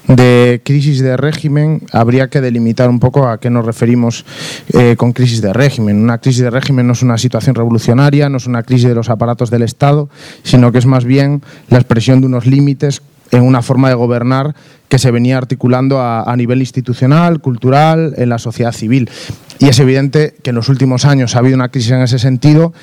[0.07, 4.25] de crisis de régimen, habría que delimitar un poco a qué nos referimos
[4.73, 6.01] eh, con crisis de régimen.
[6.01, 9.09] Una crisis de régimen no es una situación revolucionaria, no es una crisis de los
[9.09, 10.09] aparatos del Estado,
[10.43, 13.01] sino que es más bien la expresión de unos límites
[13.31, 14.55] en una forma de gobernar
[14.89, 19.09] que se venía articulando a, nivel institucional, cultural, en la sociedad civil.
[19.57, 22.73] Y es evidente que en los últimos años ha habido una crisis en ese sentido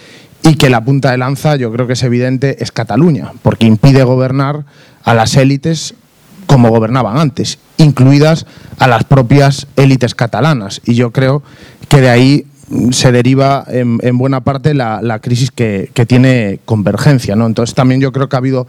[0.43, 4.05] y que la punta de lanza, yo creo que es evidente, es Cataluña, porque impide
[4.05, 4.65] gobernar
[5.05, 5.95] a las élites
[6.47, 8.47] como gobernaban antes, incluidas
[8.79, 10.81] a las propias élites catalanas.
[10.87, 11.43] Y yo creo
[11.89, 12.47] que de ahí
[12.90, 17.36] se deriva en, buena parte la, crisis que, tiene convergencia.
[17.36, 17.47] ¿no?
[17.47, 18.66] Entonces también yo creo que ha habido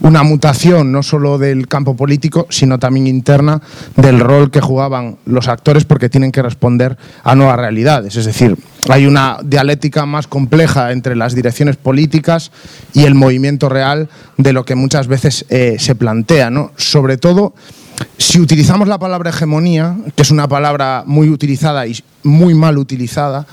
[0.00, 3.60] una mutación no solo del campo político, sino también interna
[3.96, 8.16] del rol que jugaban los actores porque tienen que responder a nuevas realidades.
[8.16, 8.56] Es decir,
[8.88, 12.52] hay una dialéctica más compleja entre las direcciones políticas
[12.92, 16.50] y el movimiento real de lo que muchas veces eh, se plantea.
[16.50, 16.72] ¿no?
[16.76, 17.54] Sobre todo
[18.16, 23.46] si utilizamos la palabra hegemonía, que es una palabra muy utilizada y muy mal utilizada,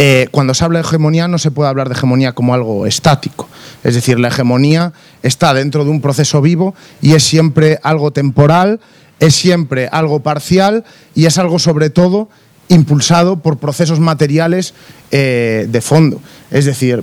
[0.00, 3.48] eh, cuando se habla de hegemonía no se puede hablar de hegemonía como algo estático.
[3.82, 4.92] Es decir, la hegemonía
[5.22, 8.80] está dentro de un proceso vivo y es siempre algo temporal,
[9.18, 10.84] es siempre algo parcial
[11.16, 12.28] y es algo sobre todo
[12.68, 14.72] impulsado por procesos materiales
[15.10, 16.20] eh, de fondo.
[16.50, 17.02] Es decir,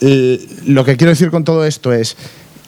[0.00, 2.16] lo que quiero decir con todo esto es,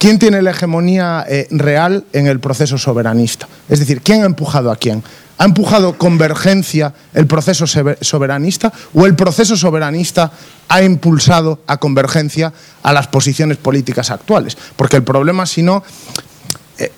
[0.00, 3.46] ¿Quién tiene la hegemonía eh, real en el proceso soberanista?
[3.68, 5.04] Es decir, ¿quién ha empujado a quién?
[5.36, 10.32] ¿Ha empujado convergencia el proceso soberanista o el proceso soberanista
[10.68, 12.50] ha impulsado a convergencia
[12.82, 14.56] a las posiciones políticas actuales?
[14.74, 15.84] Porque el problema, si no,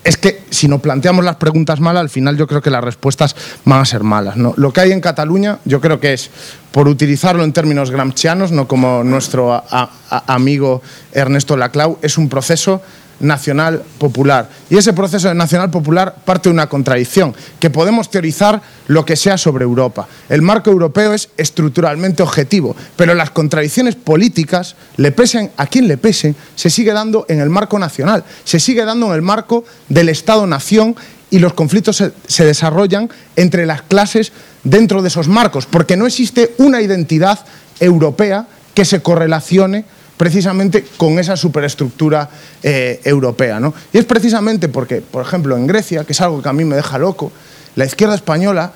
[0.03, 3.35] es que si no planteamos las preguntas malas, al final yo creo que las respuestas
[3.65, 4.37] van a ser malas.
[4.37, 6.29] Lo que hay en Cataluña yo creo que es
[6.71, 9.61] por utilizarlo en términos gramscianos, no como nuestro
[10.09, 10.81] amigo
[11.11, 12.81] Ernesto Laclau, es un proceso
[13.19, 14.49] nacional popular.
[14.69, 19.15] Y ese proceso de nacional popular parte de una contradicción, que podemos teorizar lo que
[19.15, 20.07] sea sobre Europa.
[20.29, 25.97] El marco europeo es estructuralmente objetivo, pero las contradicciones políticas, le pesen a quien le
[25.97, 30.09] pesen, se sigue dando en el marco nacional, se sigue dando en el marco del
[30.09, 30.95] Estado-nación
[31.29, 34.31] y los conflictos se, se desarrollan entre las clases
[34.63, 37.39] dentro de esos marcos, porque no existe una identidad
[37.79, 39.85] europea que se correlacione
[40.23, 42.29] precisamente con esa superestructura
[42.63, 43.59] eh, europea.
[43.59, 43.73] ¿no?
[43.91, 46.77] Y es precisamente porque, por ejemplo, en Grecia, que es algo que a mí me
[46.77, 47.29] deja loco,
[47.75, 48.71] la izquierda española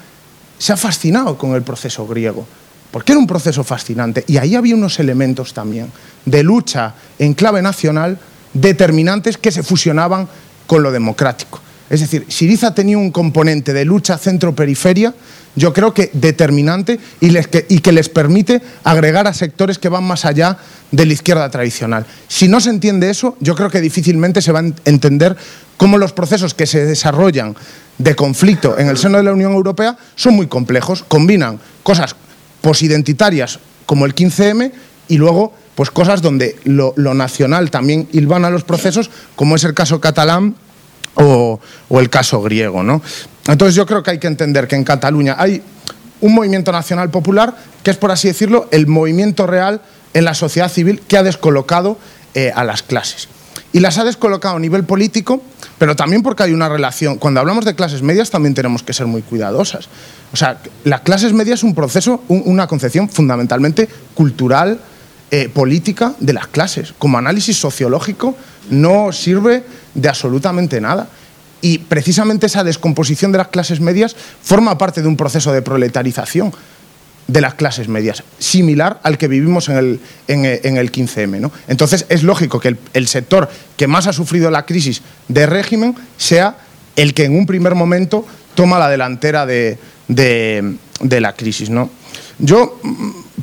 [0.57, 2.45] se ha fascinado con el proceso griego,
[2.91, 4.25] porque era un proceso fascinante.
[4.27, 5.89] Y ahí había unos elementos también
[6.25, 8.19] de lucha en clave nacional
[8.53, 10.27] determinantes que se fusionaban
[10.65, 11.61] con lo democrático.
[11.89, 15.13] Es decir, Siriza tenía un componente de lucha centro-periferia,
[15.57, 17.33] yo creo que determinante y,
[17.81, 20.57] que, les permite agregar a sectores que van más allá
[20.91, 22.05] de la izquierda tradicional.
[22.29, 25.35] Si no se entiende eso, yo creo que difícilmente se va a en- entender
[25.75, 27.55] cómo los procesos que se desarrollan
[27.97, 32.15] de conflicto en el seno de la Unión Europea son muy complejos, combinan cosas
[32.61, 34.71] posidentitarias como el 15M
[35.07, 39.73] y luego pues cosas donde lo, lo nacional también hilvana los procesos, como es el
[39.73, 40.55] caso catalán
[41.15, 41.59] o,
[41.89, 42.83] o el caso griego.
[42.83, 43.01] ¿no?
[43.47, 45.61] Entonces yo creo que hay que entender que en Cataluña hay
[46.21, 49.81] un movimiento nacional popular que es, por así decirlo, el movimiento real
[50.13, 51.97] en la sociedad civil que ha descolocado
[52.33, 53.29] eh, a las clases.
[53.73, 55.41] Y las ha descolocado a nivel político,
[55.77, 57.17] pero también porque hay una relación.
[57.17, 59.87] Cuando hablamos de clases medias también tenemos que ser muy cuidadosas.
[60.33, 64.79] O sea, las clases medias es un proceso, un- una concepción fundamentalmente cultural,
[65.29, 66.93] eh, política de las clases.
[66.97, 68.35] Como análisis sociológico
[68.69, 69.63] no sirve
[69.93, 71.07] de absolutamente nada.
[71.61, 76.53] Y precisamente esa descomposición de las clases medias forma parte de un proceso de proletarización
[77.27, 81.41] de las clases medias, similar al que vivimos en el, en, el 15M.
[81.41, 81.51] ¿no?
[81.67, 86.55] Entonces es lógico que el, sector que más ha sufrido la crisis de régimen sea
[86.95, 88.25] el que en un primer momento
[88.55, 89.77] toma la delantera de,
[90.07, 91.69] de- de la crisis.
[91.69, 91.89] ¿no?
[92.39, 92.79] Yo,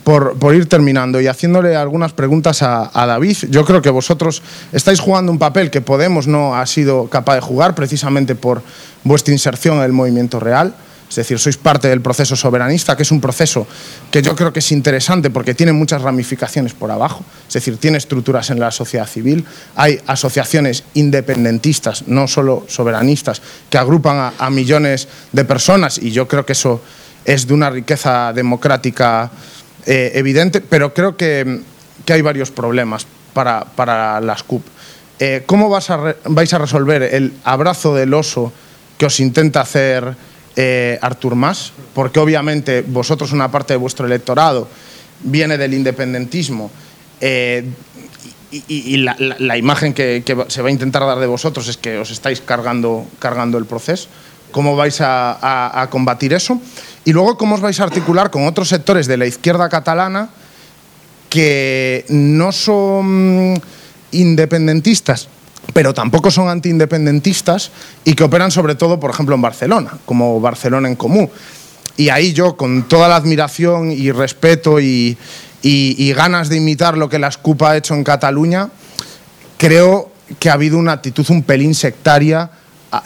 [0.05, 4.43] por, por ir terminando y haciéndole algunas preguntas a, a David, yo creo que vosotros
[4.71, 8.63] estáis jugando un papel que Podemos no ha sido capaz de jugar precisamente por
[9.03, 10.75] vuestra inserción en el movimiento real.
[11.09, 13.69] Es decir, sois parte del proceso soberanista, que es un proceso
[14.11, 17.23] que yo creo que es interesante porque tiene muchas ramificaciones por abajo.
[17.47, 19.45] Es decir, tiene estructuras en la sociedad civil,
[19.77, 26.27] hay asociaciones independentistas, no solo soberanistas, que agrupan a, a millones de personas y yo
[26.27, 26.81] creo que eso
[27.25, 29.31] es de una riqueza democrática
[29.87, 31.61] eh, evidente, pero creo que,
[32.05, 34.63] que hay varios problemas para, para las CUP.
[35.19, 38.53] Eh, ¿Cómo vas a re- vais a resolver el abrazo del oso
[38.99, 40.15] que os intenta hacer
[40.57, 41.73] eh, Artur Mas?
[41.95, 44.69] Porque obviamente vosotros, una parte de vuestro electorado,
[45.23, 46.71] viene del independentismo.
[47.21, 47.65] eh,
[48.51, 51.27] y, y- y la, la- la imagen que, que se va a intentar dar de
[51.27, 54.09] vosotros es que os estáis cargando, cargando el proceso.
[54.53, 56.61] ¿Cómo vais a, a- a combatir eso?
[57.05, 60.31] Y luego, ¿cómo os vais a articular con otros sectores de la izquierda catalana
[61.29, 63.61] que no son
[64.13, 65.29] independentistas,
[65.73, 67.73] pero tampoco son antiindependentistas
[68.05, 71.29] y que operan sobre todo, por ejemplo, en Barcelona, como Barcelona en Común.
[71.97, 75.17] Y ahí yo, con toda la admiración y respeto y,
[76.15, 78.71] ganas de imitar lo que la SCUP ha hecho en Cataluña,
[79.59, 82.51] creo que ha habido una actitud un pelín sectaria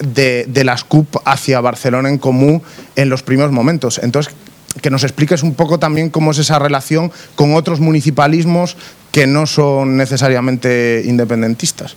[0.00, 2.62] de, de la SCUP hacia Barcelona en Común
[2.96, 3.98] en los primeros momentos.
[4.02, 4.34] Entonces,
[4.82, 8.76] que nos expliques un poco también cómo es esa relación con otros municipalismos
[9.12, 11.96] que no son necesariamente independentistas.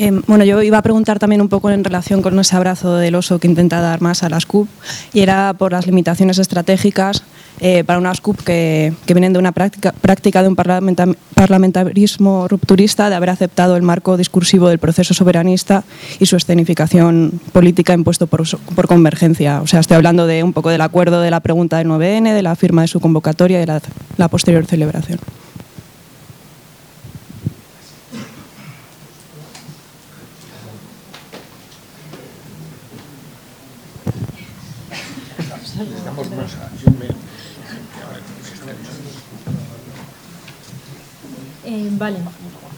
[0.00, 3.16] Eh, bueno, yo iba a preguntar también un poco en relación con ese abrazo del
[3.16, 4.68] oso que intenta dar más a las CUP
[5.12, 7.24] y era por las limitaciones estratégicas
[7.58, 12.46] eh, para unas CUP que, que vienen de una práctica, práctica de un parlamenta- parlamentarismo
[12.46, 15.82] rupturista, de haber aceptado el marco discursivo del proceso soberanista
[16.20, 18.44] y su escenificación política impuesto por,
[18.76, 19.60] por convergencia.
[19.62, 22.42] O sea, estoy hablando de un poco del acuerdo de la pregunta del 9N, de
[22.42, 23.80] la firma de su convocatoria y de
[24.16, 25.18] la posterior celebración.
[41.64, 42.16] Eh, vale.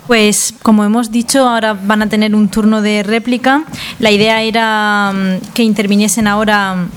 [0.07, 3.65] Pues como hemos dicho, ahora van a tener un turno de réplica.
[4.01, 6.89] La idea era mm, que interviniesen ahora mm,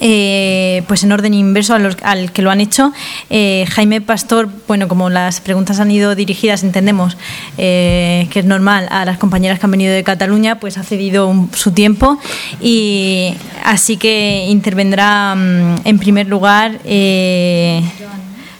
[0.00, 2.92] eh, pues en orden inverso a los- al que lo han hecho.
[3.30, 7.16] Eh, Jaime Pastor, bueno, como las preguntas han ido dirigidas, entendemos
[7.58, 11.26] eh, que es normal a las compañeras que han venido de Cataluña, pues ha cedido
[11.28, 12.18] un- su tiempo
[12.60, 16.78] y así que intervendrá mm, en primer lugar.
[16.84, 17.82] eh,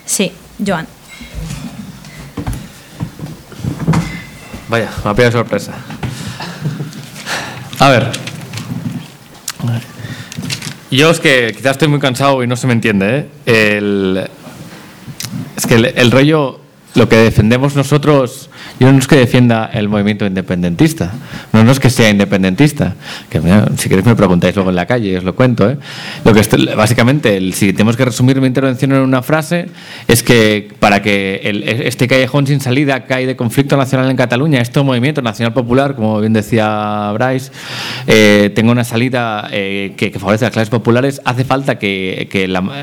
[0.04, 0.32] sí,
[0.64, 0.86] Joan.
[4.68, 5.72] Vaya, me ha pillado de sorpresa.
[7.78, 8.10] A ver.
[10.90, 13.26] Yo es que quizás estoy muy cansado y no se me entiende.
[13.46, 13.78] ¿eh?
[13.78, 14.28] El-
[15.56, 16.60] es que el, el rollo,
[16.94, 18.45] lo que defendemos nosotros,
[18.78, 21.12] yo no es que defienda el movimiento independentista,
[21.52, 22.94] no, es que sea independentista,
[23.30, 23.40] que
[23.76, 25.68] si queréis me preguntáis luego en la calle y os lo cuento.
[25.70, 25.76] ¿eh?
[26.24, 29.66] Lo que estoy- básicamente, si tenemos que resumir mi intervención en una frase,
[30.06, 31.40] es que para que
[31.86, 36.20] este callejón sin salida hay de conflicto nacional en Cataluña, este movimiento nacional popular, como
[36.20, 37.50] bien decía Bryce,
[38.06, 42.28] eh, tenga una salida eh, que, que favorece a las clases populares, hace falta que,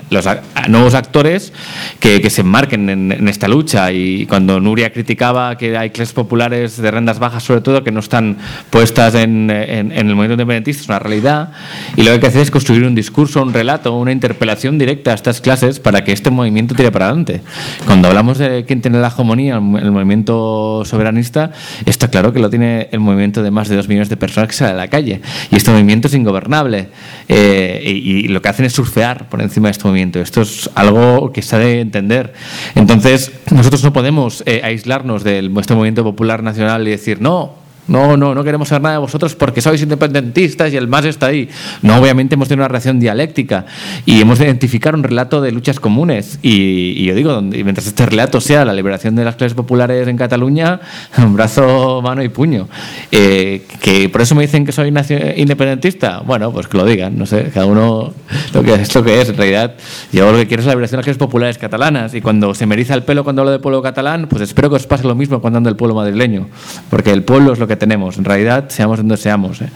[0.10, 0.26] los
[0.70, 1.53] nuevos actores
[1.99, 3.91] que, que se enmarquen en, en esta lucha.
[3.91, 7.99] Y cuando Nuria criticaba que hay clases populares de rentas bajas, sobre todo, que no
[7.99, 8.38] están
[8.69, 11.51] puestas en, en- en el movimiento independentista, es una realidad.
[11.95, 15.11] Y lo que hay que hacer es construir un discurso, un relato, una interpelación directa
[15.11, 17.41] a estas clases para que este movimiento tire para adelante.
[17.85, 21.51] Cuando hablamos de quién tiene la hegemonía, el, movimiento soberanista,
[21.85, 24.55] está claro que lo tiene el movimiento de más de dos millones de personas que
[24.55, 25.22] sale a la calle.
[25.51, 26.89] Y este movimiento es ingobernable.
[27.27, 30.19] Eh, y, y lo que hacen es surfear por encima de este movimiento.
[30.19, 32.34] Esto es algo que se ha de entender.
[32.76, 38.15] Entonces, nosotros no podemos eh, aislarnos de este movimiento popular nacional y decir, no, no,
[38.18, 41.49] no, no queremos saber nada de vosotros porque sois independentistas y el MAS está ahí.
[41.81, 43.65] No, obviamente hemos tenido una reacción dialéctica
[44.05, 46.39] y hemos de identificar un relato de luchas comunes.
[46.41, 50.80] Y, yo digo, mientras este relato sea la liberación de las clases populares en Cataluña,
[51.30, 52.68] brazo, mano y puño.
[53.11, 54.93] Eh, que por eso me dicen que soy
[55.35, 56.22] independentista.
[56.26, 58.14] Bueno, pues que lo digan, no sé, cada uno
[58.53, 59.30] lo que es lo que es.
[59.30, 59.76] En realidad,
[60.11, 62.14] yo lo que quiero es la liberación de las clases populares catalanas.
[62.14, 64.77] Y cuando se me eriza el pelo cuando hablo del pueblo catalán, pues espero que
[64.77, 66.47] os pase lo mismo cuando hablo del pueblo madrileño.
[66.89, 68.18] Porque el pueblo es lo que tenemos.
[68.18, 69.62] En realidad, seamos donde seamos.
[69.62, 69.70] ¿eh?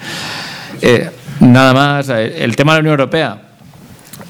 [0.81, 1.09] Eh,
[1.39, 3.46] nada más, eh, el tema de la Unión Europea.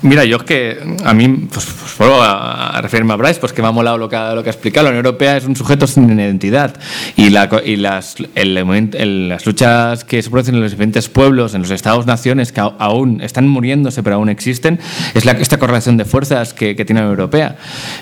[0.03, 3.51] Mira, yo es que a mí, pues, pues vuelvo a, a referirme a Bryce, pues
[3.51, 4.83] que me ha molado lo que, lo que ha explicado.
[4.85, 6.75] La Unión Europea es un sujeto sin identidad
[7.15, 8.57] y, la, y las, el
[8.93, 13.21] el- las luchas que se producen en los diferentes pueblos, en los estados-naciones que aún
[13.21, 14.79] están muriéndose pero aún existen,
[15.15, 17.55] es la, esta correlación de fuerzas que, tiene la Unión Europea.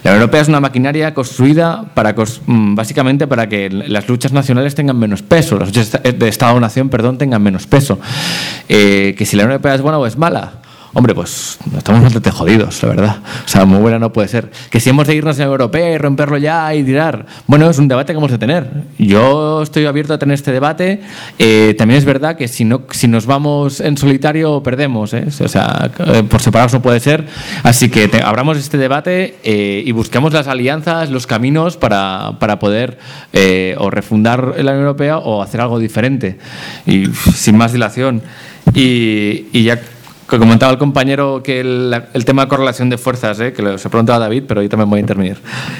[0.04, 4.76] La Unión Europea es una maquinaria construida para, mm, básicamente para que las luchas nacionales
[4.76, 8.00] tengan menos peso, las luchas de Estado-nación, perdón, tengan menos peso.
[8.68, 10.65] Eh, que si la Unión Europea es buena o es mala.
[10.98, 13.18] Hombre, pues estamos bastante jodidos, la verdad.
[13.44, 14.50] O sea, muy buena no puede ser.
[14.70, 17.26] Que si hemos de irnos a la Europea y romperlo ya y tirar.
[17.48, 18.70] Bueno, es un debate que hemos de tener.
[18.98, 21.02] Yo estoy abierto a tener este debate.
[21.38, 25.14] Eh, también es verdad que si, no, si nos vamos en solitario, perdemos.
[25.14, 25.26] ¿eh?
[25.44, 27.26] O sea, eh, por separados no puede ser.
[27.64, 32.58] Así que te- abramos este debate eh, y busquemos las alianzas, los caminos para, para
[32.58, 32.98] poder
[33.34, 36.38] eh, o refundar la Unión Europea o hacer algo diferente.
[36.88, 38.22] Y sin más dilación.
[38.74, 39.80] Y, y ya
[40.30, 43.54] que comentaba el compañero que el, tema de correlación de fuerzas, ¿eh?
[43.54, 45.38] que lo, se preguntaba David, pero yo también voy a intervenir.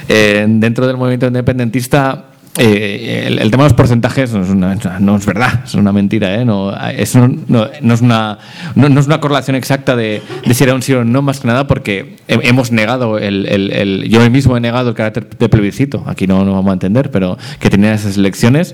[0.08, 2.26] Eh, dentro del movimiento independentista,
[2.58, 6.36] eh, el, tema de los porcentajes no es, una- no es verdad, es una mentira.
[6.36, 6.46] ¿eh?
[6.46, 8.38] No, es no- no es una,
[8.76, 11.48] no, es una correlación exacta de, de si era un sí o no, más que
[11.48, 16.04] nada porque he- hemos negado, el, el- yo mismo he negado el carácter de plebiscito,
[16.08, 18.74] aquí no, no vamos a entender, pero que tenía esas elecciones.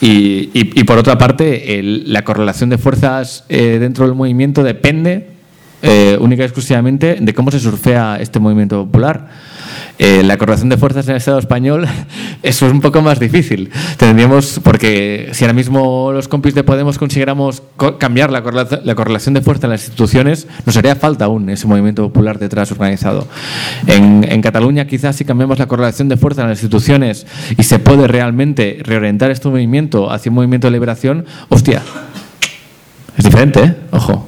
[0.00, 5.28] Y, y- por otra parte, la correlación de fuerzas eh, dentro del movimiento depende
[5.82, 9.28] eh, única y exclusivamente de cómo se surfea este movimiento popular.
[10.02, 11.86] Eh, la correlación de fuerzas en el Estado español,
[12.42, 13.70] eso es un poco más difícil.
[13.98, 18.94] Tendríamos, porque si ahora mismo los compis de Podemos consiguiéramos co- cambiar la, correla- la
[18.94, 23.28] correlación de fuerza en las instituciones, nos haría falta aún ese movimiento popular detrás organizado.
[23.86, 27.26] En, en Cataluña, quizás si cambiamos la correlación de fuerza en las instituciones
[27.58, 31.82] y se puede realmente reorientar este movimiento hacia un movimiento de liberación, hostia,
[33.18, 33.76] es diferente, ¿eh?
[33.90, 34.26] Ojo.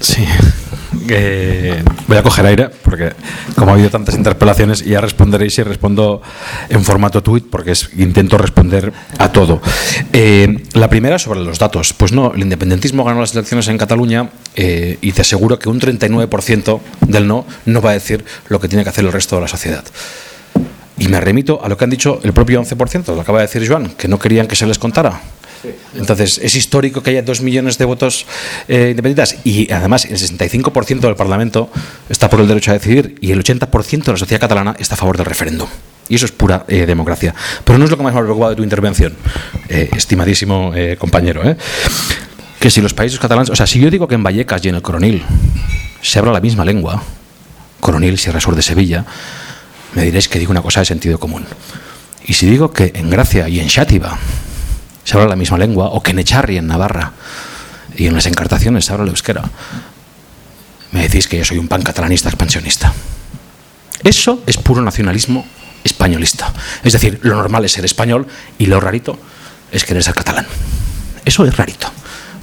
[0.00, 0.24] Sí.
[2.06, 3.12] Voy a coger aire porque
[3.56, 6.22] como ha habido tantas interpelaciones ya responderéis y respondo
[6.68, 9.60] en formato tweet porque intento responder a todo.
[10.12, 11.92] Eh, la primera sobre los datos.
[11.92, 15.80] Pues no, el independentismo ganó las elecciones en Cataluña eh, y te aseguro que un
[15.80, 19.42] 39% del no no va a decir lo que tiene que hacer el resto de
[19.42, 19.84] la sociedad.
[20.98, 23.66] Y me remito a lo que han dicho el propio 11%, lo acaba de decir
[23.68, 25.20] Joan, que no querían que se les contara.
[25.94, 28.26] Entonces, es histórico que haya dos millones de votos
[28.68, 31.70] eh, independentistas y además el 65% del Parlamento
[32.08, 34.98] está por el derecho a decidir y el 80% de la sociedad catalana está a
[34.98, 35.68] favor del referéndum.
[36.08, 37.34] Y eso es pura eh, democracia.
[37.64, 39.14] Pero no es lo que más me ha preocupado de tu intervención,
[39.68, 41.42] eh, estimadísimo eh, compañero.
[42.58, 44.76] Que si los países catalanes, o sea, si yo digo que en Vallecas y en
[44.76, 45.22] el Coronil
[46.02, 47.02] se habla la misma lengua,
[47.80, 49.04] Coronil, Sierra Sur de Sevilla,
[49.94, 51.44] me diréis que digo una cosa de sentido común.
[52.24, 54.18] Y si digo que en Gracia y en Xátiva
[55.08, 57.12] se habla la misma lengua, o que en Echarri, en Navarra,
[57.96, 59.42] y en las encartaciones se habla el euskera,
[60.92, 62.92] me decís que yo soy un pan catalanista expansionista.
[64.04, 65.46] Eso es puro nacionalismo
[65.82, 66.52] españolista.
[66.84, 68.26] Es decir, lo normal es ser español
[68.58, 69.18] y lo rarito
[69.72, 70.46] es querer ser catalán.
[71.24, 71.90] Eso es rarito.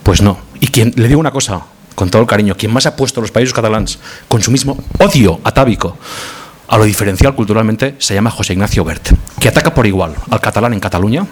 [0.02, 0.40] Pues no.
[0.60, 1.62] Y quien, le digo una cosa,
[1.94, 4.84] con todo el cariño, quien más ha puesto a los países catalans con su mismo
[4.98, 6.00] odio atávico
[6.68, 10.74] a lo diferencial culturalmente se llama José Ignacio Bert, que ataca por igual al catalán
[10.74, 11.28] en Cataluña,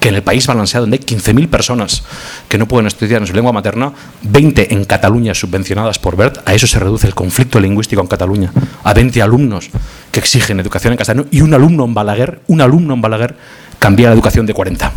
[0.00, 2.02] que en el país balanceado donde hay 15.000 personas
[2.48, 6.54] que no pueden estudiar en su lengua materna, 20 en Cataluña subvencionadas por BERT, a
[6.54, 8.50] eso se reduce el conflicto lingüístico en Cataluña,
[8.82, 9.68] a 20 alumnos
[10.10, 13.36] que exigen educación en castellano y un alumno en Balaguer, un alumno en Balaguer
[13.78, 14.90] cambia la educación de 40.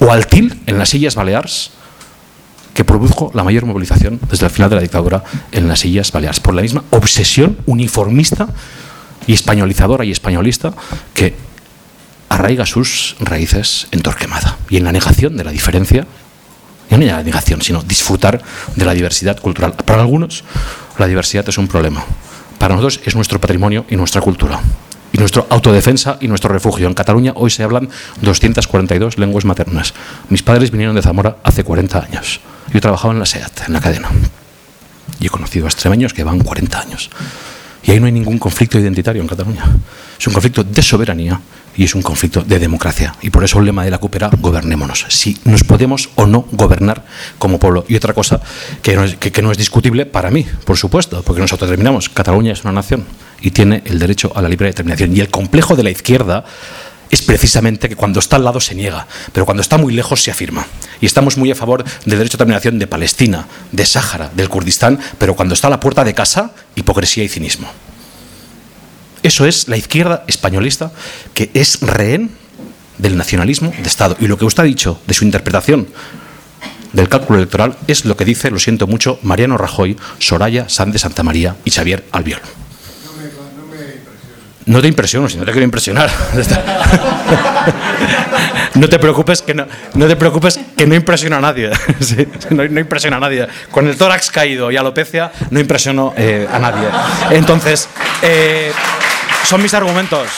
[0.00, 1.70] O al TIL en las Illes Baleares,
[2.74, 5.22] que produjo la mayor movilización desde el final de la dictadura
[5.52, 8.48] en las Illes Baleares, por la misma obsesión uniformista
[9.26, 10.72] y españolizadora y españolista
[11.14, 11.49] que
[12.30, 16.06] arraiga sus raíces en Torquemada y en la negación de la diferencia,
[16.88, 18.40] y no ya la negación, sino disfrutar
[18.74, 19.74] de la diversidad cultural.
[19.74, 20.44] Para algunos,
[20.98, 22.04] la diversidad es un problema.
[22.58, 24.60] Para nosotros es nuestro patrimonio y nuestra cultura.
[25.12, 26.86] Y nuestra autodefensa y nuestro refugio.
[26.86, 27.88] En Cataluña hoy se hablan
[28.22, 29.92] 242 lenguas maternas.
[30.28, 32.40] Mis padres vinieron de Zamora hace 40 años.
[32.72, 34.08] Yo trabajaba en la SEAT, en la cadena.
[35.18, 37.10] Y he conocido a extremeños que van 40 años.
[37.82, 39.64] Y ahí no hay ningún conflicto identitario en Cataluña.
[40.18, 41.40] Es un conflicto de soberanía
[41.76, 43.14] y es un conflicto de democracia.
[43.22, 45.06] Y por eso el lema de la CUP gobernémonos.
[45.08, 47.04] Si nos podemos o no gobernar
[47.38, 47.84] como pueblo.
[47.88, 48.40] Y otra cosa
[48.82, 52.08] que no es, que, no es discutible para mí, por supuesto, porque nos autodeterminamos.
[52.08, 53.04] Cataluña es una nación
[53.40, 55.16] y tiene el derecho a la libre determinación.
[55.16, 56.44] Y el complejo de la izquierda
[57.10, 60.30] es precisamente que cuando está al lado se niega, pero cuando está muy lejos se
[60.30, 60.66] afirma.
[61.00, 64.98] Y estamos muy a favor del derecho a determinación de Palestina, de Sáhara, del Kurdistán,
[65.18, 67.68] pero cuando está a la puerta de casa, hipocresía y cinismo.
[69.22, 70.90] Eso es la izquierda españolista
[71.34, 72.30] que es rehén
[72.98, 74.16] del nacionalismo de Estado.
[74.20, 75.88] Y lo que usted ha dicho de su interpretación
[76.92, 80.98] del cálculo electoral es lo que dice, lo siento mucho, Mariano Rajoy, Soraya Sánchez de
[80.98, 82.40] Santa María y Xavier Albiol.
[84.66, 86.10] No te impresiono, si no te quiero impresionar.
[88.74, 91.70] No te preocupes que no, no te preocupes que no impresiona a nadie.
[92.50, 93.46] No, impresiona a nadie.
[93.70, 96.88] Con el tórax caído y alopecia no impresiono eh, a nadie.
[97.30, 97.88] Entonces,
[98.22, 98.72] eh,
[99.50, 100.28] son mis argumentos.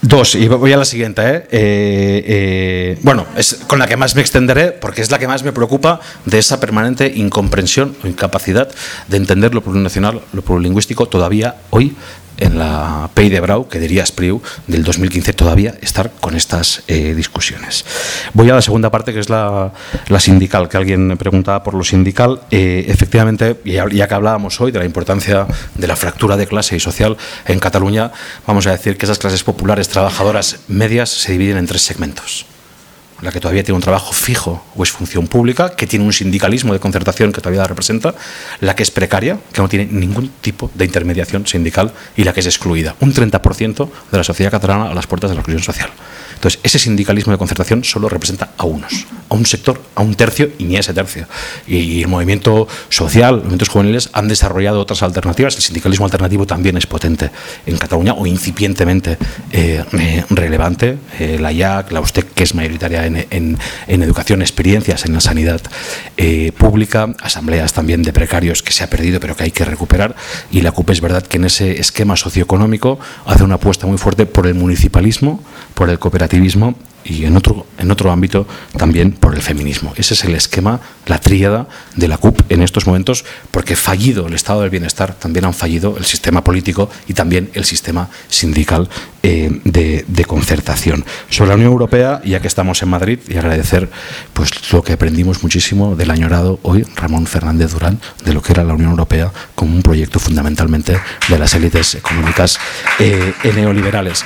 [0.00, 1.22] Dos, y voy a la siguiente.
[1.22, 1.34] ¿eh?
[1.50, 5.42] Eh, eh, bueno, es con la que más me extenderé porque es la que más
[5.42, 8.68] me preocupa de esa permanente incomprensión o incapacidad
[9.08, 11.96] de entender lo plurinacional, lo plurilingüístico todavía hoy
[12.38, 17.14] en la PEI de Brau, que diría Spriu, del 2015 todavía estar con estas eh,
[17.14, 17.84] discusiones.
[18.32, 19.72] Voy a la segunda parte, que es la,
[20.08, 22.40] la sindical, que alguien me preguntaba por lo sindical.
[22.50, 26.76] Eh, efectivamente, ya, ya, que hablábamos hoy de la importancia de la fractura de clase
[26.76, 27.16] y social
[27.46, 28.12] en Cataluña,
[28.46, 32.46] vamos a decir que esas clases populares trabajadoras medias se dividen en tres segmentos
[33.24, 36.72] la que todavía tiene un trabajo fijo o es función pública, que tiene un sindicalismo
[36.72, 38.14] de concertación que todavía la representa,
[38.60, 42.40] la que es precaria, que no tiene ningún tipo de intermediación sindical y la que
[42.40, 42.94] es excluida.
[43.00, 45.90] Un 30% de la sociedad catalana a las puertas de la exclusión social.
[46.44, 50.50] Entonces, ese sindicalismo de concertación solo representa a unos, a un sector, a un tercio
[50.58, 51.26] y ni a ese tercio.
[51.66, 55.56] Y el movimiento social, los movimientos juveniles han desarrollado otras alternativas.
[55.56, 57.30] El sindicalismo alternativo también es potente
[57.64, 59.16] en Cataluña o incipientemente
[59.52, 59.82] eh,
[60.28, 60.98] relevante.
[61.18, 63.58] Eh, la IAC, la USTEC, que es mayoritaria en, en,
[63.88, 65.60] educación, experiencias en la sanidad
[66.16, 70.16] eh, pública, asambleas también de precarios que se ha perdido pero que hay que recuperar.
[70.50, 74.26] Y la CUP es verdad que en ese esquema socioeconómico hace una apuesta muy fuerte
[74.26, 75.42] por el municipalismo,
[75.74, 76.74] por el cooperativismo
[77.04, 78.46] y en otro, en otro ámbito
[78.76, 79.92] también por el feminismo.
[79.96, 81.66] Ese es el esquema, la tríada
[81.96, 85.96] de la CUP en estos momentos, porque fallido el estado del bienestar, también han fallido
[85.98, 88.88] el sistema político y también el sistema sindical
[89.22, 91.04] eh, de, concertación.
[91.28, 93.88] Sobre la Unión Europea, ya que estamos en Madrid, y agradecer
[94.32, 98.64] pues, lo que aprendimos muchísimo del añorado hoy Ramón Fernández Durán, de lo que era
[98.64, 100.98] la Unión Europea como un proyecto fundamentalmente
[101.28, 102.58] de las élites económicas
[102.98, 104.24] eh, neoliberales.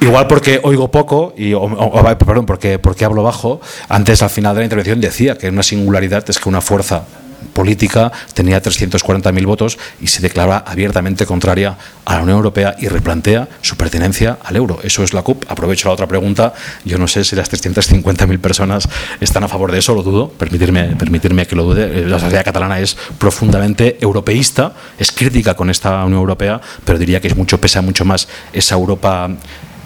[0.00, 4.64] Igual porque oigo poco, y, perdón, porque, porque hablo bajo, antes al final de la
[4.64, 5.62] intervención decía que una
[6.02, 7.04] es que una fuerza
[7.52, 13.48] política tenía 340.000 votos y se declara abiertamente contraria a la Unión Europea y replantea
[13.60, 14.80] su pertenencia al euro.
[14.82, 15.44] Eso es la CUP.
[15.48, 16.52] Aprovecho la otra pregunta.
[16.84, 18.88] Yo no sé si las 350.000 personas
[19.20, 20.28] están a favor de eso, lo dudo.
[20.30, 22.06] Permitirme, permitirme que lo dude.
[22.06, 27.28] La sociedad catalana es profundamente europeísta, es crítica con esta Unión Europea, pero diría que
[27.28, 29.30] es mucho, pesa mucho más esa Europa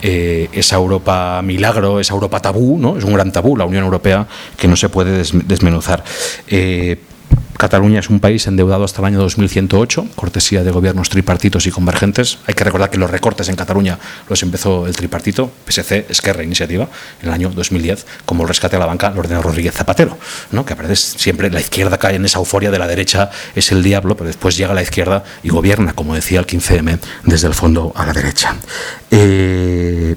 [0.02, 2.96] eh, esa Europa milagro, esa Europa tabú, ¿no?
[2.98, 4.26] es un gran tabú la Unión Europea
[4.56, 6.04] que no se puede des- desmenuzar.
[6.48, 6.98] Eh,
[7.58, 12.38] Cataluña es un país endeudado hasta el año 2108, cortesía de gobiernos tripartitos y convergentes.
[12.46, 13.98] Hay que recordar que los recortes en Cataluña
[14.28, 16.88] los empezó el tripartito, PSC, Esquerra, Iniciativa,
[17.20, 20.16] en el año 2010, como el rescate a la banca lo ordenó Rodríguez Zapatero,
[20.52, 20.64] ¿no?
[20.64, 23.82] que a veces siempre la izquierda cae en esa euforia de la derecha, es el
[23.82, 27.92] diablo, pero después llega la izquierda y gobierna, como decía el 15M, desde el fondo
[27.96, 28.54] a la derecha.
[29.10, 30.14] Eh,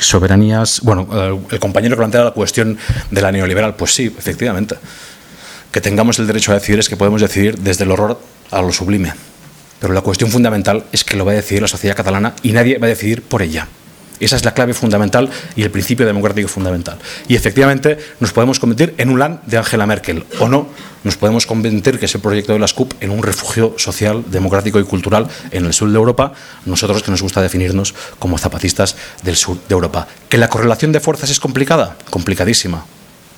[0.00, 0.80] soberanías.
[0.82, 2.78] Bueno, eh, el compañero plantea la cuestión
[3.10, 4.76] de la neoliberal, pues sí, efectivamente.
[5.72, 8.20] Que tengamos el derecho a decidir es que podemos decidir desde el horror
[8.50, 9.14] a lo sublime.
[9.80, 12.78] Pero la cuestión fundamental es que lo va a decidir la sociedad catalana y nadie
[12.78, 13.66] va a decidir por ella.
[14.20, 16.98] Esa es la clave fundamental y el principio democrático fundamental.
[17.26, 20.68] Y efectivamente nos podemos convertir en un land de Angela Merkel o no.
[21.02, 24.84] Nos podemos convertir que ese proyecto de las CUP en un refugio social, democrático y
[24.84, 26.34] cultural en el sur de Europa.
[26.66, 28.94] Nosotros que nos gusta definirnos como zapatistas
[29.24, 30.06] del sur de Europa.
[30.28, 31.96] ¿Que la correlación de fuerzas es complicada?
[32.08, 32.84] Complicadísima.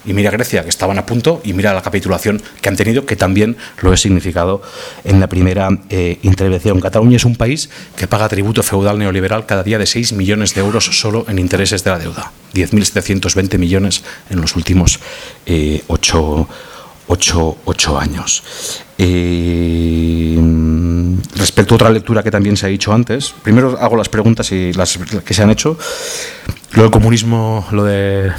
[0.07, 3.17] Y mira Grecia, que estaban a punto, y mira la capitulación que han tenido, que
[3.17, 4.61] también lo he significado
[5.05, 6.81] en la primera eh, intervención.
[6.81, 10.61] Cataluña es un país que paga tributo feudal neoliberal cada día de 6 millones de
[10.61, 12.33] euros solo en intereses de la deuda.
[12.55, 15.01] 10.720 millones en los últimos
[15.47, 16.49] eh, ocho,
[17.07, 18.43] ocho- ocho años.
[18.99, 20.39] Eh,
[21.37, 24.73] respecto a otra lectura que también se ha dicho antes, primero hago las preguntas y
[24.73, 25.79] las que se han hecho.
[26.73, 28.33] Lo del comunismo, lo de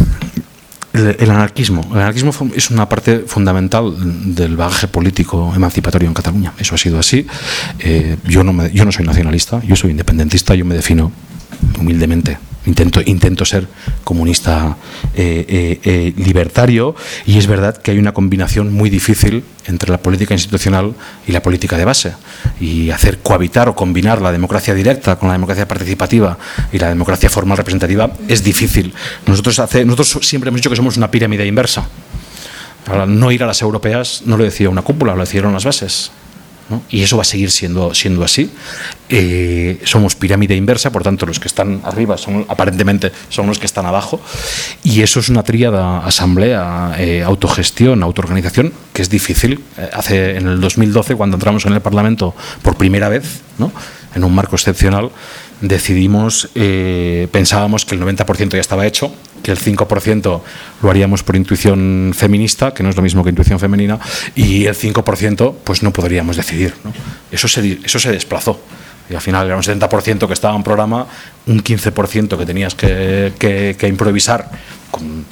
[0.96, 1.82] el, anarquismo.
[1.92, 3.94] El anarquismo es una parte fundamental
[4.36, 6.54] del bagaje político emancipatorio en Cataluña.
[6.58, 7.26] Eso ha sido así.
[7.80, 11.12] Eh, yo, no me- yo no soy nacionalista, yo soy independentista, yo me defino
[11.80, 12.38] humildemente.
[12.66, 13.68] Intento, intento ser
[14.04, 14.78] comunista
[15.14, 20.00] eh, eh, eh, libertario y es verdad que hay una combinación muy difícil entre la
[20.00, 20.94] política institucional
[21.28, 22.14] y la política de base.
[22.60, 26.38] Y hacer cohabitar o combinar la democracia directa con la democracia participativa
[26.72, 28.94] y la democracia formal representativa es difícil.
[29.28, 31.88] Nosotros, nosotros siempre hemos dicho que somos una pirámide inversa.
[32.86, 36.12] Para no ir a las europeas no lo decía una cúpula, lo decían las bases.
[36.70, 36.82] ¿No?
[36.90, 38.50] Y eso va a seguir siendo, siendo así.
[39.10, 43.66] Eh, somos pirámide inversa, por tanto, los que están arriba son aparentemente son los que
[43.66, 44.20] están abajo.
[44.84, 49.62] Y eso es una tríada asamblea, eh, autogestión, autoorganización, que es difícil.
[49.78, 53.72] Eh, hace en el 2012, cuando entramos en el Parlamento por primera vez, ¿no?
[54.16, 55.12] en un marco excepcional,
[55.62, 59.14] decidimos, eh, pensábamos que el 90% ya estaba hecho,
[59.44, 60.42] que el 5%
[60.82, 64.00] lo haríamos por intuición feminista, que no es lo mismo que intuición femenina,
[64.36, 66.74] y el 5% pues no podríamos decidir.
[67.32, 68.60] Eso, se, desplazó.
[69.10, 71.08] Y al final era un 70% que estaba en programa,
[71.46, 74.50] un 15% que tenías que, que- que improvisar
[74.90, 75.26] con,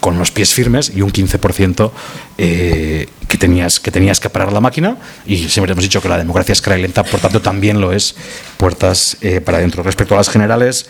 [0.00, 1.90] con los pies firmes y un 15%
[2.38, 4.96] eh, que, tenías, que tenías que parar la máquina.
[5.26, 7.92] Y siempre hemos dicho que la democracia es cara y lenta, por tanto también lo
[7.92, 8.14] es
[8.56, 9.82] puertas eh, para adentro.
[9.82, 10.86] Respecto a las generales,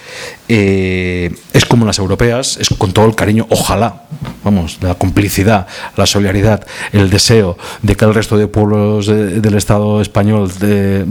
[0.48, 4.04] eh, es como las europeas, es con todo el cariño, ojalá,
[4.44, 5.66] vamos, la complicidad,
[5.96, 10.50] la solidaridad, el deseo de que el resto de pueblos de- del Estado español,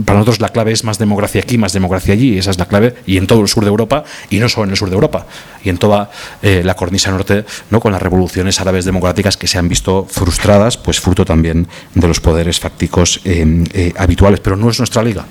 [0.04, 2.94] para nosotros la clave es más democracia aquí, más democracia allí, esa es la clave,
[3.06, 5.26] y en todo el sur de Europa, y no solo en el sur de Europa,
[5.64, 6.10] y en toda
[6.42, 7.80] eh, la cornisa norte, ¿no?
[7.80, 12.20] con las revoluciones árabes democráticas que se han visto frustradas, pues fruto también de los
[12.20, 15.24] poderes fácticos eh, eh, habituales, pero no es nuestra liga,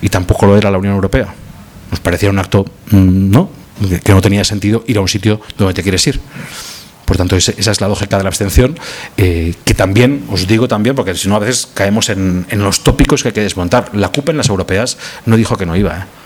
[0.00, 1.34] y tampoco lo era la Unión Europea.
[1.90, 3.50] Nos parecía un acto, mm, ¿no?
[4.04, 6.20] que no tenía sentido ir a un sitio donde te quieres ir.
[7.04, 8.78] Por tanto, esa es la lógica de la abstención,
[9.16, 12.84] eh, que también, os digo también, porque si no a veces caemos en, en los
[12.84, 13.90] tópicos que hay que desmontar.
[13.94, 14.96] La CUP en las europeas
[15.26, 16.21] no dijo que no iba, ¿eh?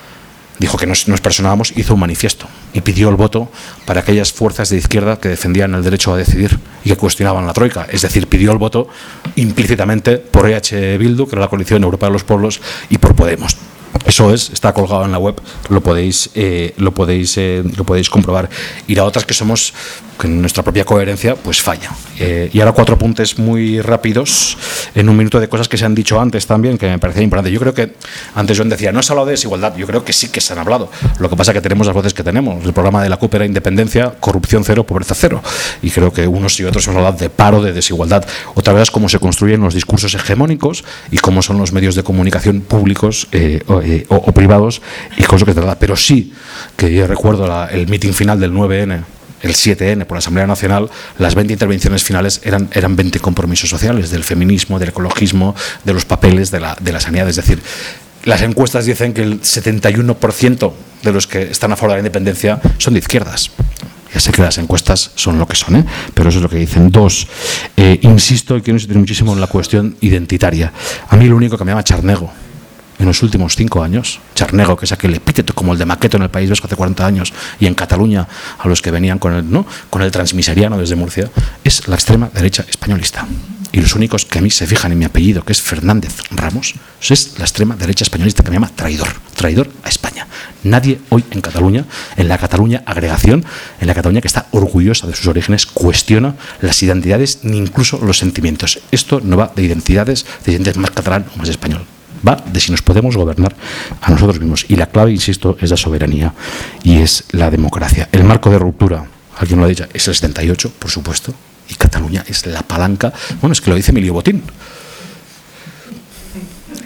[0.58, 3.50] Dijo que nos, nos personábamos, hizo un manifiesto y pidió el voto
[3.84, 7.52] para aquellas fuerzas de izquierda que defendían el derecho a decidir y que cuestionaban la
[7.52, 7.86] Troika.
[7.90, 8.88] Es decir, pidió el voto
[9.36, 12.60] implícitamente por EH Bildu, que era la coalición europea de los pueblos,
[12.90, 13.56] y por Podemos.
[14.04, 18.10] Eso es, está colgado en la web, lo podéis, eh, lo podéis, eh, lo podéis
[18.10, 18.48] comprobar.
[18.86, 19.72] Y la otra es que somos,
[20.18, 21.90] que nuestra propia coherencia, pues falla.
[22.18, 24.56] Eh, y ahora cuatro apuntes muy rápidos,
[24.94, 27.50] en un minuto de cosas que se han dicho antes también, que me parecía importante.
[27.50, 27.94] Yo creo que
[28.34, 30.52] antes Joan decía, no se ha hablado de desigualdad, yo creo que sí que se
[30.52, 30.90] han hablado.
[31.18, 32.64] Lo que pasa es que tenemos las voces que tenemos.
[32.64, 35.42] El programa de la CUP era independencia, corrupción cero, pobreza cero.
[35.82, 38.24] Y creo que unos y otros hemos hablado de paro, de desigualdad.
[38.54, 42.02] Otra vez es cómo se construyen los discursos hegemónicos y cómo son los medios de
[42.02, 44.82] comunicación públicos eh, eh, o- privados
[45.16, 45.78] y cosas que se trata.
[45.78, 46.32] Pero sí
[46.76, 49.02] que yo recuerdo el meeting final del 9N
[49.42, 54.10] el 7N por la Asamblea Nacional, las 20 intervenciones finales eran, eran 20 compromisos sociales
[54.10, 55.54] del feminismo, del ecologismo,
[55.84, 57.28] de los papeles, de la, de la sanidad.
[57.28, 57.60] Es decir,
[58.24, 60.72] las encuestas dicen que el 71%
[61.02, 63.50] de los que están a favor de la independencia son de izquierdas.
[64.12, 65.84] Ya sé que las encuestas son lo que son, ¿eh?
[66.14, 66.90] pero eso es lo que dicen.
[66.90, 67.28] Dos,
[67.76, 70.72] eh, insisto y quiero insistir muchísimo en la cuestión identitaria.
[71.08, 72.32] A mí lo único que me llama charnego
[72.98, 76.22] en los últimos cinco años, charnego, que es aquel epíteto como el de Maqueto en
[76.22, 78.26] el País Vasco hace 40 años y en Cataluña
[78.58, 79.66] a los que venían con el, ¿no?
[79.90, 81.30] con el transmiseriano desde Murcia,
[81.64, 83.26] es la extrema derecha españolista.
[83.72, 86.74] Y los únicos que a mí se fijan en mi apellido, que es Fernández Ramos,
[87.10, 90.26] es la extrema derecha españolista que me llama traidor, traidor a España.
[90.64, 91.84] Nadie hoy en Cataluña,
[92.16, 93.44] en la Cataluña agregación,
[93.80, 98.18] en la Cataluña que está orgullosa de sus orígenes, cuestiona las identidades ni incluso los
[98.18, 98.80] sentimientos.
[98.92, 101.84] Esto no va de identidades, de identidades más catalán o más español
[102.26, 103.54] va de si nos podemos gobernar
[104.00, 104.66] a nosotros mismos.
[104.68, 106.32] Y la clave, insisto, es la soberanía
[106.82, 108.08] y es la democracia.
[108.12, 109.06] El marco de ruptura,
[109.38, 111.34] alguien lo ha dicho, es el 78, por supuesto,
[111.68, 113.12] y Cataluña es la palanca.
[113.40, 114.42] Bueno, es que lo dice Emilio Botín.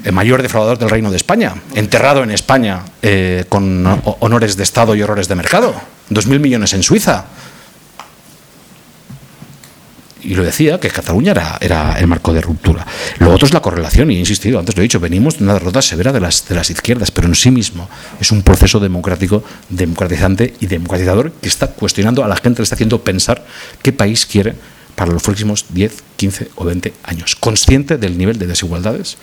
[0.03, 3.87] El mayor defraudador del Reino de España, enterrado en España eh, con
[4.21, 5.75] honores de Estado y horrores de mercado.
[6.09, 7.27] Dos mil millones en Suiza
[10.23, 12.87] y lo decía, que Cataluña era, era, el marco de ruptura.
[13.19, 15.55] Lo otro es la correlación, y he insistido, antes lo he dicho, venimos de una
[15.55, 17.89] derrota severa de las, de las izquierdas, pero en sí mismo
[18.21, 22.75] es un proceso democrático, democratizante y democratizador que está cuestionando a la gente, le está
[22.75, 23.45] haciendo pensar
[23.83, 24.55] qué país quiere
[24.95, 29.17] para los próximos 10, 15 o 20 años, consciente del nivel de desigualdades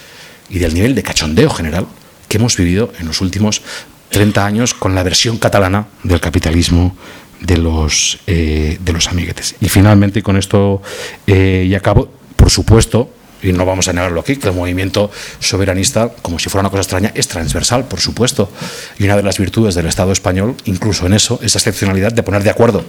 [0.49, 1.87] y del nivel de cachondeo general
[2.27, 3.61] que hemos vivido en los últimos
[4.09, 6.95] 30 años con la versión catalana del capitalismo
[7.39, 9.55] de los, eh, de los amiguetes.
[9.61, 10.81] Y finalmente, con esto
[11.25, 13.11] eh, y acabo, por supuesto,
[13.41, 16.81] y no vamos a negarlo aquí, que el movimiento soberanista, como si fuera una cosa
[16.81, 18.49] extraña, es transversal, por supuesto.
[18.97, 22.23] Y una de las virtudes del Estado español, incluso en eso, es la excepcionalidad de
[22.23, 22.83] poner de acuerdo,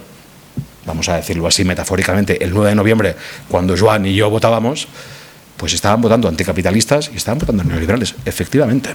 [0.85, 3.15] vamos a decirlo así metafóricamente, el 9 de noviembre,
[3.47, 4.87] cuando Joan y yo votábamos,
[5.57, 8.89] pues estaban votando anticapitalistas y estaban votando neoliberales, efectivamente.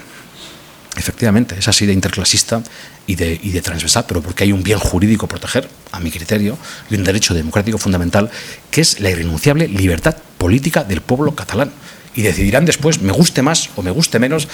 [0.96, 2.62] Efectivamente, es así de interclasista
[3.06, 6.56] y de, y de transversal, pero porque hay un bien jurídico proteger, a mi criterio,
[6.88, 8.30] y un derecho democrático fundamental,
[8.70, 11.72] que es la irrenunciable libertad política del pueblo catalán.
[12.14, 14.48] Y decidirán después, me guste más o me guste menos.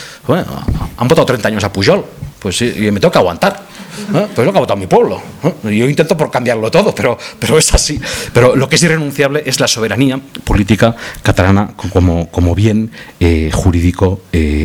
[0.96, 2.04] Han votado 30 años a Pujol,
[2.38, 3.64] pues y me toca aguantar.
[4.14, 4.26] ¿eh?
[4.34, 5.22] Pues lo que ha votado mi pueblo.
[5.42, 5.76] ¿eh?
[5.76, 8.00] Yo intento por cambiarlo todo, pero, pero es así.
[8.32, 14.22] Pero lo que es irrenunciable es la soberanía política catalana como, como bien eh, jurídico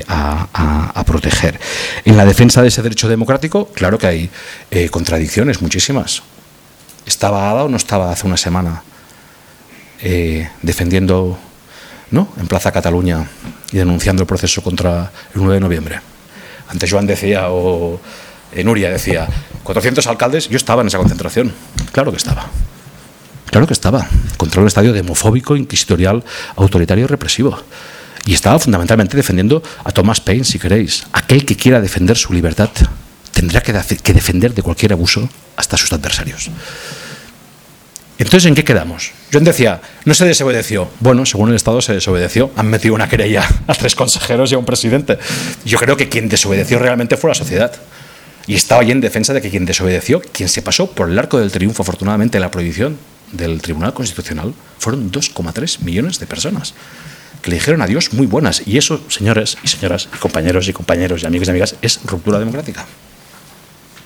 [0.08, 1.60] a, a, proteger.
[2.06, 4.30] En la defensa de ese derecho democrático, claro que hay
[4.90, 6.24] contradicciones muchísimas.
[7.06, 8.84] ¿Estaba Ada o no estaba hace una semana
[10.62, 11.38] defendiendo
[12.12, 12.30] ¿no?
[12.40, 13.28] en Plaza Cataluña
[13.72, 16.00] y denunciando el proceso contra el 9 de noviembre?
[16.68, 18.00] Antes Joan decía, o
[18.64, 19.28] Nuria decía,
[19.64, 21.54] 400 alcaldes, yo estaba en esa concentración.
[21.92, 22.48] Claro que estaba.
[23.50, 24.08] Claro que estaba.
[24.38, 26.24] Contra un estadio demofóbico, inquisitorial,
[26.56, 27.58] autoritario y represivo.
[28.26, 31.06] Y estaba fundamentalmente defendiendo a Thomas Paine, si queréis.
[31.14, 32.70] Aquel que quiera defender su libertad
[33.32, 36.50] tendrá que defender de cualquier abuso hasta sus adversarios.
[38.18, 39.12] Entonces, ¿en qué quedamos?
[39.44, 40.88] Decía, no se desobedeció.
[41.02, 42.52] Bueno, según el Estado se desobedeció.
[42.56, 45.20] Han metido una querella a tres consejeros y a un presidente.
[45.66, 47.74] Yo creo que quien desobedeció realmente fue la sociedad.
[48.48, 51.38] Y estaba ahí en defensa de que quien desobedeció, quien se pasó por el arco
[51.40, 52.98] del triunfo, afortunadamente, la prohibición
[53.32, 56.74] del Tribunal Constitucional, fueron 2,3 millones de personas
[57.42, 58.64] que le dijeron adiós muy buenas.
[58.66, 62.40] Y eso, señores y señoras, y compañeros y compañeros y amigos y amigas, es ruptura
[62.40, 62.86] democrática.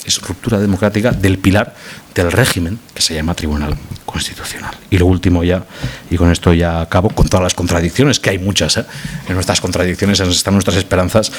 [0.06, 1.76] Es ruptura democrática del pilar
[2.16, 4.76] del régimen que se llama Tribunal Constitucional.
[4.90, 5.64] Y lo último ya,
[6.10, 8.86] y con esto ya acabo, con todas las contradicciones, que hay muchas, ¿eh?
[9.28, 11.32] en nuestras contradicciones están nuestras esperanzas,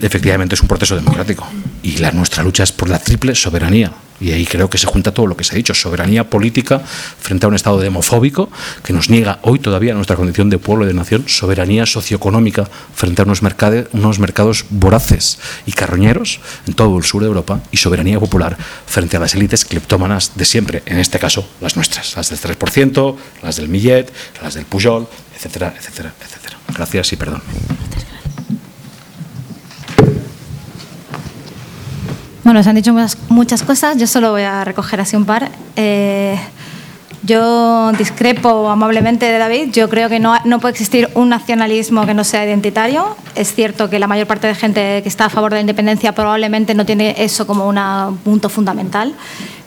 [0.00, 1.46] efectivamente es un proceso democrático.
[1.82, 3.92] Y la, nuestra lucha es por la triple soberanía.
[4.20, 7.46] Y ahí creo que se junta todo lo que se ha dicho, soberanía política frente
[7.46, 8.50] a un Estado demofóbico
[8.82, 13.22] que nos niega hoy todavía nuestra condición de pueblo y de nación, soberanía socioeconómica frente
[13.22, 17.76] a unos, mercade, unos mercados voraces y carroñeros en todo el sur de Europa y
[17.76, 22.30] soberanía popular frente a las élites cleptómanas de siempre, en este caso las nuestras, las
[22.30, 24.12] del 3%, las del Millet,
[24.42, 26.58] las del Pujol, etcétera, etcétera, etcétera.
[26.74, 27.42] Gracias y perdón.
[32.48, 35.50] Bueno, se han dicho muchas, muchas, cosas, yo solo voy a recoger así un par.
[35.76, 36.34] Eh,
[37.22, 42.14] yo discrepo amablemente de David, yo creo que no, no, puede existir un nacionalismo que
[42.14, 43.16] no sea identitario.
[43.34, 46.12] Es cierto que la mayor parte de gente que está a favor de la independencia
[46.12, 49.14] probablemente no tiene eso como un punto fundamental.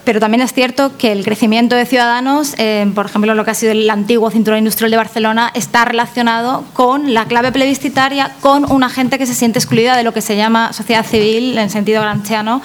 [0.04, 3.54] Pero también es cierto que el crecimiento de ciudadanos, eh, por ejemplo, lo que ha
[3.54, 8.88] sido el antiguo cinturón industrial de Barcelona, está relacionado con la clave plebiscitaria, con una
[8.88, 12.62] gente que se siente excluida de lo que se llama sociedad civil en sentido granchiano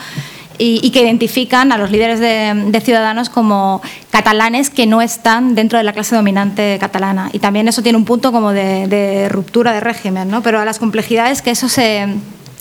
[0.57, 3.81] y, y que identifican a los líderes de, de ciudadanos como
[4.11, 7.29] catalanes que no están dentro de la clase dominante catalana.
[7.33, 10.41] Y también eso tiene un punto como de, de ruptura de régimen, ¿no?
[10.41, 12.07] pero a las complejidades que eso se,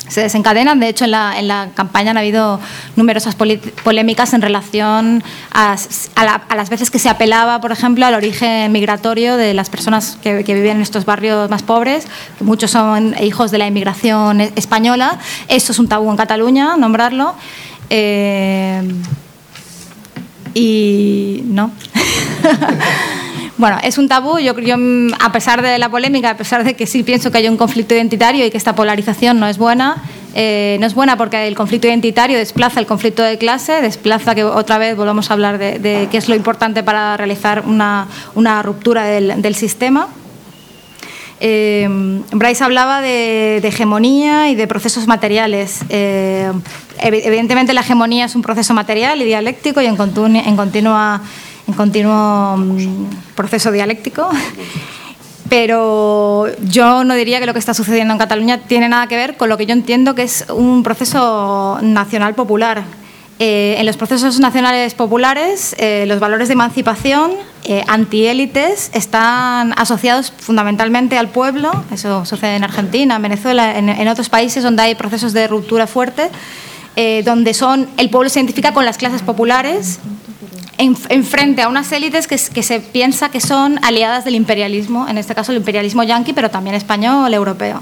[0.09, 0.78] se desencadenan.
[0.78, 2.60] De hecho, en la, en la campaña han habido
[2.97, 5.77] numerosas polémicas en relación a,
[6.14, 9.68] a la- a las veces que se apelaba, por ejemplo, al origen migratorio de las
[9.70, 12.06] personas que, que viven en estos barrios más pobres,
[12.39, 15.18] que muchos son hijos de la inmigración e- española.
[15.48, 17.35] Eso es un tabú en Cataluña, nombrarlo.
[17.90, 18.82] Eh,
[20.54, 21.70] y no.
[23.58, 24.38] Bueno, es un tabú.
[24.38, 24.76] Yo, yo,
[25.18, 27.94] a pesar de la polémica, a pesar de que sí pienso que hay un conflicto
[27.94, 30.02] identitario y que esta polarización no es buena,
[30.34, 34.44] eh, no es buena porque el conflicto identitario desplaza el conflicto de clase, desplaza que
[34.44, 38.62] otra vez volvamos a hablar de, de qué es lo importante para realizar una, una
[38.62, 40.08] ruptura del, del sistema.
[41.40, 41.86] Eh,
[42.32, 45.80] Bryce hablaba de, hegemonía y de procesos materiales.
[45.88, 46.50] Eh,
[47.00, 53.06] evi- evidentemente la hegemonía es un proceso material y dialéctico y en, en, continuo mm,
[53.34, 54.28] proceso dialéctico.
[55.48, 59.36] Pero yo no diría que lo que está sucediendo en Cataluña tiene nada que ver
[59.36, 62.82] con lo que yo entiendo que es un proceso nacional popular.
[63.38, 65.76] Eh, en los procesos nacionales populares,
[66.06, 67.30] los valores de emancipación,
[67.66, 71.70] eh, antiélites, están asociados fundamentalmente al pueblo.
[71.93, 75.86] Eso sucede en Argentina, en Venezuela, en, en otros países donde hay procesos de ruptura
[75.86, 76.30] fuerte,
[76.97, 79.98] eh, donde son, el pueblo se identifica con las clases populares
[80.78, 85.09] en, en frente a unas élites que, que se piensa que son aliadas del imperialismo,
[85.09, 87.78] en este caso el imperialismo yanqui, pero también español, europeo.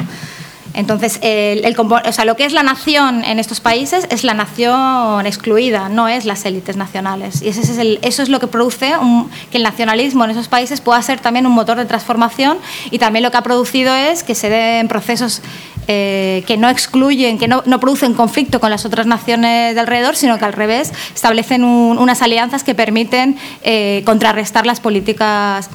[0.75, 5.25] Entonces, el, o sea, lo que es la nación en estos países es la nación
[5.27, 7.43] excluida, no es las élites nacionales.
[7.43, 10.49] Y ese es el- eso es lo que produce un- que el nacionalismo en esos
[10.49, 12.59] países pueda ser también un motor de transformación
[12.91, 15.43] y también lo que ha producido es que se den procesos
[15.87, 20.17] eh, que no excluyen, que no, no producen conflicto con las otras naciones de alrededor,
[20.17, 25.69] sino que al revés establecen un- unas alianzas que permiten eh, contrarrestar las políticas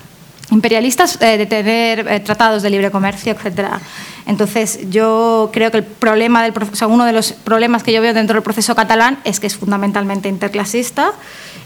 [0.51, 3.79] imperialistas eh, de tener eh, tratados de libre comercio, etcétera.
[4.25, 8.01] Entonces, yo creo que el problema del, o sea, uno de los problemas que yo
[8.01, 11.11] veo dentro del proceso catalán es que es fundamentalmente interclasista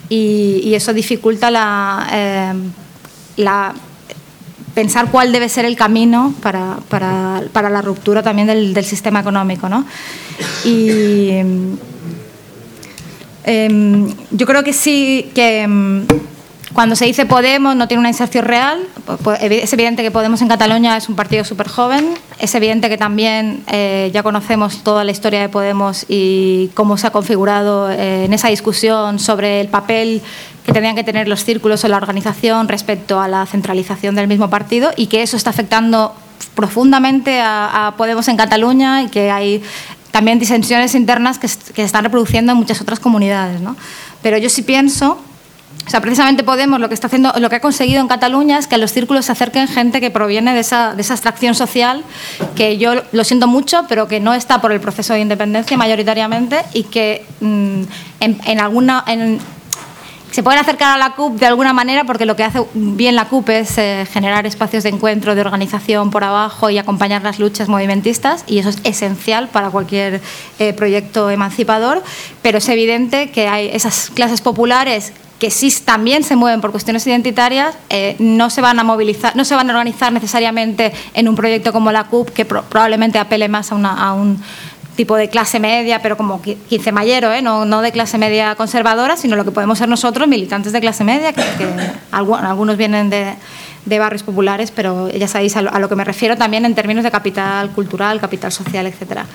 [0.10, 2.54] y, eso dificulta la, eh,
[3.38, 3.74] la-
[4.74, 9.20] pensar cuál debe ser el camino para, para- para la ruptura también del, del sistema
[9.20, 9.70] económico.
[9.70, 9.86] ¿no?
[10.66, 11.30] Y
[13.44, 16.06] em, yo creo que sí que em,
[16.74, 18.80] cuando se dice Podemos no tiene una inserción real.
[19.08, 22.14] Evi- Es evidente que Podemos en Cataluña es un partido súper joven.
[22.40, 27.08] Es evidente que también eh, ya conocemos toda la historia de Podemos y cómo se
[27.08, 30.22] ha configurado eh, en esa discusión sobre el papel
[30.66, 34.50] que tenían que tener los círculos en la organización respecto a la centralización del mismo
[34.50, 36.16] partido y que eso está afectando
[36.56, 39.62] profundamente a, a Podemos en Cataluña y que hay
[40.12, 43.60] también disensiones internas que, que se están reproduciendo en muchas otras comunidades.
[43.62, 43.76] ¿no?
[44.22, 45.20] Pero yo sí pienso
[45.86, 48.68] o sea, precisamente Podemos lo que está haciendo, lo que ha conseguido en Cataluña es
[48.68, 52.04] que a los círculos se acerquen gente que proviene de esa, de esa extracción social,
[52.56, 56.58] que yo lo siento mucho, pero que no está por el proceso de independencia mayoritariamente
[56.74, 57.82] y que mm,
[58.20, 59.04] en, alguna
[60.32, 63.26] se pueden acercar a la CUP de alguna manera porque lo que hace bien la
[63.26, 67.70] CUP es eh, generar espacios de encuentro, de organización por abajo y acompañar las luchas
[67.70, 70.22] movimentistas y eso es esencial para cualquier
[70.58, 72.04] eh, proyecto emancipador,
[72.42, 75.14] pero es evidente que hay esas clases populares
[75.44, 79.44] que sí también se mueven por cuestiones identitarias, eh, no se van a movilizar, no
[79.44, 83.50] se van a organizar necesariamente en un proyecto como la CUP, que pro- probablemente apele
[83.50, 84.42] más a, un
[84.96, 87.42] tipo de clase media, pero como qui- quincemayero, ¿eh?
[87.42, 91.34] no, de clase media conservadora, sino lo que podemos ser nosotros, militantes de clase media,
[91.34, 91.68] que, que
[92.14, 93.34] algu- algunos vienen de,
[93.86, 96.74] de barrios populares, pero ya sabéis a lo, a lo que me refiero también en
[96.74, 99.26] términos de capital cultural, capital social, etcétera.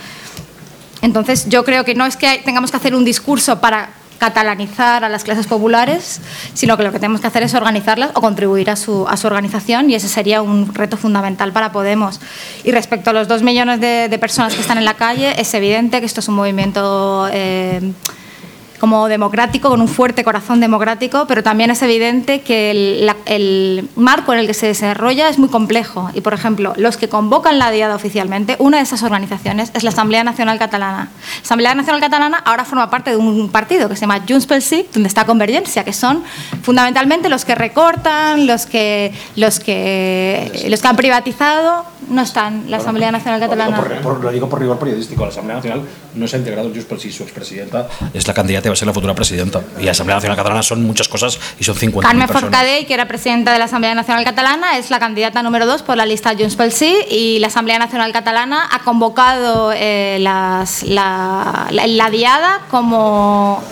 [1.02, 5.08] Entonces, yo creo que no es que tengamos que hacer un discurso para catalanizar a
[5.08, 6.20] las clases populares,
[6.54, 9.26] sino que lo que tenemos que hacer es organizarlas o contribuir a su, a su
[9.26, 12.20] organización y ese sería un reto fundamental para Podemos.
[12.64, 16.00] Y respecto a los dos millones de, personas que están en la calle, es evidente
[16.00, 17.28] que esto es un movimiento...
[17.32, 17.92] eh,
[18.78, 24.40] como democrático, con un fuerte corazón democrático, pero también es evidente que el, marco en
[24.40, 26.10] el que se desarrolla es muy complejo.
[26.14, 29.90] Y, por ejemplo, los que convocan la diada oficialmente, una de esas organizaciones es la
[29.90, 31.08] Asamblea Nacional Catalana.
[31.08, 34.62] La Asamblea Nacional Catalana ahora forma parte de un partido que se llama Junts pel
[34.62, 36.22] Sí, donde está Convergencia, que son
[36.62, 42.78] fundamentalmente los que recortan, los que, los que, los que han privatizado no están, la
[42.78, 43.76] Asamblea Nacional Catalana.
[43.76, 45.24] Por, por, lo digo por rigor periodístico.
[45.24, 45.82] La Asamblea Nacional
[46.14, 48.76] no se ha integrado Junts pel Sí, su expresidenta es la candidata y va a
[48.76, 49.62] ser la futura presidenta.
[49.78, 52.50] Y la Asamblea Nacional Catalana son muchas cosas y son 50 Carme personas.
[52.50, 55.96] Forcadell, que era presidenta de la Asamblea Nacional Catalana, es la candidata número dos por
[55.96, 61.68] la lista Junts pel Sí y la Asamblea Nacional Catalana ha convocado eh, las, la,
[61.70, 63.62] la, la diada como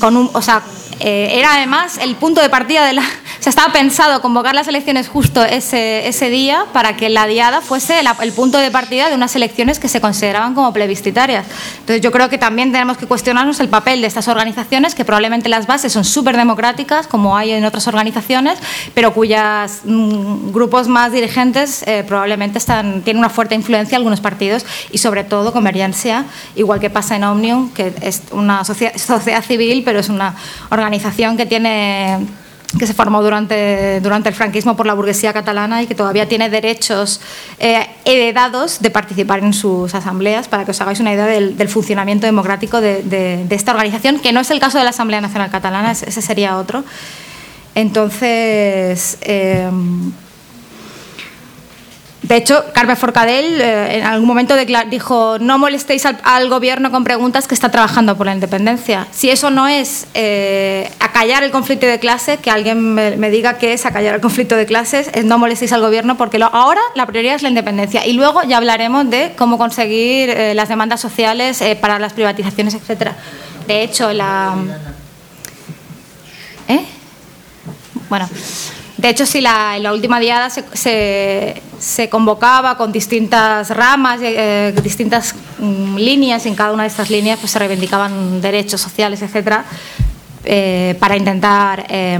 [0.00, 0.62] con un, o sea,
[1.00, 3.02] eh, era además el punto de partida de la...
[3.40, 7.62] O sea, estaba pensado convocar las elecciones justo ese, ese día para que la diada
[7.62, 11.46] fuese la, el punto de partida de unas elecciones que se consideraban como plebiscitarias.
[11.78, 15.48] Entonces yo creo que también tenemos que cuestionarnos el papel de estas organizaciones, que probablemente
[15.48, 18.58] las bases son súper democráticas, como hay en otras organizaciones,
[18.92, 24.20] pero cuyas mm, grupos más dirigentes eh, probablemente están, tienen una fuerte influencia en algunos
[24.20, 26.26] partidos y sobre todo Convergencia,
[26.56, 30.34] igual que pasa en Omnium, que es una sociedad, sociedad civil, pero es una
[30.68, 32.18] organización que tiene
[32.78, 36.50] que se formó durante, durante el franquismo por la burguesía catalana y que todavía tiene
[36.50, 37.20] derechos
[37.58, 42.26] eh, heredados de participar en sus asambleas, para que os hagáis una idea del, funcionamiento
[42.26, 45.50] democrático de, de, de, esta organización, que no es el caso de la Asamblea Nacional
[45.50, 46.84] Catalana, ese sería otro.
[47.74, 49.70] Entonces, eh,
[52.30, 54.54] de hecho, Carme Forcadell eh, en algún momento
[54.88, 59.08] dijo, no molestéis al, gobierno con preguntas que está trabajando por la independencia.
[59.10, 63.72] Si eso no es eh, acallar el conflicto de clase, que alguien me, diga qué
[63.72, 67.34] es acallar el conflicto de clases, es no molestéis al gobierno porque ahora la prioridad
[67.34, 68.06] es la independencia.
[68.06, 73.10] Y luego ya hablaremos de cómo conseguir eh, las demandas sociales para las privatizaciones, etc.
[73.66, 74.54] De hecho, la...
[76.68, 76.84] ¿Eh?
[78.08, 78.28] Bueno...
[79.00, 86.44] De hecho, sí, la, última diada se, convocaba con distintas ramas, eh, distintas mm, líneas,
[86.44, 89.64] y en cada una de estas líneas pues, se reivindicaban derechos sociales, etcétera,
[90.44, 92.18] eh, para intentar eh,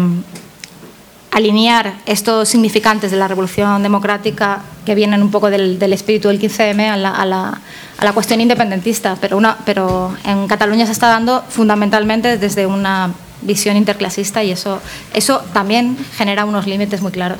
[1.32, 6.89] alinear estos significantes de la revolución democrática que vienen un poco del, espíritu del 15M
[6.89, 9.19] a la, a, la, cuestión independentista.
[9.20, 13.12] Pero en Cataluña se está dando fundamentalmente desde una
[13.43, 14.81] visión interclasista y eso,
[15.15, 17.39] eso también genera unos límites muy claros.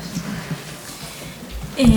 [1.77, 1.87] Eh,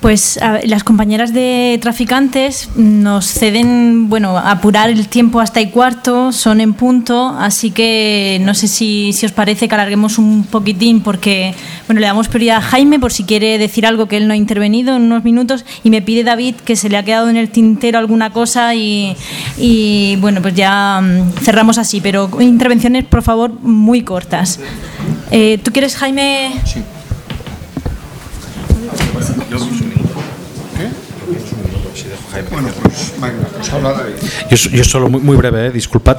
[0.00, 6.60] pues las compañeras de traficantes nos ceden, bueno, apurar el tiempo hasta y cuarto, son
[6.60, 11.52] en punto, así que no sé si, si os parece que alarguemos un poquitín porque,
[11.88, 14.36] bueno, le damos prioridad a Jaime por si quiere decir algo que él no ha
[14.36, 17.50] intervenido en unos minutos y me pide David que se le ha quedado en el
[17.50, 19.16] tintero alguna cosa y,
[19.56, 24.60] y bueno, pues ya um, cerramos así, pero intervenciones, por favor, muy cortas.
[25.32, 26.52] Eh, ¿Tú quieres, Jaime?
[26.64, 26.82] Sí.
[32.50, 34.14] Bueno, pues, venga, pues habla David.
[34.50, 36.18] Yo, yo solo muy, muy breve, eh, disculpad.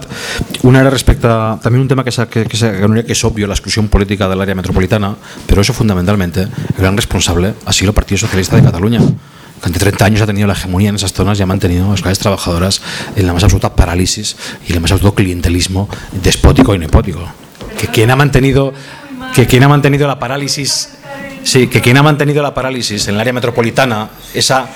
[0.63, 3.87] Una era respecto a también un tema que, que, que, que es obvio, la exclusión
[3.87, 5.15] política del área metropolitana,
[5.47, 9.01] pero eso fundamentalmente, el gran responsable ha sido el Partido Socialista de Cataluña
[9.59, 11.91] que ante 30 años ha tenido la hegemonía en esas zonas y ha mantenido a
[11.91, 12.81] las clases trabajadoras
[13.15, 14.35] en la más absoluta parálisis
[14.67, 15.89] y el más absoluto clientelismo
[16.23, 17.27] despótico y nepótico.
[17.77, 18.73] Que quien ha mantenido,
[19.35, 20.89] que quien ha mantenido la parálisis,
[21.43, 24.69] sí, que quien ha mantenido la parálisis en el área metropolitana, esa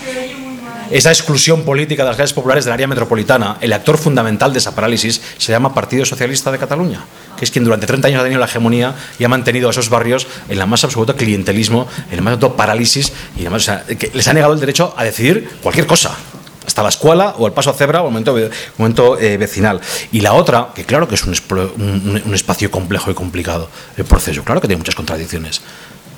[0.93, 4.75] esa exclusión política de las clases populares del área metropolitana, el actor fundamental de esa
[4.75, 7.03] parálisis se llama Partido Socialista de Cataluña,
[7.35, 9.89] que es quien durante 30 años ha tenido la hegemonía y ha mantenido a esos
[9.89, 13.71] barrios en la más absoluta clientelismo, en la más absoluta parálisis y además,
[14.13, 16.15] les ha negado el derecho a decidir cualquier cosa
[16.63, 18.37] hasta la escuela o el paso a cebra o el momento,
[18.77, 19.81] momento eh, vecinal.
[20.11, 23.67] Y la otra, que claro que es un, un, un, espacio complejo y complicado,
[23.97, 25.61] el proceso, claro que tiene muchas contradicciones,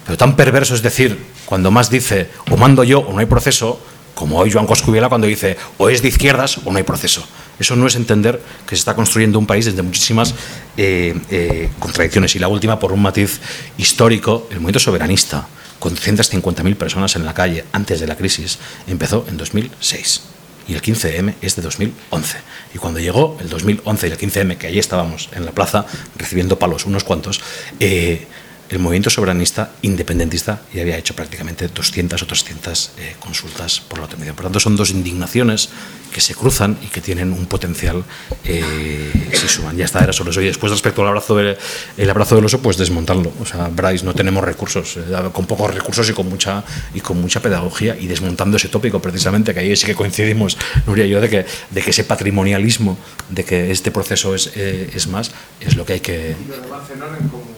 [0.05, 3.79] pero tan perverso es decir, cuando más dice o mando yo o no hay proceso,
[4.15, 7.23] como hoy Joan Coscubiela cuando dice o es de izquierdas o no hay proceso.
[7.59, 10.33] Eso no es entender que se está construyendo un país desde muchísimas
[10.75, 12.35] eh, eh, contradicciones.
[12.35, 13.39] Y la última, por un matiz
[13.77, 15.47] histórico, el movimiento soberanista,
[15.79, 20.21] con 150.000 personas en la calle antes de la crisis, empezó en 2006.
[20.67, 22.37] Y el 15M es de 2011.
[22.73, 25.85] Y cuando llegó el 2011 y el 15M, que allí estábamos en la plaza
[26.17, 27.41] recibiendo palos unos cuantos,
[27.79, 28.27] eh,
[28.69, 34.05] el movimiento soberanista independentista ya había hecho prácticamente 200 o 300 eh, consultas por la
[34.05, 34.33] autonomía.
[34.33, 35.69] Por tanto, son dos indignaciones
[36.15, 38.01] que se cruzan y que tienen un potencial
[38.45, 39.75] eh, si suman.
[39.75, 40.39] Ya está, era solo eso.
[40.39, 41.57] Y después, respecto al abrazo, de,
[41.97, 43.33] el abrazo del oso, pues desmontarlo.
[43.41, 45.01] O sea, Bryce, no tenemos recursos, eh,
[45.33, 46.63] con pocos recursos y con, mucha,
[46.93, 51.05] y con mucha pedagogía, y desmontando ese tópico, precisamente, que ahí sí que coincidimos, Nuria
[51.05, 52.97] y yo, de que, de que ese patrimonialismo,
[53.27, 56.37] de que este proceso es, eh, es más, es lo que hay que.
[56.39, 57.55] Y lo de Barcelona en común.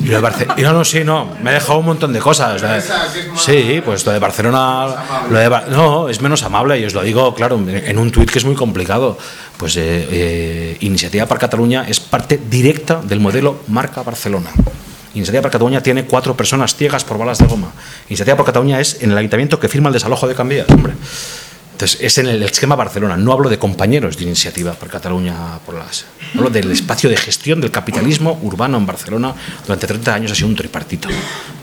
[0.00, 0.56] Y lo de Barcelona.
[0.58, 1.34] No, no, sí, no.
[1.42, 2.62] Me ha dejado un montón de cosas.
[3.36, 4.86] Sí, pues lo de Barcelona.
[5.30, 8.38] Lo de, no, es menos amable, y os lo digo, claro, en un tuit que
[8.38, 9.18] es muy complicado.
[9.56, 14.50] Pues eh, eh, Iniciativa para Cataluña es parte directa del modelo Marca Barcelona.
[15.14, 17.72] Iniciativa por Cataluña tiene cuatro personas ciegas por balas de goma.
[18.08, 20.92] Iniciativa por Cataluña es en el ayuntamiento que firma el desalojo de Cambias, hombre.
[21.76, 23.18] Entonces, es en el esquema Barcelona.
[23.18, 26.06] No hablo de compañeros de iniciativa por Cataluña, por las.
[26.34, 29.34] Hablo del espacio de gestión del capitalismo urbano en Barcelona.
[29.66, 31.08] Durante 30 años ha sido un tripartito.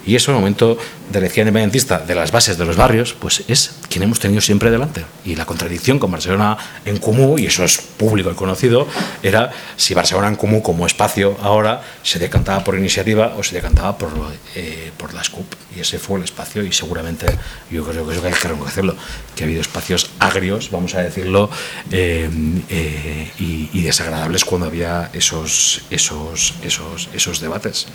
[0.06, 0.78] Y eso, en el momento
[1.14, 4.42] de la izquierda independentista de las bases de los barrios, pues es quien hemos tenido
[4.42, 5.06] siempre delante.
[5.24, 8.88] Y la contradicción con Barcelona en Comú, y eso es público y conocido,
[9.22, 13.98] era si Barcelona en Comú como espacio ahora se decantaba por iniciativa o se decantaba
[13.98, 14.12] por,
[14.56, 15.46] eh, por la SCUP.
[15.76, 17.28] Y ese fue el espacio, y seguramente
[17.70, 18.96] yo creo que eso hay que reconocerlo,
[19.36, 21.50] que ha habido espacios agrios, vamos a decirlo,
[21.92, 22.30] eh,
[22.70, 27.88] eh, y, y desagradables cuando había esos, esos, esos, esos debates.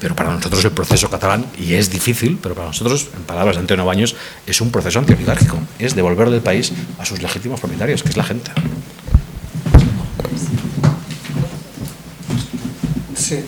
[0.00, 3.60] Pero para nosotros el proceso catalán, y es difícil, pero para nosotros, en palabras de
[3.60, 4.16] Antonio Baños,
[4.46, 8.24] es un proceso antioligárquico, es devolverle el país a sus legítimos propietarios, que es la
[8.24, 8.50] gente.
[13.14, 13.44] Sí.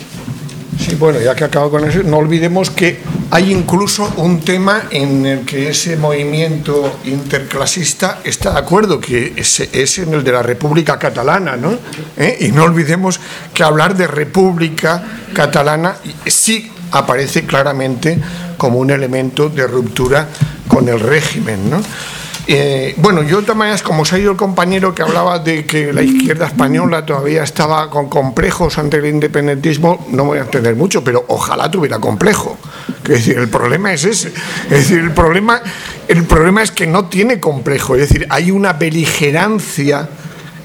[0.79, 5.27] Sí, bueno, ya que acabo con eso, no olvidemos que hay incluso un tema en
[5.27, 10.99] el que ese movimiento interclasista está de acuerdo, que es, en el de la República
[10.99, 11.79] Catalana, ¿no?
[12.17, 12.39] ¿Eh?
[12.41, 13.19] Y no olvidemos
[13.53, 15.03] que hablar de República
[15.35, 18.19] Catalana sí aparece claramente
[18.57, 20.29] como un elemento de ruptura
[20.67, 21.81] con el régimen, ¿no?
[22.51, 25.93] Eh, bueno, yo de todas como se ha ido el compañero que hablaba de que
[25.93, 31.05] la izquierda española todavía estaba con complejos ante el independentismo, no voy a entender mucho,
[31.05, 32.57] pero ojalá tuviera complejo.
[33.03, 34.29] Es decir, el problema es ese.
[34.65, 35.61] Es decir, el problema,
[36.09, 37.97] el problema es que no tiene complejo.
[37.97, 40.09] Es decir, hay una beligerancia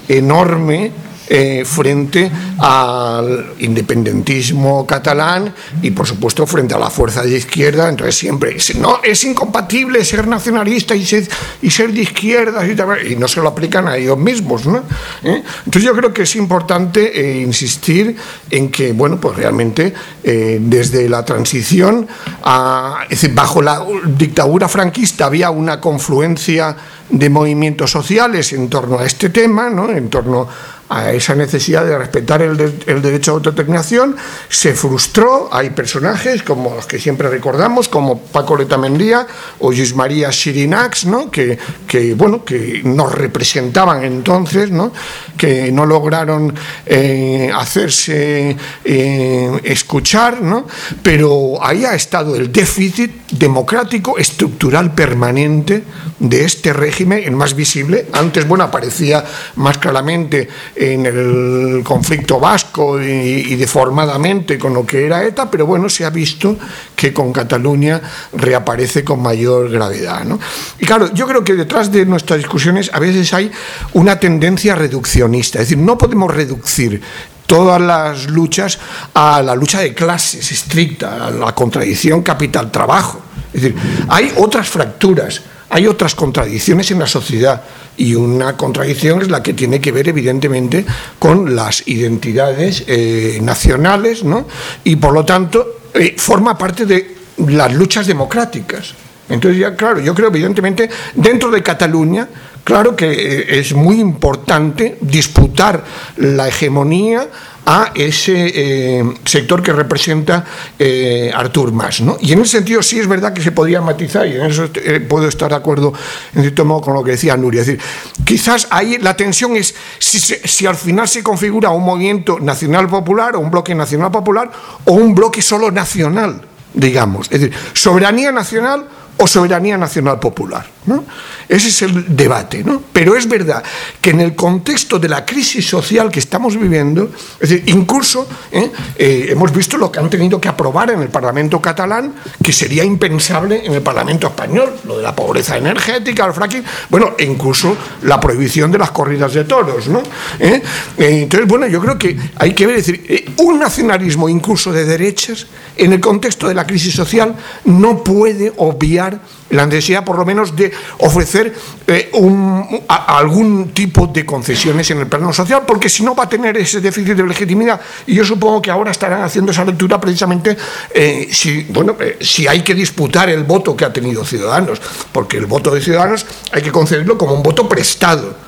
[0.08, 0.90] enorme
[1.28, 8.14] eh, frente al independentismo catalán y por supuesto frente a la fuerza de izquierda entonces
[8.16, 11.26] siempre no es incompatible ser nacionalista y ser,
[11.62, 14.78] y ser de izquierda y, no se lo aplican a ellos mismos ¿no?
[15.22, 15.42] ¿Eh?
[15.64, 18.16] entonces yo creo que es importante eh, insistir
[18.50, 22.06] en que bueno pues realmente desde la transición
[22.42, 26.76] a, bajo la dictadura franquista había una confluencia
[27.10, 29.90] de movimientos sociales en torno a este tema, ¿no?
[29.90, 30.48] en torno
[30.88, 34.16] a esa necesidad de respetar el, de, el, derecho a autodeterminación,
[34.48, 35.48] se frustró.
[35.52, 39.26] Hay personajes como los que siempre recordamos, como Paco Letamendía
[39.60, 41.30] o Luis María Chirinax, ¿no?
[41.30, 44.92] que, que, bueno, que nos representaban entonces, ¿no?
[45.36, 46.54] que no lograron
[46.86, 50.66] eh, hacerse eh, escuchar, ¿no?
[51.02, 55.82] pero ahí ha estado el déficit democrático estructural permanente
[56.18, 58.06] de este régimen, el más visible.
[58.12, 59.24] Antes, bueno, aparecía
[59.56, 65.88] más claramente en el conflicto vasco y, deformadamente con lo que era ETA, pero bueno,
[65.88, 66.56] se ha visto
[66.96, 68.00] que con Cataluña
[68.32, 70.24] reaparece con mayor gravedad.
[70.24, 70.38] ¿no?
[70.78, 73.50] Y claro, yo creo que detrás de nuestras discusiones a veces hay
[73.92, 77.00] una tendencia reduccionista, es decir, no podemos reducir
[77.46, 78.78] todas las luchas
[79.12, 83.20] a la lucha de clases estricta, a la contradicción capital-trabajo.
[83.52, 83.76] Es decir,
[84.08, 87.62] hay otras fracturas, hay otras contradicciones en la sociedad
[87.96, 90.84] y una contradicción es la que tiene que ver evidentemente
[91.18, 94.46] con las identidades eh, nacionales ¿no?
[94.82, 97.14] y por lo tanto eh, forma parte de
[97.46, 98.94] las luchas democráticas.
[99.28, 102.28] Entonces ya claro, yo creo evidentemente dentro de Cataluña
[102.62, 105.84] claro que es muy importante disputar
[106.16, 107.28] la hegemonía
[107.66, 110.44] a ese eh, sector que representa
[110.78, 112.00] eh, Artur Mas.
[112.00, 112.16] ¿no?
[112.20, 115.00] Y en ese sentido sí es verdad que se podría matizar, y en eso eh,
[115.00, 115.92] puedo estar de acuerdo
[116.34, 117.62] en cierto modo con lo que decía Nuria.
[117.62, 117.82] Es decir,
[118.24, 123.36] quizás ahí la tensión es si, si al final se configura un movimiento nacional popular
[123.36, 124.50] o un bloque nacional popular
[124.84, 126.42] o un bloque solo nacional,
[126.74, 127.28] digamos.
[127.30, 128.86] Es decir, soberanía nacional
[129.16, 130.73] o soberanía nacional popular.
[130.86, 131.04] ¿No?
[131.48, 132.62] Ese es el debate.
[132.64, 132.82] ¿no?
[132.92, 133.62] Pero es verdad
[134.00, 138.70] que en el contexto de la crisis social que estamos viviendo, es decir, incluso ¿eh?
[138.96, 142.84] Eh, hemos visto lo que han tenido que aprobar en el Parlamento catalán, que sería
[142.84, 147.76] impensable en el Parlamento español, lo de la pobreza energética, el fracking, bueno, e incluso
[148.02, 149.88] la prohibición de las corridas de toros.
[149.88, 150.02] ¿no?
[150.38, 150.62] ¿Eh?
[150.98, 155.46] Entonces, bueno, yo creo que hay que ver, es decir, un nacionalismo incluso de derechas,
[155.76, 157.34] en el contexto de la crisis social,
[157.64, 159.20] no puede obviar
[159.54, 161.54] la necesidad por lo menos de ofrecer
[161.86, 166.24] eh, un, a, algún tipo de concesiones en el plano social, porque si no va
[166.24, 167.80] a tener ese déficit de legitimidad.
[168.06, 170.56] Y yo supongo que ahora estarán haciendo esa lectura precisamente
[170.92, 174.80] eh, si, bueno, eh, si hay que disputar el voto que ha tenido Ciudadanos,
[175.12, 178.43] porque el voto de Ciudadanos hay que concederlo como un voto prestado.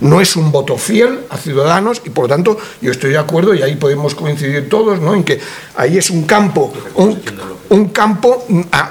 [0.00, 0.20] ¿No?
[0.20, 3.62] es un voto fiel a ciudadanos y por lo tanto yo estoy de acuerdo y
[3.62, 5.14] ahí podemos coincidir todos ¿no?
[5.14, 5.40] en que
[5.76, 8.46] ahí es un campo un, campo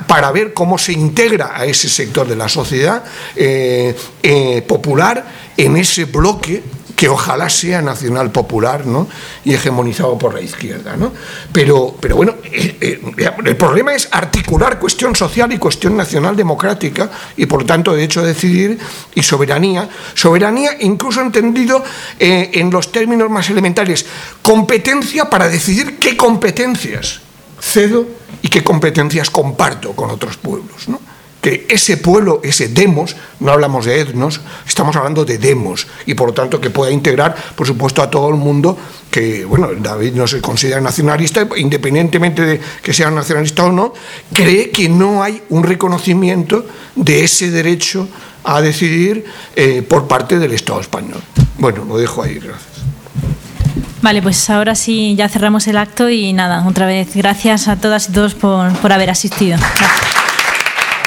[0.07, 3.03] para ver cómo se integra a ese sector de la sociedad
[3.35, 5.25] eh, eh, popular
[5.57, 6.63] en ese bloque
[7.01, 9.07] que ojalá sea nacional popular ¿no?
[9.43, 10.95] y hegemonizado por la izquierda.
[10.95, 11.11] ¿no?
[11.51, 13.01] Pero, pero bueno, eh, eh,
[13.43, 18.23] el problema es articular cuestión social y cuestión nacional democrática y por tanto derecho a
[18.23, 18.77] decidir
[19.15, 19.89] y soberanía.
[20.13, 21.83] Soberanía incluso entendido
[22.19, 24.05] eh, en los términos más elementales.
[24.43, 27.21] Competencia para decidir qué competencias
[27.59, 28.05] cedo
[28.43, 30.87] y qué competencias comparto con otros pueblos.
[30.87, 30.99] ¿no?
[31.41, 36.27] Que ese pueblo, ese demos, no hablamos de etnos, estamos hablando de demos, y por
[36.27, 38.77] lo tanto que pueda integrar, por supuesto, a todo el mundo,
[39.09, 43.93] que, bueno, David no se considera nacionalista, independientemente de que sea nacionalista o no,
[44.33, 46.65] cree que no hay un reconocimiento
[46.95, 48.07] de ese derecho
[48.43, 51.21] a decidir eh, por parte del Estado español.
[51.57, 52.67] Bueno, lo dejo ahí, gracias.
[54.01, 58.09] Vale, pues ahora sí ya cerramos el acto y nada, otra vez gracias a todas
[58.09, 59.57] y todos por, por haber asistido.
[59.57, 60.20] Gracias.